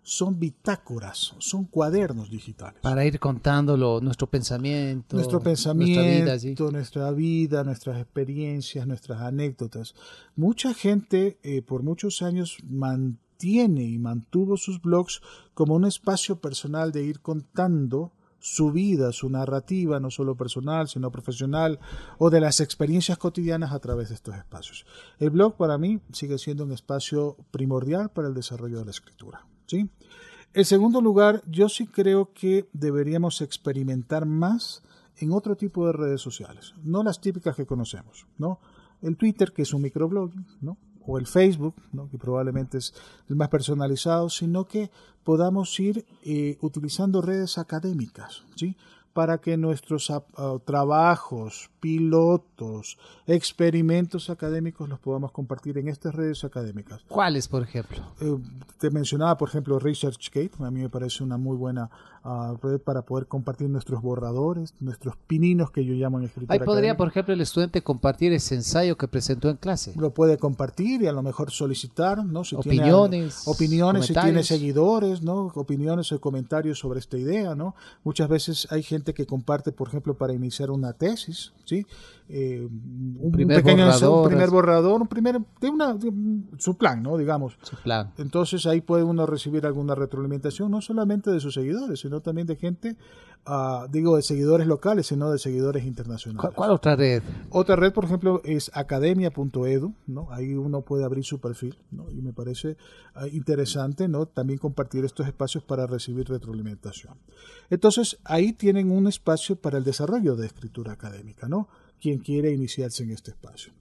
son 0.03 0.39
bitácoras, 0.39 1.35
son 1.39 1.65
cuadernos 1.65 2.31
digitales. 2.31 2.81
Para 2.81 3.05
ir 3.05 3.19
contándolo, 3.19 4.01
nuestro 4.01 4.29
pensamiento. 4.29 5.17
Nuestro 5.17 5.41
pensamiento, 5.41 6.71
nuestra 6.71 7.11
vida, 7.11 7.65
nuestras 7.65 8.01
experiencias, 8.01 8.87
nuestras 8.87 9.21
anécdotas. 9.21 9.95
Mucha 10.37 10.75
gente 10.75 11.39
eh, 11.43 11.63
por 11.63 11.83
muchos 11.83 12.23
años 12.23 12.59
mantiene 13.41 13.65
tiene 13.65 13.85
y 13.85 13.99
mantuvo 13.99 14.57
sus 14.57 14.81
blogs 14.83 15.23
como 15.55 15.75
un 15.75 15.87
espacio 15.87 16.41
personal 16.41 16.93
de 16.93 17.05
ir 17.05 17.21
contando 17.21 18.13
su 18.39 18.71
vida, 18.71 19.13
su 19.13 19.29
narrativa, 19.29 20.01
no 20.01 20.11
solo 20.11 20.35
personal, 20.35 20.89
sino 20.89 21.11
profesional, 21.11 21.79
o 22.19 22.31
de 22.31 22.41
las 22.41 22.61
experiencias 22.61 23.19
cotidianas 23.19 23.73
a 23.73 23.79
través 23.79 24.09
de 24.09 24.15
estos 24.15 24.35
espacios. 24.35 24.87
El 25.19 25.31
blog 25.31 25.57
para 25.57 25.79
mí 25.79 26.01
sigue 26.13 26.39
siendo 26.39 26.65
un 26.65 26.73
espacio 26.73 27.37
primordial 27.51 28.11
para 28.11 28.29
el 28.29 28.35
desarrollo 28.35 28.79
de 28.79 28.85
la 28.87 28.91
escritura. 28.91 29.47
¿sí? 29.67 29.91
En 30.55 30.65
segundo 30.65 31.01
lugar, 31.01 31.43
yo 31.47 31.69
sí 31.69 31.87
creo 31.87 32.33
que 32.33 32.69
deberíamos 32.73 33.41
experimentar 33.43 34.25
más 34.27 34.83
en 35.17 35.33
otro 35.33 35.55
tipo 35.55 35.87
de 35.87 35.93
redes 35.93 36.23
sociales, 36.23 36.75
no 36.83 37.03
las 37.03 37.21
típicas 37.21 37.55
que 37.55 37.67
conocemos, 37.67 38.27
¿no? 38.39 38.59
El 39.03 39.17
Twitter, 39.17 39.53
que 39.53 39.63
es 39.63 39.75
un 39.75 39.83
microblogging, 39.83 40.47
¿no? 40.63 40.79
O 41.07 41.19
el 41.19 41.27
Facebook, 41.27 41.75
que 42.11 42.19
probablemente 42.19 42.79
es 42.79 42.95
el 43.29 43.37
más 43.37 43.49
personalizado, 43.49 44.29
sino 44.29 44.67
que 44.67 44.91
podamos 45.25 45.79
ir 45.81 46.05
eh, 46.23 46.59
utilizando 46.61 47.23
redes 47.23 47.59
académicas, 47.59 48.45
¿sí? 48.57 48.77
Para 49.13 49.39
que 49.39 49.57
nuestros 49.57 50.13
trabajos, 50.65 51.71
pilotos, 51.81 52.99
experimentos 53.27 54.31
académicos 54.31 54.89
los 54.89 54.99
podamos 55.01 55.33
compartir 55.33 55.79
en 55.79 55.89
estas 55.89 56.15
redes 56.15 56.45
académicas. 56.45 57.01
¿Cuáles, 57.09 57.49
por 57.49 57.63
ejemplo? 57.63 57.99
Eh, 58.21 58.37
te 58.79 58.91
mencionaba, 58.91 59.37
por 59.37 59.49
ejemplo, 59.49 59.79
ResearchGate, 59.79 60.53
a 60.61 60.71
mí 60.71 60.81
me 60.81 60.89
parece 60.89 61.25
una 61.25 61.39
muy 61.39 61.57
buena 61.57 61.91
uh, 62.25 62.57
red 62.63 62.81
para 62.81 63.03
poder 63.03 63.27
compartir 63.27 63.69
nuestros 63.69 64.03
borradores, 64.03 64.75
nuestros 64.81 65.17
pininos 65.27 65.71
que 65.71 65.85
yo 65.85 65.95
llamo 65.95 66.19
en 66.19 66.27
escritura. 66.27 66.53
Ahí 66.55 66.61
podría, 66.61 66.97
por 66.97 67.09
ejemplo, 67.09 67.35
el 67.35 67.41
estudiante 67.41 67.83
compartir 67.83 68.33
ese 68.33 68.55
ensayo 68.55 68.97
que 68.97 69.09
presentó 69.09 69.49
en 69.49 69.57
clase. 69.57 69.95
Lo 69.97 70.13
puede 70.13 70.39
compartir 70.39 71.03
y 71.03 71.07
a 71.07 71.13
lo 71.13 71.23
mejor 71.23 71.51
solicitar, 71.51 72.25
¿no? 72.25 72.45
Si 72.45 72.55
opiniones, 72.57 73.43
tiene, 73.45 73.57
opiniones, 73.57 74.07
si 74.07 74.15
tiene 74.15 74.43
seguidores, 74.43 75.23
¿no? 75.23 75.53
Opiniones 75.55 76.13
o 76.13 76.21
comentarios 76.21 76.79
sobre 76.79 77.01
esta 77.01 77.17
idea, 77.17 77.55
¿no? 77.55 77.75
Muchas 78.05 78.29
veces 78.29 78.69
hay 78.71 78.83
gente 78.83 79.00
que 79.03 79.27
comparte, 79.27 79.73
por 79.73 79.89
ejemplo, 79.89 80.15
para 80.15 80.33
iniciar 80.33 80.71
una 80.71 80.93
tesis, 80.93 81.53
¿sí? 81.65 81.87
Eh, 82.33 82.65
un 82.65 83.33
primer 83.33 83.57
pequeño 83.57 83.87
borrador, 83.87 84.23
un 84.23 84.29
primer 84.29 84.51
borrador, 84.51 85.03
un 85.03 85.09
primer 85.09 85.41
de 85.61 85.69
una 85.69 85.99
su 86.59 86.77
plan, 86.77 87.03
¿no? 87.03 87.17
Digamos. 87.17 87.59
Su 87.63 87.77
plan. 87.77 88.13
Entonces 88.19 88.67
ahí 88.67 88.81
puede 88.81 89.03
uno 89.03 89.27
recibir 89.27 89.67
alguna 89.67 89.97
retroalimentación, 89.97 90.71
no 90.71 90.81
solamente 90.81 91.31
de 91.31 91.41
sus 91.41 91.55
seguidores, 91.55 91.99
sino 91.99 92.21
también 92.21 92.47
de 92.47 92.55
gente, 92.55 92.97
uh, 93.49 93.89
digo, 93.91 94.15
de 94.15 94.23
seguidores 94.23 94.69
locales, 94.69 95.09
sino 95.09 95.33
de 95.33 95.39
seguidores 95.39 95.85
internacionales. 95.85 96.41
¿Cuál, 96.41 96.55
¿Cuál, 96.55 96.71
otra 96.71 96.95
red? 96.95 97.23
Otra 97.51 97.75
red, 97.75 97.93
por 97.93 98.05
ejemplo, 98.05 98.41
es 98.45 98.71
academia.edu, 98.75 99.93
¿no? 100.07 100.29
Ahí 100.31 100.55
uno 100.55 100.83
puede 100.83 101.05
abrir 101.05 101.25
su 101.25 101.41
perfil, 101.41 101.77
¿no? 101.91 102.09
Y 102.13 102.23
me 102.23 102.33
parece 102.33 102.77
uh, 103.17 103.27
interesante, 103.27 104.07
¿no? 104.07 104.27
También 104.27 104.61
compartir 104.61 105.05
estos 105.05 105.27
espacios 105.27 105.65
para 105.65 105.89
recibir 105.89 106.29
retroalimentación. 106.29 107.15
Entonces, 107.71 108.19
ahí 108.25 108.53
tienen 108.53 108.93
un 108.93 109.09
espacio 109.09 109.57
para 109.57 109.79
el 109.79 109.85
desarrollo 109.85 110.37
de 110.37 110.47
escritura 110.47 110.93
académica, 110.93 111.49
¿no? 111.49 111.69
Quien 112.01 112.19
quiere 112.19 112.53
iniciarse 112.53 113.03
en 113.03 113.11
este 113.11 113.31
espacio. 113.31 113.73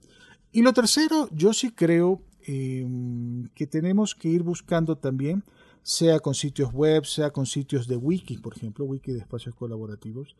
Y 0.52 0.62
lo 0.62 0.72
tercero, 0.72 1.28
yo 1.32 1.52
sí 1.52 1.70
creo 1.70 2.22
eh, 2.46 2.86
que 3.54 3.66
tenemos 3.66 4.14
que 4.14 4.28
ir 4.28 4.42
buscando 4.42 4.96
también 4.96 5.44
sea 5.82 6.20
con 6.20 6.34
sitios 6.34 6.72
web, 6.72 7.04
sea 7.04 7.30
con 7.30 7.46
sitios 7.46 7.86
de 7.86 7.96
wiki, 7.96 8.38
por 8.38 8.56
ejemplo, 8.56 8.84
wiki 8.84 9.12
de 9.12 9.20
espacios 9.20 9.54
colaborativos, 9.54 10.36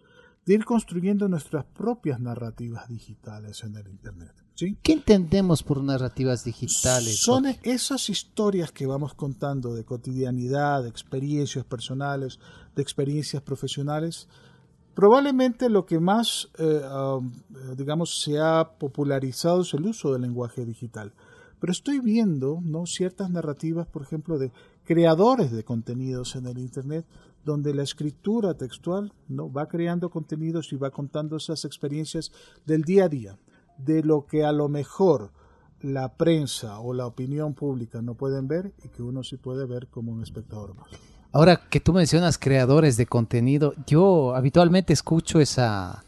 de 0.46 0.54
ir 0.54 0.64
construyendo 0.64 1.28
nuestras 1.28 1.64
propias 1.64 2.20
narrativas 2.20 2.88
digitales 2.88 3.62
en 3.62 3.76
el 3.76 3.88
Internet. 3.88 4.32
¿sí? 4.54 4.76
¿Qué 4.82 4.92
entendemos 4.92 5.62
por 5.62 5.82
narrativas 5.82 6.44
digitales? 6.44 7.20
Son 7.20 7.46
esas 7.62 8.08
historias 8.08 8.72
que 8.72 8.86
vamos 8.86 9.14
contando 9.14 9.74
de 9.74 9.84
cotidianidad, 9.84 10.82
de 10.82 10.88
experiencias 10.88 11.64
personales, 11.64 12.38
de 12.74 12.82
experiencias 12.82 13.42
profesionales. 13.42 14.28
Probablemente 14.94 15.68
lo 15.68 15.86
que 15.86 16.00
más, 16.00 16.50
eh, 16.58 16.82
um, 16.84 17.32
digamos, 17.76 18.20
se 18.22 18.38
ha 18.38 18.76
popularizado 18.78 19.62
es 19.62 19.72
el 19.74 19.86
uso 19.86 20.12
del 20.12 20.22
lenguaje 20.22 20.64
digital. 20.64 21.12
Pero 21.60 21.72
estoy 21.72 22.00
viendo 22.00 22.60
¿no? 22.62 22.86
ciertas 22.86 23.30
narrativas, 23.30 23.86
por 23.86 24.02
ejemplo, 24.02 24.38
de 24.38 24.50
creadores 24.84 25.52
de 25.52 25.62
contenidos 25.62 26.34
en 26.34 26.46
el 26.46 26.58
Internet, 26.58 27.06
donde 27.44 27.74
la 27.74 27.82
escritura 27.82 28.54
textual 28.54 29.12
¿no? 29.28 29.52
va 29.52 29.66
creando 29.66 30.10
contenidos 30.10 30.72
y 30.72 30.76
va 30.76 30.90
contando 30.90 31.36
esas 31.36 31.64
experiencias 31.64 32.32
del 32.66 32.82
día 32.82 33.04
a 33.04 33.08
día, 33.08 33.38
de 33.78 34.02
lo 34.02 34.26
que 34.26 34.44
a 34.44 34.52
lo 34.52 34.68
mejor 34.68 35.32
la 35.80 36.16
prensa 36.16 36.80
o 36.80 36.92
la 36.92 37.06
opinión 37.06 37.54
pública 37.54 38.02
no 38.02 38.14
pueden 38.14 38.48
ver 38.48 38.74
y 38.84 38.88
que 38.88 39.02
uno 39.02 39.22
sí 39.22 39.36
puede 39.36 39.66
ver 39.66 39.88
como 39.88 40.12
un 40.12 40.22
espectador 40.22 40.74
más. 40.74 40.88
Ahora 41.32 41.60
que 41.70 41.80
tú 41.80 41.92
mencionas 41.92 42.38
creadores 42.38 42.96
de 42.96 43.06
contenido, 43.06 43.74
yo 43.86 44.34
habitualmente 44.34 44.92
escucho 44.92 45.40
esa, 45.40 46.04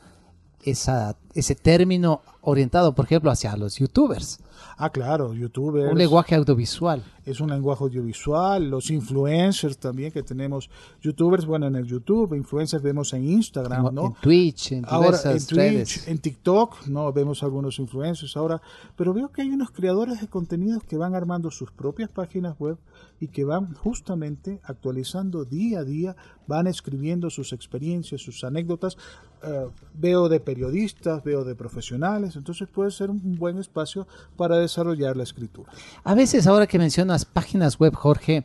esa, 0.64 1.16
ese 1.34 1.54
término 1.54 2.22
orientado, 2.42 2.94
por 2.94 3.04
ejemplo, 3.06 3.30
hacia 3.30 3.56
los 3.56 3.76
youtubers. 3.76 4.40
Ah, 4.76 4.90
claro, 4.90 5.34
youtubers. 5.34 5.92
Un 5.92 5.98
lenguaje 5.98 6.34
audiovisual. 6.34 7.02
Es 7.24 7.40
un 7.40 7.50
lenguaje 7.50 7.84
audiovisual, 7.84 8.68
los 8.68 8.90
influencers 8.90 9.78
también 9.78 10.10
que 10.10 10.22
tenemos, 10.22 10.70
youtubers, 11.00 11.46
bueno, 11.46 11.66
en 11.68 11.76
el 11.76 11.86
YouTube, 11.86 12.34
influencers 12.34 12.82
vemos 12.82 13.12
en 13.12 13.28
Instagram, 13.28 13.94
¿no? 13.94 14.06
En 14.06 14.14
Twitch, 14.14 14.72
en 14.72 14.84
Ahora, 14.88 15.18
en 15.24 15.38
Twitch, 15.38 15.52
redes. 15.52 16.08
en 16.08 16.18
TikTok, 16.18 16.86
no 16.88 17.12
vemos 17.12 17.42
algunos 17.44 17.78
influencers 17.78 18.36
ahora, 18.36 18.60
pero 18.96 19.14
veo 19.14 19.30
que 19.30 19.42
hay 19.42 19.50
unos 19.50 19.70
creadores 19.70 20.20
de 20.20 20.26
contenidos 20.26 20.82
que 20.82 20.96
van 20.96 21.14
armando 21.14 21.50
sus 21.50 21.70
propias 21.70 22.10
páginas 22.10 22.58
web 22.58 22.76
y 23.20 23.28
que 23.28 23.44
van 23.44 23.74
justamente 23.74 24.60
actualizando 24.64 25.44
día 25.44 25.80
a 25.80 25.84
día, 25.84 26.16
van 26.48 26.66
escribiendo 26.66 27.30
sus 27.30 27.52
experiencias, 27.52 28.20
sus 28.20 28.42
anécdotas. 28.42 28.96
Eh, 29.44 29.68
veo 29.94 30.28
de 30.28 30.40
periodistas, 30.40 31.21
veo 31.24 31.44
de 31.44 31.54
profesionales, 31.54 32.36
entonces 32.36 32.68
puede 32.68 32.90
ser 32.90 33.10
un 33.10 33.36
buen 33.38 33.58
espacio 33.58 34.06
para 34.36 34.58
desarrollar 34.58 35.16
la 35.16 35.22
escritura. 35.22 35.70
A 36.04 36.14
veces, 36.14 36.46
ahora 36.46 36.66
que 36.66 36.78
mencionas 36.78 37.24
páginas 37.24 37.78
web, 37.78 37.94
Jorge, 37.94 38.44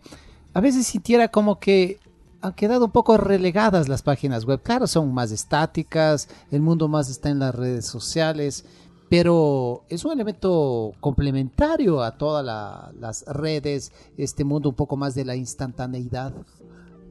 a 0.53 0.61
veces 0.61 0.87
sintiera 0.87 1.27
como 1.29 1.59
que 1.59 1.99
han 2.41 2.53
quedado 2.53 2.85
un 2.85 2.91
poco 2.91 3.17
relegadas 3.17 3.89
las 3.89 4.03
páginas 4.03 4.45
web. 4.45 4.61
Claro, 4.61 4.85
son 4.87 5.13
más 5.13 5.31
estáticas, 5.31 6.29
el 6.51 6.61
mundo 6.61 6.87
más 6.87 7.09
está 7.09 7.29
en 7.29 7.39
las 7.39 7.53
redes 7.55 7.85
sociales, 7.85 8.63
pero 9.09 9.83
es 9.89 10.03
un 10.05 10.11
elemento 10.11 10.93
complementario 10.99 12.03
a 12.03 12.17
todas 12.17 12.45
la- 12.45 12.91
las 12.99 13.25
redes, 13.25 13.91
este 14.17 14.43
mundo 14.43 14.69
un 14.69 14.75
poco 14.75 14.97
más 14.97 15.15
de 15.15 15.25
la 15.25 15.35
instantaneidad. 15.35 16.33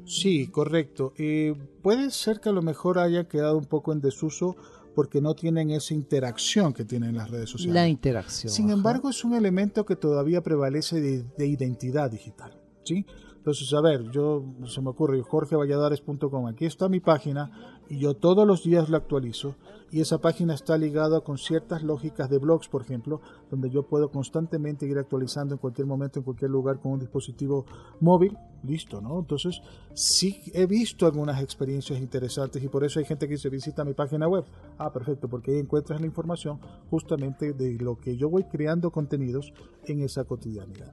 Sí, 0.05 0.47
correcto. 0.47 1.13
Eh, 1.19 1.55
puede 1.83 2.11
ser 2.13 2.39
que 2.41 2.51
a 2.51 2.53
lo 2.53 2.63
mejor 2.63 2.99
haya 2.99 3.25
quedado 3.25 3.59
un 3.59 3.65
poco 3.65 3.93
en 3.93 4.01
desuso 4.01 4.55
porque 4.97 5.21
no 5.21 5.35
tienen 5.35 5.71
esa 5.71 5.93
interacción 5.93 6.73
que 6.73 6.87
tienen 6.87 7.15
las 7.15 7.31
redes 7.31 7.51
sociales. 7.51 7.75
La 7.75 7.87
interacción. 7.87 8.51
Sin 8.51 8.65
ajá. 8.65 8.75
embargo, 8.75 9.11
es 9.11 9.23
un 9.25 9.35
elemento 9.35 9.85
que 9.85 9.95
todavía 9.95 10.43
prevalece 10.43 11.03
de, 11.03 11.23
de 11.37 11.47
identidad 11.47 12.11
digital. 12.11 12.59
¿sí? 12.83 13.05
Entonces, 13.37 13.71
a 13.75 13.83
ver, 13.83 14.11
yo 14.11 14.43
se 14.65 14.81
me 14.81 14.89
ocurre 14.89 15.21
jorgevalladares.com, 15.21 16.47
aquí 16.47 16.65
está 16.65 16.89
mi 16.89 17.01
página 17.01 17.76
y 17.89 17.99
yo 17.99 18.15
todos 18.15 18.47
los 18.47 18.65
días 18.65 18.89
la 18.89 18.99
actualizo 18.99 19.55
y 19.91 20.01
esa 20.01 20.19
página 20.19 20.55
está 20.55 20.77
ligada 20.77 21.21
con 21.21 21.39
ciertas 21.39 21.83
lógicas 21.83 22.29
de 22.29 22.39
blogs, 22.39 22.69
por 22.69 22.83
ejemplo, 22.83 23.21
donde 23.51 23.71
yo 23.71 23.85
puedo 23.85 24.11
constantemente 24.11 24.87
ir 24.87 24.99
actualizando 24.99 25.55
en 25.55 25.59
cualquier 25.59 25.87
momento, 25.87 26.19
en 26.19 26.25
cualquier 26.25 26.51
lugar 26.51 26.81
con 26.81 26.93
un 26.93 26.99
dispositivo 26.99 27.65
móvil, 28.01 28.37
listo, 28.65 29.01
¿no? 29.01 29.19
Entonces, 29.19 29.61
sí 29.95 30.43
he 30.55 30.67
visto 30.67 31.07
algunas 31.07 31.41
experiencias 31.41 32.01
interesantes 32.01 32.63
y 32.63 32.69
por 32.69 32.85
eso 32.85 32.99
hay 32.99 33.05
gente 33.05 33.29
que 33.29 33.35
dice 33.35 33.49
visita 33.49 33.85
mi 33.85 33.95
página 33.95 34.27
web. 34.27 34.45
Ah, 34.79 34.93
perfecto, 34.93 35.29
porque 35.29 35.53
ahí 35.53 35.59
encuentras 35.59 36.01
la 36.01 36.07
información 36.07 36.59
justamente 36.91 37.53
de 37.53 37.79
lo 37.79 37.97
que 37.97 38.17
yo 38.17 38.29
voy 38.29 38.45
creando 38.45 38.91
contenidos 38.91 39.53
en 39.85 40.03
esa 40.03 40.25
cotidianidad. 40.25 40.93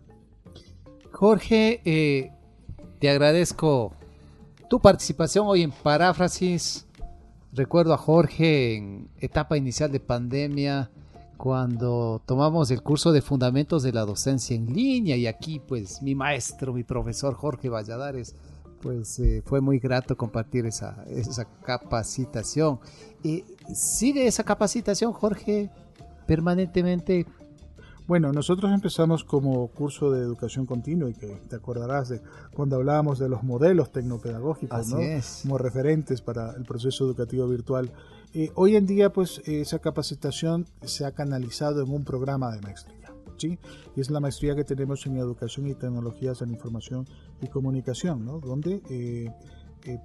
Jorge, 1.11 1.81
eh, 1.85 2.31
te 2.99 3.09
agradezco 3.09 3.93
tu 4.74 4.80
participación 4.80 5.45
hoy 5.45 5.61
en 5.61 5.69
Paráfrasis. 5.69 6.88
Recuerdo 7.51 7.93
a 7.93 7.97
Jorge 7.97 8.76
en 8.76 9.07
etapa 9.19 9.55
inicial 9.55 9.91
de 9.91 9.99
pandemia, 9.99 10.89
cuando 11.38 12.24
tomamos 12.26 12.71
el 12.71 12.82
curso 12.82 13.11
de 13.11 13.21
Fundamentos 13.21 13.84
de 13.84 13.93
la 13.93 14.03
Docencia 14.03 14.55
en 14.55 14.74
Línea 14.74 15.15
y 15.15 15.28
aquí 15.28 15.59
pues 15.59 16.01
mi 16.01 16.15
maestro, 16.15 16.74
mi 16.74 16.84
profesor 16.84 17.36
Jorge 17.36 17.69
Valladares, 17.69 18.36
pues 18.82 19.19
eh, 19.19 19.43
fue 19.45 19.61
muy 19.61 19.78
grato 19.78 20.17
compartir 20.17 20.65
esa, 20.65 21.05
esa 21.07 21.45
capacitación. 21.45 22.80
Eh, 23.24 23.45
¿Sigue 23.76 24.26
esa 24.26 24.43
capacitación, 24.43 25.13
Jorge, 25.13 25.69
permanentemente? 26.26 27.28
Bueno, 28.05 28.33
nosotros 28.33 28.71
empezamos 28.73 29.23
como 29.23 29.67
curso 29.69 30.11
de 30.11 30.21
educación 30.21 30.65
continua 30.65 31.09
y 31.09 31.13
que 31.13 31.39
te 31.47 31.55
acordarás 31.55 32.09
de 32.09 32.21
cuando 32.53 32.75
hablábamos 32.75 33.17
de 33.17 33.29
los 33.29 33.43
modelos 33.43 33.91
tecnopedagógicos, 33.91 34.77
Así 34.77 34.93
¿no? 34.93 34.99
es. 34.99 35.39
como 35.43 35.57
referentes 35.57 36.21
para 36.21 36.51
el 36.51 36.65
proceso 36.65 37.05
educativo 37.05 37.47
virtual. 37.47 37.91
Eh, 38.33 38.51
hoy 38.55 38.75
en 38.75 38.85
día, 38.85 39.13
pues 39.13 39.41
esa 39.45 39.79
capacitación 39.79 40.65
se 40.81 41.05
ha 41.05 41.11
canalizado 41.11 41.81
en 41.81 41.91
un 41.91 42.03
programa 42.03 42.51
de 42.51 42.59
maestría, 42.61 43.13
¿sí? 43.37 43.57
Y 43.95 44.01
es 44.01 44.09
la 44.09 44.19
maestría 44.19 44.55
que 44.55 44.63
tenemos 44.63 45.05
en 45.05 45.17
educación 45.17 45.67
y 45.67 45.75
tecnologías 45.75 46.41
en 46.41 46.49
información 46.49 47.07
y 47.41 47.47
comunicación, 47.47 48.25
¿no? 48.25 48.39
Donde 48.39 48.81
eh, 48.89 49.31
eh, 49.85 49.99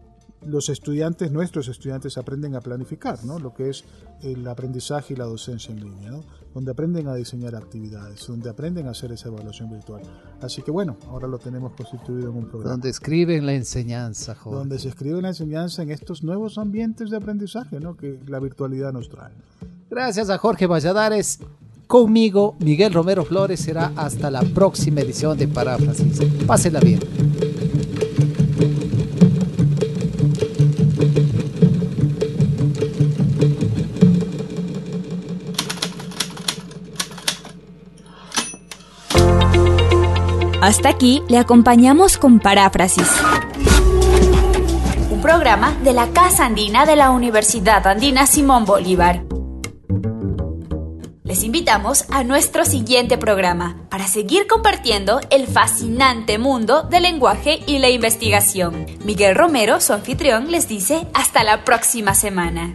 los 0.47 0.69
estudiantes, 0.69 1.33
nuestros 1.33 1.69
estudiantes, 1.69 2.17
aprenden 2.17 2.55
a 2.55 2.61
planificar, 2.61 3.25
¿no? 3.25 3.39
Lo 3.39 3.55
que 3.55 3.71
es 3.71 3.85
el 4.23 4.47
aprendizaje 4.47 5.15
y 5.15 5.17
la 5.17 5.25
docencia 5.25 5.73
en 5.73 5.81
línea, 5.81 6.11
¿no? 6.11 6.23
Donde 6.55 6.73
aprenden 6.73 7.09
a 7.09 7.15
diseñar 7.15 7.55
actividades, 7.55 8.27
donde 8.27 8.51
aprenden 8.51 8.87
a 8.87 8.91
hacer 8.91 9.13
esa 9.13 9.29
evaluación 9.29 9.71
virtual. 9.71 10.03
Así 10.41 10.63
que 10.63 10.71
bueno, 10.71 10.97
ahora 11.09 11.29
lo 11.29 11.39
tenemos 11.39 11.73
constituido 11.73 12.31
en 12.31 12.37
un 12.37 12.49
programa. 12.49 12.73
Donde 12.73 12.89
escriben 12.89 13.47
la 13.47 13.53
enseñanza, 13.55 14.35
Jorge. 14.35 14.59
Donde 14.59 14.79
se 14.79 14.89
escribe 14.89 15.21
la 15.23 15.29
enseñanza 15.29 15.83
en 15.83 15.91
estos 15.91 16.23
nuevos 16.23 16.59
ambientes 16.59 17.11
de 17.11 17.17
aprendizaje, 17.17 17.81
¿no? 17.81 17.97
Que 17.97 18.19
la 18.27 18.41
virtualidad 18.41 18.93
nos 18.93 19.09
trae. 19.09 19.33
Gracias 19.91 20.31
a 20.31 20.39
Jorge 20.39 20.67
Valladares. 20.67 21.39
Conmigo, 21.87 22.55
Miguel 22.61 22.93
Romero 22.93 23.25
Flores, 23.25 23.61
será 23.61 23.93
hasta 23.97 24.31
la 24.31 24.43
próxima 24.43 25.01
edición 25.01 25.39
de 25.39 25.49
Paráfrasis. 25.49 26.21
Pásenla 26.47 26.81
bien. 26.81 27.01
Hasta 40.61 40.89
aquí 40.89 41.23
le 41.29 41.39
acompañamos 41.39 42.19
con 42.19 42.41
Paráfrasis. 42.41 43.09
Un 45.09 45.23
programa 45.23 45.73
de 45.85 45.93
la 45.93 46.09
Casa 46.09 46.47
Andina 46.47 46.85
de 46.85 46.97
la 46.97 47.11
Universidad 47.11 47.87
Andina 47.87 48.27
Simón 48.27 48.65
Bolívar. 48.65 49.23
Les 51.23 51.45
invitamos 51.45 52.07
a 52.11 52.25
nuestro 52.25 52.65
siguiente 52.65 53.19
programa 53.19 53.77
para 53.89 54.09
seguir 54.09 54.49
compartiendo 54.49 55.21
el 55.31 55.47
fascinante 55.47 56.39
mundo 56.39 56.83
del 56.83 57.05
lenguaje 57.05 57.61
y 57.67 57.79
la 57.79 57.91
investigación. 57.91 58.87
Miguel 59.05 59.37
Romero, 59.37 59.81
su 59.81 59.93
anfitrión, 59.93 60.51
les 60.51 60.67
dice 60.67 61.07
hasta 61.15 61.45
la 61.45 61.65
próxima 61.65 62.15
semana. 62.15 62.75